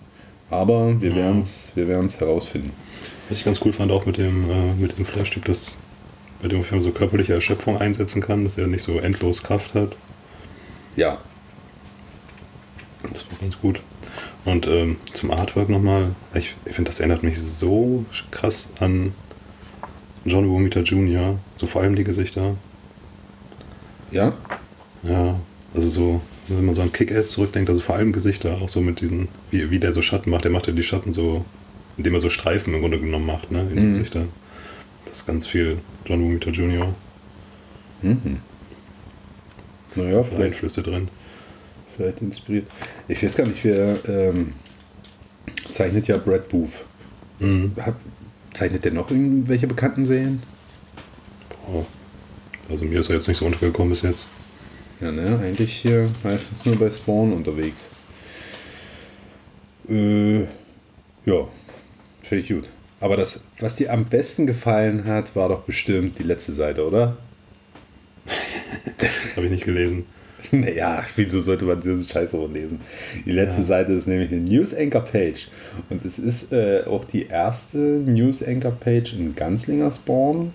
[0.49, 1.15] Aber wir Ja.
[1.18, 2.72] werden es wir werden's herausfinden.
[3.30, 5.77] Was ich ganz cool fand auch mit dem, äh, mit dem Flash-Typ, dass
[6.41, 9.95] bei dem man so körperliche Erschöpfung einsetzen kann, dass er nicht so endlos Kraft hat.
[10.95, 11.19] Ja,
[13.14, 13.81] Das war ganz gut.
[14.45, 19.13] Und ähm, zum Artwork nochmal, ich, ich finde, das erinnert mich so krass an
[20.26, 22.55] John Romita Jr., so vor allem die Gesichter.
[24.11, 24.34] ja,
[25.03, 25.39] Ja,
[25.73, 29.01] also so, wenn man so an Kick-Ass zurückdenkt, also vor allem Gesichter, auch so mit
[29.01, 31.45] diesen, wie, wie der so Schatten macht, der macht ja die Schatten so,
[31.97, 33.89] indem er so Streifen im Grunde genommen macht, ne, in die Mhm.
[33.93, 34.23] Gesichter.
[35.05, 36.93] Das ist ganz viel John Romita Jr.
[39.95, 41.09] naja, vielleicht, Einflüsse drin.
[41.95, 42.68] Vielleicht inspiriert.
[43.07, 44.53] Ich weiß gar nicht, wer ähm,
[45.72, 46.85] zeichnet ja Brad Booth.
[47.39, 47.72] Mhm.
[47.77, 47.95] Hab,
[48.53, 50.41] zeichnet der noch irgendwelche bekannten Serien?
[51.65, 51.85] Boah.
[52.69, 54.27] Also mir ist er jetzt nicht so untergekommen bis jetzt.
[55.01, 57.89] Ja, ne, eigentlich hier meistens nur bei Spawn unterwegs.
[59.89, 60.41] Äh,
[61.26, 61.47] ja,
[62.22, 62.68] finde ich gut.
[62.99, 67.18] Aber das, was dir am besten gefallen hat, war doch bestimmt die letzte Seite, oder?
[69.35, 70.05] Habe ich nicht gelesen.
[70.51, 72.80] Naja, wieso sollte man diese Scheiße auch lesen?
[73.26, 75.47] Die letzte Seite ist nämlich eine News Anchor Page.
[75.89, 80.51] Und es ist äh, auch die erste News Anchor Page in Ganzlinger Spawn.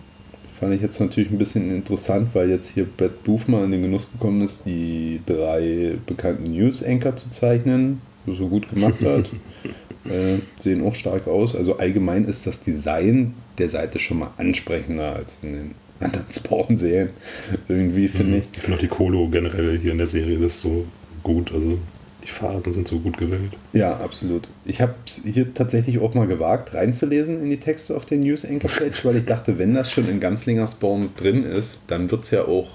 [0.59, 2.87] Fand ich jetzt natürlich ein bisschen interessant, weil jetzt hier
[3.25, 8.49] Booth mal in den Genuss gekommen ist, die drei bekannten News Anchor zu zeichnen, so
[8.49, 9.29] gut gemacht hat.
[10.11, 11.55] äh, sehen auch stark aus.
[11.55, 17.11] Also allgemein ist das Design der Seite schon mal ansprechender als in den anderen Spawn-Serien.
[17.69, 18.45] Irgendwie finde ich.
[18.55, 20.87] Ich finde auch die Kolo generell hier in der Serie das ist so
[21.23, 21.53] gut.
[21.53, 21.79] Also
[22.25, 23.53] die Farben sind so gut gewählt.
[23.73, 24.49] Ja, absolut.
[24.65, 24.95] Ich habe
[25.25, 29.17] hier tatsächlich auch mal gewagt, reinzulesen in die Texte auf der News Anchor Page, weil
[29.17, 32.69] ich dachte, wenn das schon in Ganzlinger Spawn drin ist, dann wird es ja auch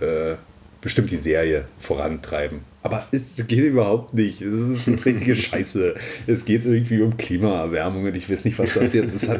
[0.00, 0.36] äh,
[0.80, 2.60] bestimmt die Serie vorantreiben.
[2.84, 4.42] Aber es geht überhaupt nicht.
[4.42, 5.94] Es ist richtige Scheiße.
[6.26, 9.30] Es geht irgendwie um Klimaerwärmung und ich weiß nicht, was das jetzt ist.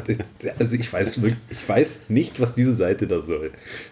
[0.57, 1.19] Also ich weiß
[1.51, 3.51] ich weiß nicht, was diese Seite da soll.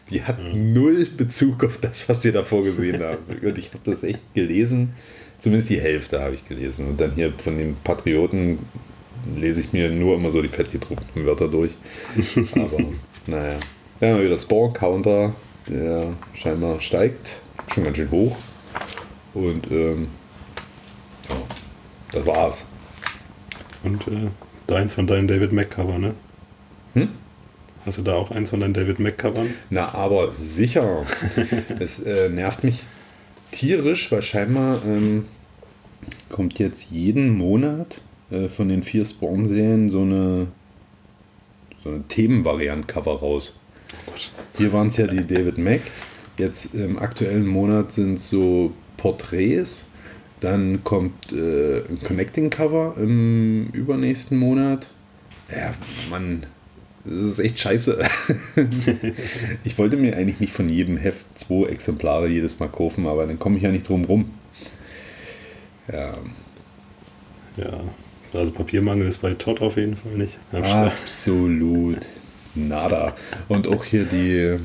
[0.10, 3.20] Die hat null Bezug auf das, was wir da vorgesehen haben.
[3.44, 4.94] Und ich habe das echt gelesen.
[5.38, 6.88] Zumindest die Hälfte habe ich gelesen.
[6.88, 8.58] Und dann hier von den Patrioten
[9.36, 11.74] lese ich mir nur immer so die fettgedruckten Wörter durch.
[12.56, 12.80] Aber
[13.28, 13.60] naja.
[14.00, 15.36] Dann haben wir wieder Spawn-Counter,
[15.70, 17.36] der scheinbar steigt.
[17.72, 18.36] Schon ganz schön hoch.
[19.34, 20.08] Und ähm,
[21.30, 21.36] ja,
[22.12, 22.66] das war's.
[23.84, 24.30] Und äh,
[24.68, 26.14] deins von deinen David Mack-Cover, ne?
[26.94, 27.10] Hm?
[27.86, 29.50] Hast du da auch eins von deinen David Mack-Covern?
[29.70, 31.06] Na, aber sicher.
[31.80, 32.86] es äh, nervt mich
[33.52, 35.26] tierisch, weil scheinbar ähm,
[36.30, 38.02] kommt jetzt jeden Monat
[38.32, 40.48] äh, von den vier Spawn-Serien so eine,
[41.84, 43.60] so eine Themenvariant-Cover raus.
[44.58, 45.82] Hier waren es ja die David Mack.
[46.38, 48.72] Jetzt im aktuellen Monat sind es so
[49.04, 49.88] Porträts.
[50.40, 54.88] Dann kommt äh, ein Connecting-Cover im übernächsten Monat.
[55.52, 55.74] Ja,
[56.10, 56.46] Mann,
[57.04, 58.02] das ist echt scheiße.
[59.66, 63.40] ich wollte mir eigentlich nicht von jedem Heft zwei Exemplare jedes Mal kaufen, aber dann
[63.40, 64.32] komme ich ja nicht drum rum.
[65.92, 66.14] Ja,
[67.58, 67.82] Ja.
[68.34, 70.40] Also Papiermangel ist bei Todd auf jeden Fall nicht.
[70.54, 72.00] absolut
[72.56, 73.16] nada.
[73.48, 74.60] Und auch hier die,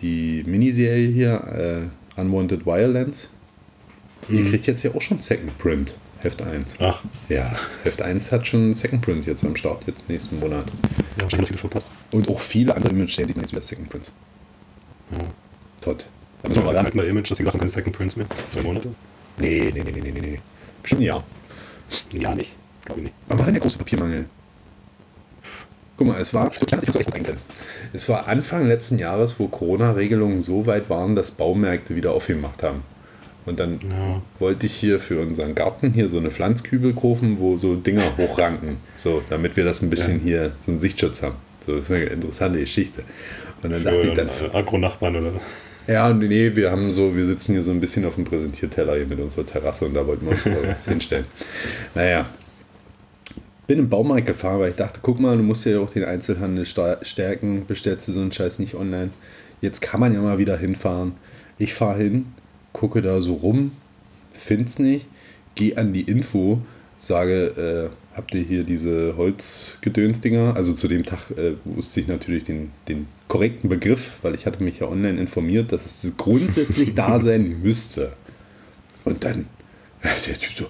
[0.00, 3.28] die Miniserie hier, äh, Unwanted Violence,
[4.28, 6.76] die kriegt jetzt ja auch schon Second Print, Heft 1.
[6.80, 10.66] Ach, Ja, Heft 1 hat schon Second Print jetzt am Start, jetzt nächsten Monat.
[11.16, 11.88] da habe ich noch viel verpasst.
[12.12, 14.12] Und auch viele andere Image sieht man jetzt wieder Second Print.
[15.80, 16.06] Todd.
[16.42, 16.86] Da müssen wir mal sagen.
[16.86, 18.26] mit bei Image, dass sie gesagt haben, keine Second Prints mehr.
[18.48, 18.88] Zwei Monate?
[19.38, 20.40] Nee, nee, nee, nee, nee, nee.
[20.82, 21.24] Bestimmt ein Jahr.
[22.12, 22.56] Ja, nicht.
[22.84, 23.14] Glaube ich nicht.
[23.28, 24.26] Wann war denn der große Papiermangel?
[25.96, 26.50] Guck mal, es war.
[27.92, 32.82] Es war Anfang letzten Jahres, wo Corona-Regelungen so weit waren, dass Baumärkte wieder aufgemacht haben.
[33.44, 34.22] Und dann Ja.
[34.38, 38.76] wollte ich hier für unseren Garten hier so eine Pflanzkübel kaufen, wo so Dinger hochranken.
[38.96, 40.24] So, damit wir das ein bisschen Ja.
[40.24, 41.34] hier, so einen Sichtschutz haben.
[41.66, 43.02] So, das ist eine interessante Geschichte.
[43.62, 45.32] Und dann Für dachte ich dann, Agronachbarn oder
[45.88, 49.06] ja, nee, wir haben so, wir sitzen hier so ein bisschen auf dem Präsentierteller hier
[49.06, 51.24] mit unserer Terrasse und da wollten wir uns da was hinstellen.
[51.96, 52.26] Naja,
[53.72, 56.66] bin im Baumarkt gefahren, weil ich dachte, guck mal, du musst ja auch den Einzelhandel
[56.66, 59.08] stärken, bestellst du so einen Scheiß nicht online.
[59.62, 61.14] Jetzt kann man ja mal wieder hinfahren.
[61.56, 62.26] Ich fahre hin,
[62.74, 63.72] gucke da so rum,
[64.34, 65.06] find's nicht,
[65.54, 66.60] gehe an die Info,
[66.98, 70.54] sage, äh, habt ihr hier diese Holzgedönsdinger?
[70.54, 74.62] Also zu dem Tag äh, wusste ich natürlich den, den korrekten Begriff, weil ich hatte
[74.62, 78.12] mich ja online informiert, dass es grundsätzlich da sein müsste.
[79.06, 79.46] Und dann
[80.02, 80.66] der Typ so,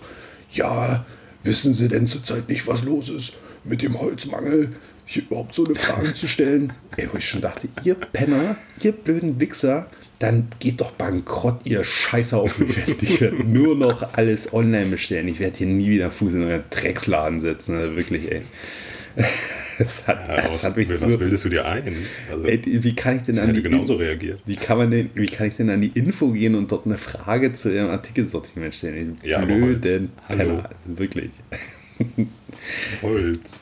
[0.53, 1.05] ja,
[1.45, 4.73] wissen Sie denn zurzeit nicht, was los ist mit dem Holzmangel?
[5.05, 6.73] Hier überhaupt so eine Frage zu stellen?
[6.97, 9.89] Ey, wo ich schon dachte, ihr Penner, ihr blöden Wichser,
[10.19, 12.61] dann geht doch bankrott, ihr Scheiße auf.
[13.01, 15.27] Ich werde nur noch alles online bestellen.
[15.27, 17.77] Ich werde hier nie wieder Fuß in euren Drecksladen setzen.
[17.77, 18.43] Also wirklich, ey.
[19.79, 21.97] Das hat, ja, das was, hat mich was so, bildest du dir ein?
[22.31, 24.41] Also, Ey, wie kann ich denn an die genauso reagiert.
[24.45, 26.99] wie kann, man denn, wie kann ich denn an die Info gehen und dort eine
[26.99, 29.19] Frage zu ihrem Artikelsortiment stellen?
[29.25, 30.13] Die Ja, blöden.
[30.29, 31.31] Penner, wirklich.
[33.03, 33.59] Holz.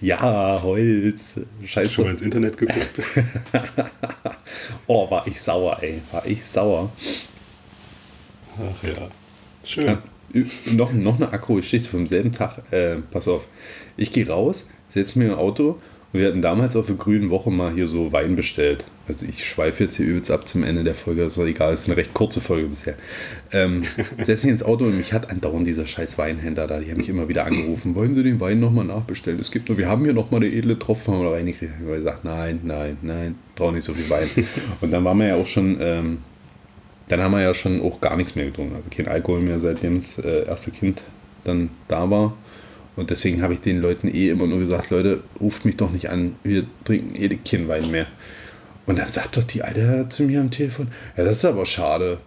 [0.00, 1.34] Ja, Holz.
[1.34, 2.02] Schon mal Scheiße.
[2.02, 2.90] ins Internet geguckt?
[4.86, 6.00] Oh, war ich sauer, ey.
[6.10, 6.92] War ich sauer.
[8.58, 9.08] Ach ja.
[9.64, 9.86] Schön.
[9.86, 10.02] Ja,
[10.72, 12.62] noch, noch eine Akku-Geschichte vom selben Tag.
[12.72, 13.46] Äh, pass auf.
[13.96, 15.78] Ich gehe raus, setze mir ein Auto
[16.12, 18.84] und wir hatten damals auf der grünen Woche mal hier so Wein bestellt.
[19.08, 21.86] Also ich schweife jetzt hier übelst ab zum Ende der Folge, ist doch egal, ist
[21.86, 22.94] eine recht kurze Folge bisher.
[23.50, 23.82] Ähm,
[24.22, 27.08] setze mich ins Auto und mich hat andauernd dieser scheiß Weinhändler da, die haben mich
[27.08, 29.40] immer wieder angerufen, wollen Sie den Wein nochmal nachbestellen?
[29.40, 31.72] Es gibt nur, wir haben hier nochmal eine edle Tropfen, da reingekriegt.
[31.80, 34.28] Ich habe gesagt, nein, nein, nein, brauche nicht so viel Wein.
[34.80, 36.18] Und dann waren wir ja auch schon, ähm,
[37.12, 38.74] dann haben wir ja schon auch gar nichts mehr getrunken.
[38.74, 41.02] Also kein Alkohol mehr, seitdem das äh, erste Kind
[41.44, 42.34] dann da war.
[42.96, 46.08] Und deswegen habe ich den Leuten eh immer nur gesagt, Leute, ruft mich doch nicht
[46.08, 48.06] an, wir trinken eh keinen Wein mehr.
[48.86, 52.18] Und dann sagt doch die Alte zu mir am Telefon, ja, das ist aber schade.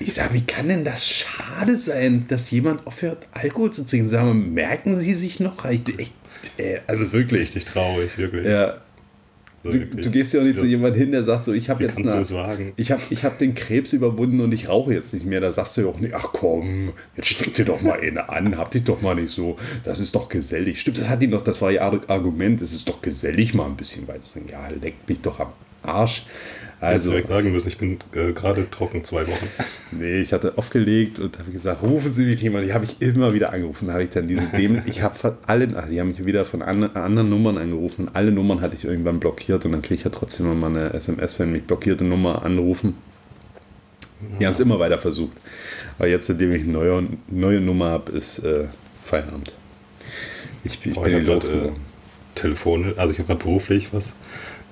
[0.00, 4.08] Ich sage, wie kann denn das schade sein, dass jemand aufhört, Alkohol zu trinken?
[4.08, 5.64] Sagen wir, merken Sie sich noch?
[5.66, 6.12] Ich, echt,
[6.56, 7.42] äh, also wirklich.
[7.42, 8.44] Richtig traurig, wirklich.
[8.44, 8.78] Ja,
[9.62, 10.70] du, du gehst ja auch nicht zu Ja.
[10.72, 13.92] jemand hin, der sagt so, ich habe jetzt eine, ich habe ich hab den Krebs
[13.92, 15.40] überwunden und ich rauche jetzt nicht mehr.
[15.40, 18.56] Da sagst du ja auch nicht, ach komm, jetzt steck dir doch mal eine an,
[18.58, 19.56] hab dich doch mal nicht so.
[19.84, 20.80] Das ist doch gesellig.
[20.80, 23.66] Stimmt, das hat ihn doch, das war ihr Ar- Argument, es ist doch gesellig mal
[23.66, 25.48] ein bisschen weit zu sagen, Ja, leckt mich doch am
[25.82, 26.26] Arsch.
[26.82, 29.46] Also, direkt sagen müssen, ich bin äh, gerade trocken zwei Wochen.
[29.92, 32.66] nee, ich hatte aufgelegt und habe gesagt, rufen Sie mich jemand.
[32.66, 33.86] Die habe ich immer wieder angerufen.
[33.86, 36.44] Da habe ich dann diese Dämon, ich habe von allen, ach, die haben mich wieder
[36.44, 38.08] von an, anderen Nummern angerufen.
[38.12, 40.92] Alle Nummern hatte ich irgendwann blockiert und dann kriege ich ja trotzdem immer mal eine
[40.94, 42.94] SMS, wenn mich blockierte Nummer anrufen.
[44.40, 45.36] Die haben es immer weiter versucht.
[45.98, 48.66] Aber jetzt, seitdem ich eine neue, neue Nummer habe, ist äh,
[49.04, 49.52] Feierabend.
[50.64, 51.76] Ich, bin- ich Oh, bin ich äh, losgeworden.
[52.34, 54.14] Telefon, also ich habe gerade beruflich was,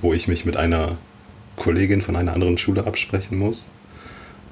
[0.01, 0.97] wo ich mich mit einer
[1.61, 3.69] Kollegin von einer anderen Schule absprechen muss.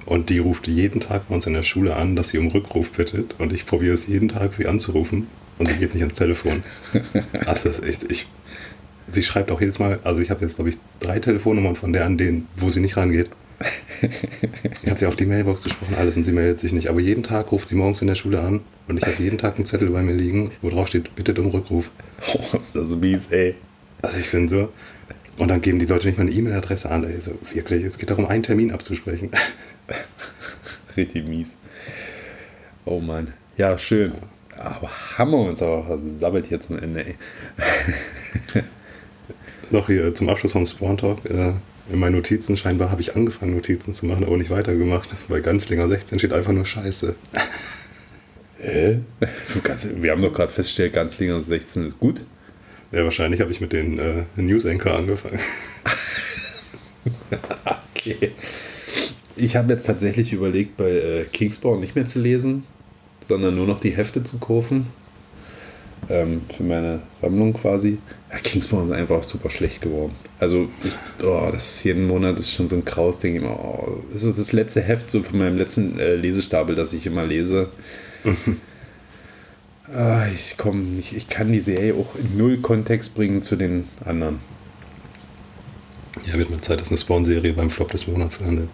[0.07, 2.93] Und die ruft jeden Tag bei uns in der Schule an, dass sie um Rückruf
[2.93, 3.35] bittet.
[3.39, 5.27] Und ich probiere es jeden Tag, sie anzurufen.
[5.59, 6.63] Und sie geht nicht ans Telefon.
[7.47, 8.27] Also das ist echt, ich,
[9.11, 12.05] sie schreibt auch jedes Mal, also ich habe jetzt, glaube ich, drei Telefonnummern von der
[12.05, 13.31] an denen, wo sie nicht rangeht.
[14.83, 16.89] Ich habe ja auf die Mailbox gesprochen, alles und sie meldet sich nicht.
[16.89, 19.57] Aber jeden Tag ruft sie morgens in der Schule an und ich habe jeden Tag
[19.57, 21.91] einen Zettel bei mir liegen, wo drauf steht, bittet um Rückruf.
[22.35, 23.55] Oh, ist das mies, ey.
[24.03, 24.69] Also ich bin so.
[25.39, 27.05] Und dann geben die Leute nicht mal eine E-Mail-Adresse an.
[27.05, 29.31] Ey, so, wirklich, es geht darum, einen Termin abzusprechen.
[30.97, 31.57] Richtig mies.
[32.85, 33.33] Oh Mann.
[33.57, 34.13] Ja, schön.
[34.57, 37.15] Aber haben wir uns auch also sabbelt hier zum Ende, ey.
[39.71, 41.25] Noch hier zum Abschluss vom Spawn Talk.
[41.31, 41.53] Äh,
[41.91, 45.09] in meinen Notizen, scheinbar habe ich angefangen, Notizen zu machen, aber nicht weitergemacht.
[45.29, 47.15] Bei Ganzlinger 16 steht einfach nur Scheiße.
[48.59, 48.99] Hä?
[49.97, 52.25] Wir haben doch gerade festgestellt, Ganzlinger 16 ist gut.
[52.93, 55.39] Ja, wahrscheinlich habe ich mit den äh, News Anchor angefangen.
[57.95, 58.33] Okay.
[59.37, 62.65] Ich habe jetzt tatsächlich überlegt, bei äh, Kingspawn nicht mehr zu lesen,
[63.29, 64.87] sondern nur noch die Hefte zu kaufen.
[66.09, 67.99] Ähm, für meine Sammlung quasi.
[68.33, 70.15] Ja, Kingspawn ist einfach super schlecht geworden.
[70.39, 70.93] Also, ich,
[71.25, 73.37] oh, das ist jeden Monat ist schon so ein Kraus-Ding.
[73.37, 77.07] Immer, Oh, das ist das letzte Heft so von meinem letzten äh, Lesestapel, das ich
[77.07, 77.69] immer lese.
[79.95, 83.89] ah, ich, komm, ich, ich kann die Serie auch in null Kontext bringen zu den
[84.05, 84.41] anderen.
[86.27, 88.69] Ja, wird mal Zeit, dass eine Spawn-Serie beim Flop des Monats landet.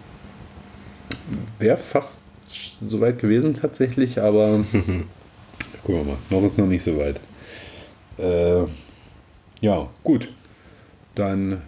[1.59, 2.23] Wäre fast
[2.85, 4.65] soweit gewesen tatsächlich, aber
[5.83, 6.17] gucken wir mal.
[6.29, 7.19] Noch ist noch nicht so weit.
[8.17, 8.65] Äh,
[9.61, 10.29] ja, gut.
[11.15, 11.61] Dann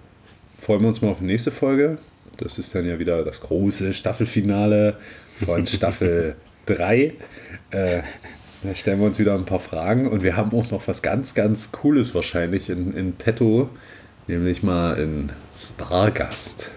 [0.61, 1.99] freuen wir uns mal auf die nächste Folge.
[2.38, 4.98] Das ist dann ja wieder das große Staffelfinale
[5.45, 7.14] von Staffel 3.
[7.72, 8.02] Äh,
[8.68, 11.34] da stellen wir uns wieder ein paar Fragen und wir haben auch noch was ganz,
[11.34, 13.69] ganz Cooles wahrscheinlich in, in petto,
[14.27, 16.69] nämlich mal einen Stargast.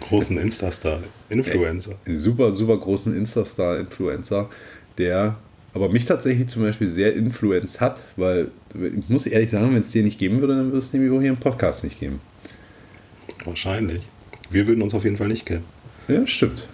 [0.00, 1.94] Großen Insta-Star, Influencer.
[2.04, 4.50] einen super, super großen Insta-Star-Influencer,
[4.98, 5.36] der
[5.72, 9.92] aber mich tatsächlich zum Beispiel sehr influenced hat, weil ich muss ehrlich sagen, wenn es
[9.92, 12.20] den nicht geben würde, dann würde es nämlich auch hier im Podcast nicht geben.
[13.44, 14.02] Wahrscheinlich.
[14.50, 15.64] Wir würden uns auf jeden Fall nicht kennen.
[16.08, 16.68] Ja, stimmt.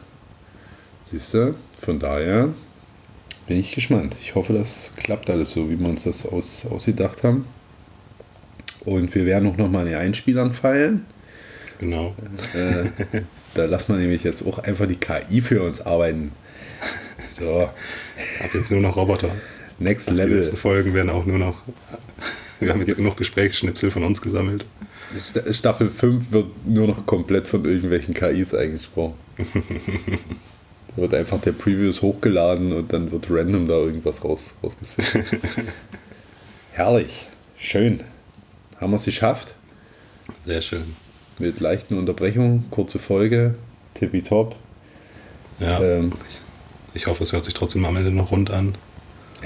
[1.05, 2.55] Siehst du, von daher
[3.51, 4.15] bin ich gespannt.
[4.23, 7.45] Ich hoffe, das klappt alles so, wie wir uns das aus, ausgedacht haben.
[8.85, 11.05] Und wir werden auch nochmal an den Einspielern feilen.
[11.81, 12.15] Genau.
[12.55, 12.91] Äh,
[13.55, 16.31] da lassen wir nämlich jetzt auch einfach die KI für uns arbeiten.
[17.25, 19.31] So, Ab jetzt nur noch Roboter.
[19.81, 20.37] next Die level.
[20.37, 21.57] letzten Folgen werden auch nur noch.
[22.61, 24.65] Wir haben jetzt genug Gesprächsschnipsel von uns gesammelt.
[25.19, 29.15] Sta- Staffel 5 wird nur noch komplett von irgendwelchen KIs eingesprochen.
[30.95, 35.27] da wird einfach der Previews hochgeladen und dann wird random da irgendwas raus, rausgefilmt.
[36.73, 37.27] Herrlich.
[37.59, 38.01] Schön.
[38.81, 39.55] Haben wir es geschafft?
[40.47, 40.97] Sehr schön.
[41.39, 43.55] Mit leichten Unterbrechungen, kurze Folge,
[43.95, 44.57] tippitopp.
[45.59, 45.81] Ja.
[45.81, 46.13] Ähm,
[46.95, 48.75] Ich hoffe, es hört sich trotzdem am Ende noch rund an.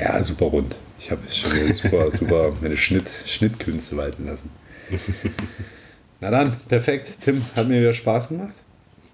[0.01, 0.77] ja, super rund.
[0.99, 4.51] Ich habe schon super, super meine Schnitt, Schnittkünste walten lassen.
[6.21, 7.13] Na dann, perfekt.
[7.23, 8.53] Tim, hat mir wieder Spaß gemacht.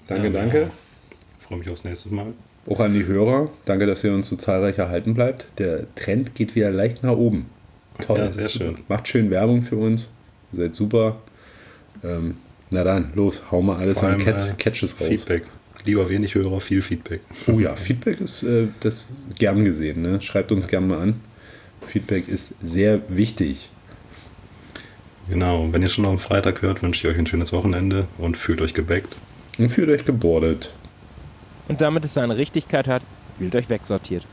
[0.07, 0.61] Danke, Ja, danke.
[0.63, 0.71] ja.
[1.51, 2.33] Ich freue mich aufs nächste Mal.
[2.69, 3.51] Auch an die Hörer.
[3.65, 5.47] Danke, dass ihr uns so zahlreich erhalten bleibt.
[5.59, 7.47] Der Trend geht wieder leicht nach oben.
[7.99, 8.19] Toll.
[8.19, 8.77] Ja, sehr schön.
[8.87, 10.13] Macht schön Werbung für uns.
[10.53, 11.21] Ihr seid super.
[12.05, 12.37] Ähm,
[12.71, 15.09] na dann, los, hau mal alles an Cat äh, Catches raus.
[15.09, 15.43] Feedback.
[15.85, 17.23] Lieber wenig Hörer, viel Feedback.
[17.49, 20.03] Oh ja, Feedback ist äh, das gern gesehen.
[20.03, 20.21] Ne?
[20.23, 21.21] Schreibt uns gerne mal an.
[21.89, 23.71] Feedback ist sehr wichtig.
[25.29, 25.65] Genau.
[25.65, 28.61] Und wenn ihr schon am Freitag hört, wünsche ich euch ein schönes Wochenende und fühlt
[28.61, 29.17] euch gebackt.
[29.59, 30.73] Und fühlt euch gebordet.
[31.71, 33.01] Und damit es seine Richtigkeit hat,
[33.39, 34.25] fühlt euch wegsortiert.